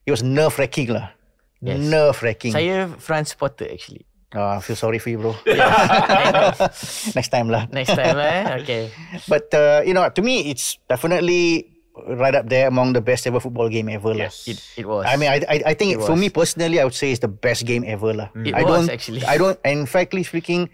it 0.07 0.11
was 0.15 0.23
nerve 0.23 0.55
wracking 0.55 0.95
lah. 0.95 1.11
Yes. 1.59 1.83
Nerve 1.83 2.15
wracking. 2.23 2.55
Saya 2.55 2.87
France 2.95 3.35
supporter 3.35 3.67
actually. 3.67 4.07
Oh, 4.35 4.55
I 4.55 4.59
feel 4.59 4.75
sorry 4.75 4.99
for 4.99 5.11
you, 5.11 5.19
bro. 5.19 5.35
Next 7.15 7.29
time 7.31 7.47
lah. 7.47 7.67
Next 7.71 7.95
time 7.95 8.15
eh. 8.19 8.43
Okay. 8.63 8.91
But 9.27 9.47
uh, 9.53 9.83
you 9.83 9.93
know, 9.95 10.07
to 10.07 10.21
me, 10.21 10.51
it's 10.51 10.75
definitely 10.87 11.74
right 12.07 12.35
up 12.35 12.49
there 12.49 12.67
among 12.67 12.93
the 12.93 13.01
best 13.01 13.25
ever 13.27 13.39
football 13.39 13.69
game 13.69 13.87
ever. 13.89 14.13
Yes. 14.13 14.47
It 14.47 14.59
it 14.77 14.85
was. 14.85 15.05
I 15.07 15.15
mean, 15.15 15.29
I 15.31 15.39
I, 15.47 15.57
I 15.71 15.73
think 15.73 15.95
It 15.95 16.03
for 16.03 16.11
was. 16.15 16.19
me 16.19 16.29
personally, 16.29 16.79
I 16.79 16.83
would 16.83 16.93
say 16.97 17.11
it's 17.11 17.23
the 17.23 17.31
best 17.31 17.65
game 17.65 17.83
ever 17.87 18.13
lah. 18.13 18.29
It 18.35 18.53
I 18.53 18.63
was 18.63 18.87
don't 18.87 18.89
actually. 18.93 19.23
I 19.23 19.37
don't. 19.37 19.59
And 19.63 19.87
frankly 19.87 20.23
speaking, 20.23 20.69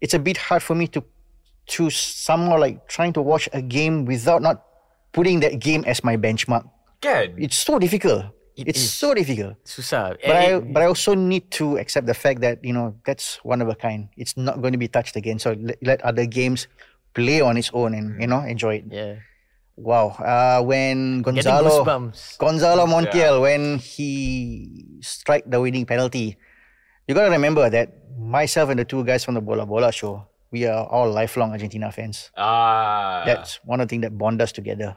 it's 0.00 0.14
a 0.14 0.22
bit 0.22 0.36
hard 0.38 0.62
for 0.62 0.74
me 0.74 0.86
to 0.94 1.02
to 1.78 1.90
somehow 1.90 2.58
like 2.58 2.86
trying 2.88 3.12
to 3.14 3.22
watch 3.22 3.48
a 3.54 3.62
game 3.62 4.04
without 4.06 4.42
not 4.42 4.62
putting 5.14 5.40
that 5.40 5.58
game 5.62 5.82
as 5.86 6.02
my 6.02 6.16
benchmark. 6.16 6.66
Kan? 7.02 7.34
It's 7.38 7.58
so 7.58 7.78
difficult. 7.78 8.30
It 8.54 8.68
it's 8.68 8.84
is. 8.84 8.92
so 8.92 9.14
difficult. 9.16 9.56
susah. 9.64 10.14
But 10.20 10.36
I 10.36 10.44
Eh, 10.52 10.60
but 10.60 10.80
I 10.82 10.86
also 10.86 11.16
need 11.16 11.48
to 11.56 11.78
accept 11.80 12.04
the 12.06 12.14
fact 12.14 12.44
that 12.44 12.60
you 12.60 12.70
know 12.76 12.94
that's 13.08 13.40
one 13.42 13.62
of 13.64 13.68
a 13.70 13.74
kind. 13.74 14.12
It's 14.20 14.36
not 14.36 14.60
going 14.60 14.76
to 14.76 14.80
be 14.80 14.86
touched 14.92 15.16
again. 15.16 15.40
So 15.40 15.56
let, 15.56 15.80
let 15.80 15.98
other 16.04 16.26
games 16.28 16.68
play 17.16 17.40
on 17.40 17.56
its 17.56 17.72
own 17.72 17.96
and 17.96 18.20
you 18.20 18.28
know 18.28 18.44
enjoy 18.44 18.84
it. 18.84 18.92
yeah. 18.92 19.24
Wow. 19.76 20.14
Uh, 20.20 20.62
when 20.62 21.22
Gonzalo. 21.22 21.84
Gonzalo 22.38 22.84
Montiel 22.86 23.40
when 23.40 23.78
he 23.78 24.98
strike 25.00 25.48
the 25.48 25.60
winning 25.60 25.86
penalty, 25.86 26.36
you 27.08 27.14
got 27.14 27.24
to 27.24 27.30
remember 27.30 27.68
that 27.70 27.92
myself 28.18 28.70
and 28.70 28.78
the 28.78 28.84
two 28.84 29.04
guys 29.04 29.24
from 29.24 29.34
the 29.34 29.40
Bola 29.40 29.66
Bola 29.66 29.92
show, 29.92 30.28
we 30.50 30.66
are 30.66 30.86
all 30.86 31.10
lifelong 31.10 31.52
Argentina 31.52 31.90
fans. 31.90 32.30
Ah. 32.36 33.22
That's 33.24 33.60
one 33.64 33.80
of 33.80 33.88
the 33.88 33.90
things 33.92 34.02
that 34.02 34.16
bond 34.16 34.42
us 34.42 34.52
together. 34.52 34.96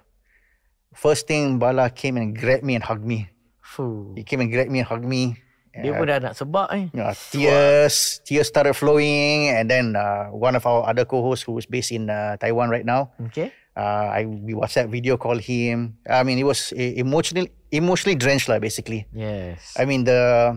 First 0.93 1.27
thing, 1.27 1.59
Bala 1.59 1.89
came 1.89 2.17
and 2.17 2.37
grabbed 2.37 2.63
me 2.63 2.75
and 2.75 2.83
hugged 2.83 3.05
me. 3.05 3.29
Fuh. 3.61 4.13
He 4.15 4.23
came 4.23 4.41
and 4.41 4.51
grabbed 4.51 4.71
me 4.71 4.79
and 4.79 4.87
hugged 4.87 5.07
me. 5.07 5.39
Dia 5.75 5.91
pun 5.91 6.07
dah 6.07 6.23
nak 6.23 6.39
sebab 6.39 6.71
eh. 6.71 6.87
you 6.87 7.03
know, 7.03 7.11
tears 7.35 8.23
tears 8.23 8.47
started 8.47 8.71
flowing 8.79 9.51
and 9.51 9.67
then 9.67 9.91
uh, 9.91 10.31
one 10.31 10.55
of 10.55 10.63
our 10.63 10.87
other 10.87 11.03
co-hosts 11.03 11.43
who 11.43 11.51
is 11.59 11.67
based 11.67 11.91
in 11.91 12.07
uh, 12.07 12.39
Taiwan 12.39 12.71
right 12.71 12.87
now 12.87 13.11
Okay. 13.27 13.51
Uh, 13.75 14.07
I 14.11 14.25
we 14.25 14.55
WhatsApp 14.55 14.89
video 14.89 15.19
call 15.19 15.37
him. 15.37 15.99
I 16.07 16.23
mean 16.23 16.39
it 16.39 16.47
was 16.47 16.71
emotionally 16.71 17.51
emotionally 17.71 18.15
drenched 18.15 18.47
lah 18.47 18.59
basically. 18.59 19.05
Yes. 19.11 19.75
I 19.77 19.85
mean 19.85 20.07
the 20.07 20.55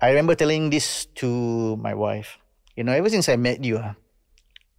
I 0.00 0.12
remember 0.12 0.36
telling 0.36 0.68
this 0.68 1.08
to 1.24 1.76
my 1.80 1.96
wife. 1.96 2.38
You 2.76 2.84
know 2.84 2.92
ever 2.92 3.08
since 3.08 3.28
I 3.32 3.40
met 3.40 3.64
you 3.64 3.80
ah, 3.80 3.96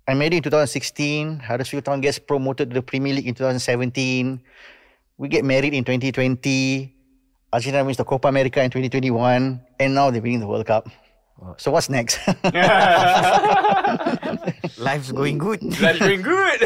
I 0.05 0.13
met 0.13 0.31
you 0.31 0.37
in 0.37 0.45
2016 0.45 1.41
Huddersfield 1.41 1.83
Town 1.83 1.99
gets 1.99 2.21
promoted 2.21 2.69
to 2.69 2.73
the 2.77 2.85
Premier 2.85 3.11
League 3.17 3.27
in 3.27 3.33
2017 3.33 4.37
we 5.17 5.27
get 5.27 5.41
married 5.43 5.73
in 5.73 5.81
2020 5.81 6.93
Argentina 7.51 7.83
wins 7.83 7.97
the 7.97 8.05
Copa 8.05 8.29
America 8.29 8.61
in 8.61 8.69
2021 8.69 9.17
and 9.81 9.89
now 9.95 10.13
they're 10.13 10.21
winning 10.21 10.39
the 10.39 10.47
World 10.47 10.69
Cup 10.69 10.85
so 11.57 11.69
what's 11.69 11.89
next 11.89 12.17
Life's 14.77 15.11
going 15.11 15.37
good. 15.37 15.61
That's 15.61 15.99
doing 15.99 16.21
good. 16.21 16.59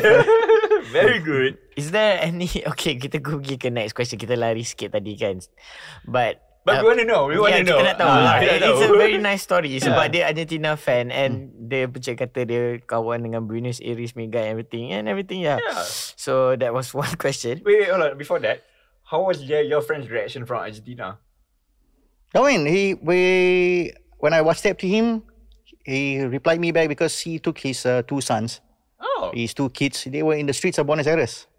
Very 0.95 1.19
good. 1.19 1.57
Is 1.75 1.91
there 1.91 2.19
any 2.21 2.47
Okay 2.75 2.99
kita 2.99 3.23
go 3.23 3.39
pergi 3.39 3.55
ke 3.55 3.71
next 3.71 3.95
question 3.95 4.19
Kita 4.19 4.35
lari 4.35 4.67
sikit 4.67 4.91
tadi 4.91 5.15
kan 5.15 5.39
But 6.07 6.43
But 6.61 6.85
we 6.85 6.93
want 6.93 6.99
to 7.01 7.07
know. 7.09 7.25
We 7.25 7.41
want 7.41 7.57
yeah, 7.57 7.63
to 7.63 7.65
know. 7.65 7.77
Kita 7.81 7.87
nak 7.89 7.97
tahu 7.97 8.11
Ah, 8.11 8.21
lah. 8.21 8.35
It's 8.43 8.61
a 8.61 8.85
tahu. 8.85 8.93
very 8.99 9.17
nice 9.17 9.41
story 9.41 9.79
Sebab 9.81 10.13
dia 10.13 10.29
Argentina 10.29 10.77
fan 10.77 11.09
And 11.09 11.49
dia 11.71 11.89
macam 11.89 12.13
kata 12.13 12.39
Dia 12.45 12.61
kawan 12.85 13.25
dengan 13.25 13.47
Buenos 13.49 13.81
Aires 13.81 14.13
Mega 14.13 14.43
everything 14.45 14.93
And 14.93 15.09
everything 15.09 15.41
yeah. 15.41 15.57
Yeah. 15.57 15.81
So 16.19 16.53
that 16.59 16.75
was 16.75 16.93
one 16.93 17.15
question 17.17 17.63
Wait, 17.65 17.85
wait, 17.85 17.89
hold 17.89 18.03
on. 18.03 18.13
Before 18.19 18.37
that, 18.43 18.61
how 19.07 19.25
was 19.25 19.41
your, 19.41 19.63
your 19.63 19.81
friend's 19.81 20.11
reaction 20.11 20.45
from 20.45 20.61
Argentina? 20.61 21.17
I 22.31 22.39
mean, 22.47 22.63
he 22.63 22.95
we 22.95 23.91
when 24.21 24.31
I 24.31 24.41
WhatsApp 24.41 24.77
to 24.79 24.87
him, 24.87 25.25
he 25.83 26.21
replied 26.21 26.61
me 26.61 26.69
back 26.71 26.87
because 26.87 27.17
he 27.19 27.41
took 27.41 27.57
his 27.59 27.83
uh, 27.85 28.05
two 28.05 28.21
sons, 28.21 28.61
Oh. 29.01 29.33
his 29.33 29.53
two 29.53 29.69
kids. 29.73 30.05
They 30.05 30.21
were 30.21 30.37
in 30.37 30.45
the 30.45 30.53
streets 30.53 30.77
of 30.77 30.85
Buenos 30.85 31.09
Aires. 31.09 31.49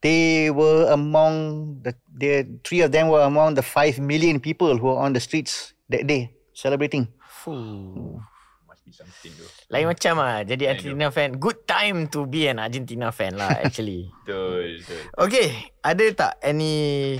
They 0.00 0.48
were 0.48 0.88
among 0.88 1.82
the 1.82 1.92
the 2.08 2.46
three 2.62 2.80
of 2.80 2.94
them 2.94 3.10
were 3.10 3.26
among 3.26 3.58
the 3.58 3.66
five 3.66 3.98
million 3.98 4.38
people 4.38 4.72
who 4.78 4.94
were 4.94 5.00
on 5.02 5.10
the 5.12 5.18
streets 5.20 5.74
that 5.90 6.06
day 6.06 6.32
celebrating. 6.54 7.10
Fuh. 7.42 8.22
Must 8.70 8.82
be 8.86 8.92
something 8.94 9.32
though. 9.34 9.50
Lain 9.68 9.84
macam 9.90 10.22
lah 10.22 10.46
Jadi 10.48 10.64
Argentina 10.64 11.12
fan 11.12 11.36
Good 11.36 11.68
time 11.68 12.08
to 12.08 12.24
be 12.24 12.48
an 12.48 12.56
Argentina 12.56 13.12
fan 13.12 13.36
lah 13.36 13.52
actually 13.64 14.08
Betul, 14.24 14.80
betul. 14.80 15.02
Okay 15.28 15.48
Ada 15.84 16.04
tak 16.16 16.32
any 16.40 17.16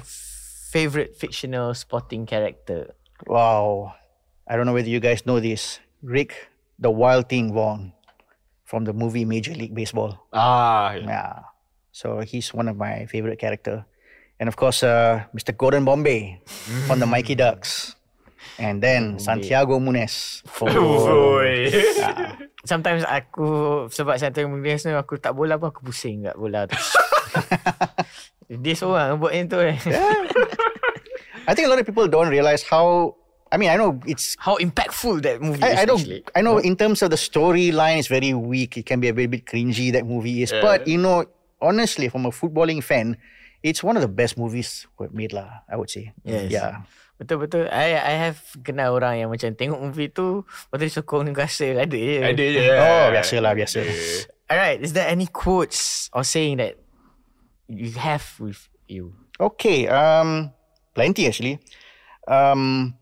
Favorite 0.72 1.12
fictional 1.16 1.72
sporting 1.76 2.24
character 2.24 2.92
Wow, 3.28 3.92
I 4.48 4.56
don't 4.56 4.64
know 4.64 4.72
whether 4.72 4.88
you 4.88 4.98
guys 4.98 5.28
know 5.28 5.40
this. 5.40 5.78
Rick, 6.00 6.48
the 6.80 6.88
Wild 6.88 7.28
Thing 7.28 7.52
Vaughn, 7.52 7.92
from 8.64 8.88
the 8.88 8.96
movie 8.96 9.28
Major 9.28 9.52
League 9.52 9.76
Baseball. 9.76 10.24
Ah, 10.32 10.96
yeah. 10.96 11.04
Yeah. 11.04 11.34
So 11.92 12.24
he's 12.24 12.54
one 12.56 12.68
of 12.68 12.80
my 12.80 13.04
favorite 13.12 13.36
character. 13.38 13.84
And 14.40 14.48
of 14.48 14.56
course, 14.56 14.80
uh, 14.82 15.28
Mr. 15.36 15.52
Gordon 15.52 15.84
Bombay 15.84 16.40
from 16.88 16.96
the 16.96 17.06
Mighty 17.06 17.34
Ducks. 17.34 17.96
And 18.56 18.80
then 18.80 19.18
Santiago 19.18 19.76
Munez. 19.78 20.40
Oi. 20.62 21.68
Sometimes 22.70 23.02
aku 23.06 23.86
Sebab 23.90 24.18
Santiago 24.18 24.50
Munez 24.50 24.86
ni 24.86 24.94
Aku 24.94 25.18
tak 25.18 25.34
bola 25.34 25.58
pun 25.58 25.70
Aku 25.74 25.82
pusing 25.82 26.26
kat 26.26 26.38
bola 26.38 26.66
tu 26.66 26.74
Dia 28.62 28.74
seorang 28.78 29.18
buat 29.18 29.34
yang 29.34 29.50
tu 29.50 29.58
eh 29.58 29.78
I 31.48 31.56
think 31.56 31.64
a 31.66 31.70
lot 31.70 31.80
of 31.80 31.86
people 31.88 32.04
don't 32.12 32.28
realize 32.28 32.60
how. 32.60 33.16
I 33.50 33.56
mean, 33.56 33.70
I 33.70 33.76
know 33.76 34.00
it's. 34.06 34.36
How 34.38 34.56
impactful 34.56 35.22
that 35.22 35.40
movie 35.40 35.64
is 35.64 35.78
I, 35.78 35.82
I 35.82 35.84
don't. 35.84 36.00
actually. 36.00 36.24
I 36.36 36.40
know 36.42 36.58
in 36.58 36.76
terms 36.76 37.02
of 37.02 37.10
the 37.10 37.16
storyline, 37.20 37.98
it's 37.98 38.08
very 38.08 38.34
weak. 38.34 38.76
It 38.76 38.86
can 38.86 39.00
be 39.00 39.08
a 39.08 39.14
bit, 39.14 39.30
bit 39.30 39.46
cringy. 39.46 39.92
That 39.92 40.04
movie 40.06 40.42
is, 40.42 40.52
but 40.52 40.86
you 40.86 40.98
know, 40.98 41.24
honestly, 41.60 42.08
from 42.08 42.26
a 42.26 42.30
footballing 42.30 42.82
fan, 42.84 43.16
it's 43.62 43.82
one 43.82 43.96
of 43.96 44.02
the 44.02 44.08
best 44.12 44.36
movies 44.36 44.86
we've 44.98 45.12
made 45.12 45.32
lah. 45.32 45.64
I 45.70 45.76
would 45.76 45.90
say. 45.90 46.12
Yes. 46.24 46.50
Yeah. 46.50 46.82
Betul-betul 47.18 47.66
I 47.66 47.98
I 47.98 48.14
have 48.30 48.38
kenal 48.62 48.94
orang 48.94 49.18
yang 49.18 49.26
macam 49.34 49.50
Tengok 49.58 49.82
movie 49.82 50.06
tu 50.06 50.46
Lepas 50.46 50.78
tu 50.78 50.84
dia 50.86 50.94
sokong 51.02 51.26
dia 51.26 51.34
rasa 51.34 51.66
Ada 51.82 51.98
je 51.98 52.16
Ada 52.22 52.44
je. 52.46 52.62
Oh, 52.78 53.06
biasa 53.10 53.34
lah, 53.42 53.52
biasa. 53.58 53.78
Alright 54.46 54.78
Is 54.86 54.94
there 54.94 55.10
any 55.10 55.26
quotes 55.26 56.06
Or 56.14 56.22
saying 56.22 56.62
that 56.62 56.78
You 57.66 57.90
have 57.98 58.22
with 58.38 58.70
you 58.86 59.18
Okay. 59.42 59.90
Um, 59.90 60.54
plenty 60.94 61.26
actually. 61.26 61.58
um, 62.30 62.94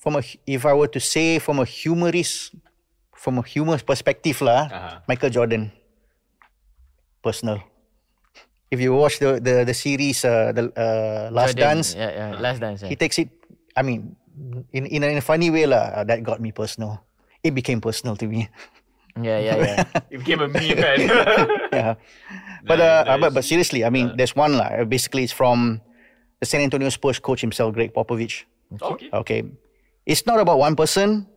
from 0.00 0.16
a 0.16 0.22
if 0.48 0.64
I 0.64 0.72
were 0.72 0.88
to 0.88 1.00
say 1.00 1.36
from 1.38 1.60
a 1.60 1.68
humorist, 1.68 2.56
from 3.12 3.36
a 3.38 3.44
humor 3.44 3.76
perspective 3.78 4.40
lah, 4.40 4.66
Uh-huh. 4.66 5.04
Michael 5.06 5.28
Jordan, 5.30 5.68
personal. 7.22 7.60
If 8.70 8.78
you 8.78 8.94
watch 8.94 9.18
the 9.18 9.42
the 9.42 9.66
the 9.66 9.74
series, 9.74 10.22
uh, 10.24 10.54
the 10.54 10.70
uh, 10.78 11.28
Last 11.34 11.58
Jordan, 11.58 11.82
Dance, 11.82 11.88
Yeah, 11.98 12.10
yeah. 12.10 12.30
Last 12.38 12.58
dance. 12.62 12.80
he 12.86 12.94
takes 12.94 13.18
it. 13.18 13.28
I 13.74 13.82
mean, 13.82 14.14
in 14.72 14.86
in 14.86 15.02
a, 15.02 15.08
in 15.10 15.18
a 15.18 15.24
funny 15.24 15.50
way 15.50 15.66
lah. 15.66 16.00
uh, 16.00 16.04
that 16.06 16.22
got 16.22 16.38
me 16.38 16.54
personal. 16.54 17.02
It 17.42 17.50
became 17.56 17.80
personal 17.82 18.14
to 18.20 18.26
me. 18.30 18.46
yeah, 19.18 19.42
yeah, 19.42 19.56
yeah. 19.58 19.76
It 20.14 20.22
became 20.22 20.38
a 20.44 20.48
meme 20.48 20.76
kan. 20.86 20.98
yeah. 21.74 21.92
But 22.62 22.78
Nice, 22.78 22.86
uh, 22.86 23.10
uh, 23.10 23.18
but 23.18 23.30
but 23.34 23.44
seriously, 23.44 23.82
I 23.82 23.90
mean, 23.90 24.14
there's 24.14 24.36
one 24.38 24.54
lah. 24.54 24.70
Uh, 24.70 24.86
Basically, 24.86 25.26
it's 25.26 25.34
from 25.34 25.82
the 26.38 26.46
San 26.46 26.62
Antonio 26.62 26.88
Spurs 26.94 27.18
coach 27.18 27.42
himself, 27.42 27.74
Gregg 27.74 27.90
Popovich. 27.90 28.46
okay. 28.78 29.10
Okay, 29.10 29.40
it's 30.10 30.26
not 30.26 30.42
about 30.42 30.58
one 30.58 30.74
person. 30.74 31.30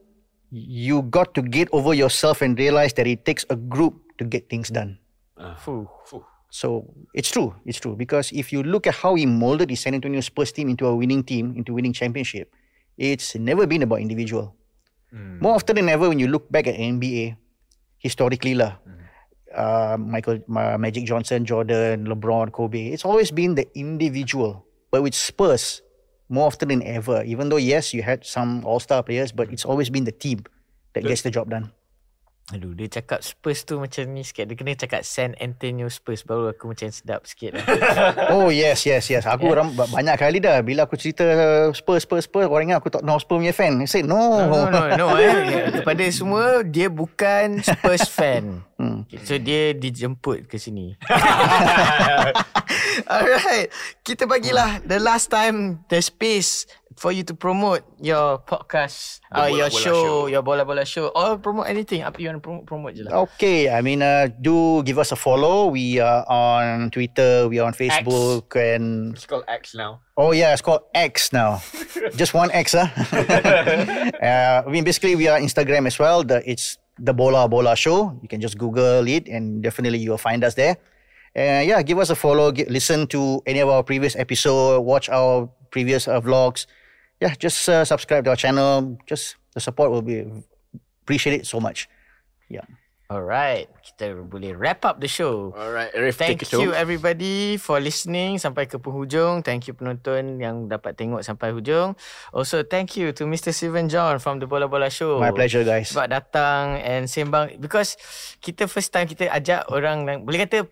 You 0.50 1.06
got 1.14 1.38
to 1.38 1.42
get 1.46 1.70
over 1.72 1.94
yourself 1.94 2.42
and 2.42 2.58
realize 2.58 2.94
that 2.98 3.06
it 3.06 3.26
takes 3.26 3.46
a 3.50 3.56
group 3.56 4.02
to 4.18 4.26
get 4.26 4.50
things 4.50 4.70
done. 4.70 4.98
Ah. 5.38 5.54
Fuh. 5.62 5.86
Fuh. 6.10 6.26
So 6.50 6.86
it's 7.14 7.30
true. 7.30 7.54
It's 7.66 7.80
true 7.80 7.96
because 7.96 8.34
if 8.34 8.54
you 8.54 8.62
look 8.62 8.86
at 8.86 8.94
how 8.94 9.14
he 9.16 9.26
molded 9.26 9.70
the 9.70 9.78
San 9.78 9.94
Antonio 9.94 10.22
Spurs 10.22 10.52
team 10.52 10.70
into 10.70 10.86
a 10.86 10.96
winning 10.96 11.24
team, 11.24 11.54
into 11.58 11.74
winning 11.74 11.94
championship, 11.94 12.54
it's 12.98 13.34
never 13.38 13.66
been 13.66 13.82
about 13.82 14.02
individual. 14.02 14.54
Hmm. 15.10 15.38
More 15.42 15.56
often 15.56 15.78
than 15.78 15.90
ever, 15.90 16.10
when 16.10 16.20
you 16.20 16.28
look 16.28 16.50
back 16.50 16.66
at 16.66 16.78
NBA, 16.78 17.38
historically 17.98 18.54
lah, 18.54 18.78
hmm. 18.86 19.02
uh, 19.54 19.98
Michael, 19.98 20.42
Ma- 20.46 20.78
Magic 20.78 21.06
Johnson, 21.06 21.46
Jordan, 21.46 22.06
LeBron, 22.06 22.54
Kobe, 22.54 22.94
it's 22.94 23.06
always 23.06 23.30
been 23.30 23.54
the 23.54 23.66
individual. 23.74 24.66
But 24.94 25.02
with 25.02 25.18
Spurs, 25.18 25.82
more 26.30 26.48
often 26.48 26.70
than 26.70 26.84
ever, 26.84 27.24
even 27.24 27.50
though 27.50 27.58
yes, 27.58 27.94
you 27.94 28.04
had 28.04 28.26
some 28.26 28.66
all-star 28.66 29.04
players, 29.04 29.32
but 29.32 29.52
it's 29.52 29.66
always 29.66 29.90
been 29.90 30.04
the 30.06 30.12
team 30.12 30.46
that 30.94 31.04
gets 31.04 31.22
the 31.22 31.32
job 31.32 31.50
done. 31.50 31.72
Aduh, 32.52 32.76
dia 32.76 32.92
cakap 32.92 33.24
Spurs 33.24 33.64
tu 33.64 33.80
macam 33.80 34.04
ni 34.12 34.20
sikit. 34.20 34.44
Dia 34.44 34.60
kena 34.60 34.76
cakap 34.76 35.08
San 35.08 35.32
Antonio 35.40 35.88
Spurs 35.88 36.28
baru 36.28 36.52
aku 36.52 36.76
macam 36.76 36.92
sedap 36.92 37.24
sikit 37.24 37.56
lah. 37.56 37.64
Oh 38.36 38.52
yes, 38.52 38.84
yes, 38.84 39.08
yes. 39.08 39.24
Aku 39.24 39.48
yeah. 39.48 39.64
ba- 39.64 39.88
banyak 39.88 40.20
kali 40.20 40.44
dah 40.44 40.60
bila 40.60 40.84
aku 40.84 41.00
cerita 41.00 41.24
uh, 41.24 41.72
Spurs, 41.72 42.04
Spurs, 42.04 42.28
Spurs, 42.28 42.52
orang 42.52 42.76
ingat 42.76 42.84
aku 42.84 42.92
Tottenham 42.92 43.16
Hotspur 43.16 43.40
punya 43.40 43.56
fan. 43.56 43.80
I 43.80 43.88
said 43.88 44.04
no. 44.04 44.44
No, 44.44 44.68
no, 44.68 44.92
no. 44.92 45.08
eh. 45.16 45.72
Kepada 45.80 46.04
semua, 46.12 46.68
dia 46.68 46.92
bukan 46.92 47.64
Spurs 47.64 48.12
fan. 48.12 48.60
Hmm. 48.76 49.08
So, 49.24 49.40
dia 49.40 49.72
dijemput 49.72 50.52
ke 50.52 50.60
sini. 50.60 51.00
Alright. 53.08 53.72
Kita 54.04 54.28
bagilah 54.28 54.84
the 54.84 55.00
last 55.00 55.32
time 55.32 55.80
the 55.88 56.04
space 56.04 56.68
for 56.98 57.12
you 57.12 57.24
to 57.24 57.34
promote 57.34 57.84
your 58.02 58.40
podcast, 58.40 59.20
uh, 59.32 59.46
your 59.50 59.70
bola-bola 59.70 59.82
show, 59.82 59.94
show. 59.94 60.28
your 60.28 60.42
bola-bola 60.42 60.86
show 60.86 61.08
or 61.16 61.38
promote 61.38 61.68
anything. 61.68 62.02
Apa 62.04 62.20
you 62.22 62.28
want 62.30 62.38
to 62.38 62.46
promote, 62.46 62.66
promote 62.66 62.94
je 62.96 63.04
lah. 63.04 63.26
Okay, 63.28 63.70
I 63.70 63.82
mean, 63.82 64.02
uh, 64.02 64.28
do 64.42 64.84
give 64.84 65.00
us 65.00 65.12
a 65.12 65.18
follow. 65.20 65.68
We 65.68 66.00
are 66.00 66.26
on 66.30 66.92
Twitter, 66.92 67.48
we 67.48 67.60
are 67.60 67.68
on 67.68 67.74
Facebook, 67.74 68.54
and 68.56 69.16
It's 69.16 69.26
called 69.26 69.46
X 69.48 69.76
now. 69.76 70.02
oh 70.18 70.32
yeah, 70.32 70.54
it's 70.54 70.62
called 70.62 70.86
X 70.94 71.34
now. 71.34 71.62
Just 72.20 72.34
one 72.34 72.52
X, 72.52 72.74
huh? 72.78 72.88
uh, 74.22 74.64
I 74.66 74.70
mean, 74.70 74.84
basically, 74.84 75.16
we 75.16 75.28
are 75.28 75.40
Instagram 75.40 75.88
as 75.88 75.98
well. 75.98 76.24
The 76.24 76.42
it's 76.46 76.78
the 77.00 77.14
Bola 77.14 77.50
Bola 77.50 77.76
Show. 77.76 78.14
You 78.22 78.30
can 78.30 78.42
just 78.42 78.58
Google 78.58 79.08
it, 79.08 79.28
and 79.28 79.64
definitely 79.64 80.00
you 80.00 80.12
will 80.12 80.22
find 80.22 80.44
us 80.44 80.54
there. 80.54 80.78
Uh, 81.34 81.66
yeah, 81.66 81.82
give 81.82 81.98
us 81.98 82.10
a 82.10 82.16
follow. 82.16 82.52
Get, 82.52 82.70
listen 82.70 83.08
to 83.10 83.42
any 83.46 83.60
of 83.60 83.70
our 83.70 83.82
previous 83.82 84.16
episode. 84.16 84.82
Watch 84.86 85.10
our 85.10 85.50
previous 85.72 86.08
uh, 86.08 86.22
vlogs. 86.22 86.68
Yeah, 87.24 87.36
just 87.40 87.70
uh, 87.70 87.86
subscribe 87.86 88.26
to 88.26 88.32
our 88.32 88.36
channel. 88.36 88.98
Just 89.08 89.38
the 89.54 89.62
support 89.62 89.90
will 89.92 90.02
be 90.02 90.28
appreciated 91.04 91.48
so 91.48 91.62
much. 91.62 91.88
Yeah. 92.50 92.66
Alright. 93.14 93.70
Kita 93.86 94.18
boleh 94.18 94.58
wrap 94.58 94.82
up 94.82 94.98
the 94.98 95.06
show. 95.06 95.54
Alright, 95.54 95.94
Arif, 95.94 96.18
Thank 96.18 96.50
you 96.50 96.74
everybody 96.74 97.62
for 97.62 97.78
listening 97.78 98.42
sampai 98.42 98.66
ke 98.66 98.82
penghujung. 98.82 99.46
Thank 99.46 99.70
you 99.70 99.78
penonton 99.78 100.42
yang 100.42 100.66
dapat 100.66 100.98
tengok 100.98 101.22
sampai 101.22 101.54
hujung. 101.54 101.94
Also 102.34 102.66
thank 102.66 102.98
you 102.98 103.14
to 103.14 103.30
Mr. 103.30 103.54
Steven 103.54 103.86
John 103.86 104.18
from 104.18 104.42
the 104.42 104.50
Bola 104.50 104.66
Bola 104.66 104.90
Show. 104.90 105.22
My 105.22 105.30
pleasure, 105.30 105.62
guys. 105.62 105.94
Sebab 105.94 106.10
datang 106.10 106.82
and 106.82 107.06
sembang 107.06 107.62
because 107.62 107.94
kita 108.42 108.66
first 108.66 108.90
time 108.90 109.06
kita 109.06 109.30
ajak 109.30 109.70
orang 109.70 110.10
yang 110.10 110.20
boleh 110.26 110.50
kata 110.50 110.66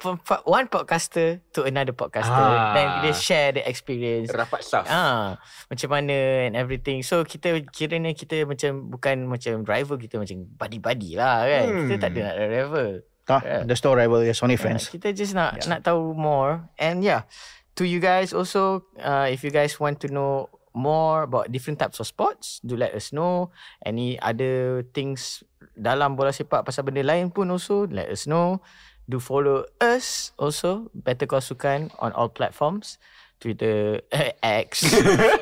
one 0.49 0.65
podcaster 0.65 1.45
to 1.53 1.61
another 1.61 1.93
podcaster 1.93 2.33
Ah. 2.33 2.73
dan 2.73 2.87
dia 3.05 3.13
share 3.13 3.53
the 3.53 3.63
experience. 3.67 4.33
Rapat 4.33 4.65
staff. 4.65 4.89
Ah, 4.89 5.37
macam 5.69 5.89
mana 5.93 6.47
and 6.49 6.57
everything. 6.57 7.05
So 7.05 7.21
kita 7.21 7.53
kiranya 7.69 8.17
kita 8.17 8.47
macam 8.47 8.89
bukan 8.89 9.29
macam 9.29 9.61
rival 9.61 9.99
kita 9.99 10.15
macam 10.17 10.47
buddy-buddy 10.57 11.19
lah 11.19 11.45
kan. 11.45 11.65
Hmm. 11.67 11.79
Kita 11.85 11.95
tak 11.99 12.09
ada 12.15 12.30
nak 12.31 12.39
ada 12.39 12.47
rival. 12.47 12.89
Ah, 13.27 13.39
Yeah. 13.43 13.61
There's 13.67 13.83
no 13.83 13.91
rival. 13.91 14.23
Only 14.23 14.55
Yeah, 14.55 14.63
friends. 14.63 14.87
kita 14.87 15.11
just 15.11 15.35
nak 15.35 15.59
yeah. 15.59 15.67
nak 15.67 15.83
tahu 15.83 16.15
more 16.15 16.67
and 16.79 17.03
yeah 17.03 17.27
to 17.75 17.83
you 17.83 17.99
guys 17.99 18.31
also 18.31 18.87
uh, 18.99 19.27
if 19.27 19.43
you 19.43 19.51
guys 19.51 19.79
want 19.79 19.99
to 20.03 20.07
know 20.07 20.47
more 20.71 21.27
about 21.27 21.51
different 21.51 21.79
types 21.79 21.99
of 21.99 22.07
sports 22.07 22.59
do 22.63 22.75
let 22.75 22.91
us 22.91 23.11
know 23.11 23.51
any 23.83 24.15
other 24.19 24.83
things 24.91 25.43
dalam 25.75 26.15
bola 26.15 26.31
sepak 26.31 26.63
pasal 26.63 26.83
benda 26.83 27.03
lain 27.03 27.31
pun 27.31 27.47
also 27.51 27.87
let 27.87 28.07
us 28.07 28.27
know 28.27 28.59
do 29.07 29.19
follow 29.19 29.63
us 29.79 30.31
also 30.35 30.91
Better 30.91 31.27
Call 31.27 31.43
Sukan 31.43 31.91
on 31.99 32.11
all 32.15 32.31
platforms 32.31 32.99
Twitter, 33.41 34.05
eh, 34.13 34.37
X, 34.69 34.85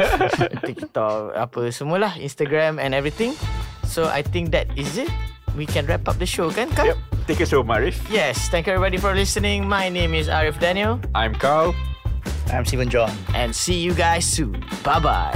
TikTok, 0.65 1.35
apa 1.35 1.67
semualah, 1.67 2.15
Instagram 2.15 2.79
and 2.79 2.95
everything. 2.95 3.35
So 3.83 4.07
I 4.07 4.23
think 4.23 4.55
that 4.55 4.71
is 4.79 4.95
it. 4.95 5.11
We 5.55 5.65
can 5.65 5.85
wrap 5.85 6.07
up 6.07 6.17
the 6.19 6.25
show 6.25 6.49
kan, 6.51 6.69
Kak? 6.71 6.85
Yep. 6.85 6.97
Take 7.27 7.41
it 7.41 7.51
home, 7.51 7.67
Arief. 7.67 7.99
Yes, 8.09 8.49
thank 8.49 8.65
you 8.67 8.73
everybody 8.73 8.97
for 8.97 9.13
listening. 9.13 9.67
My 9.67 9.89
name 9.89 10.13
is 10.13 10.27
Arief 10.27 10.59
Daniel 10.59 10.99
I'm 11.13 11.35
Khal. 11.35 11.75
I'm 12.49 12.63
Sivan 12.65 12.89
John. 12.89 13.11
and 13.35 13.53
see 13.53 13.77
you 13.77 13.93
guys 13.93 14.25
soon. 14.25 14.63
Bye 14.83 14.99
bye. 14.99 15.35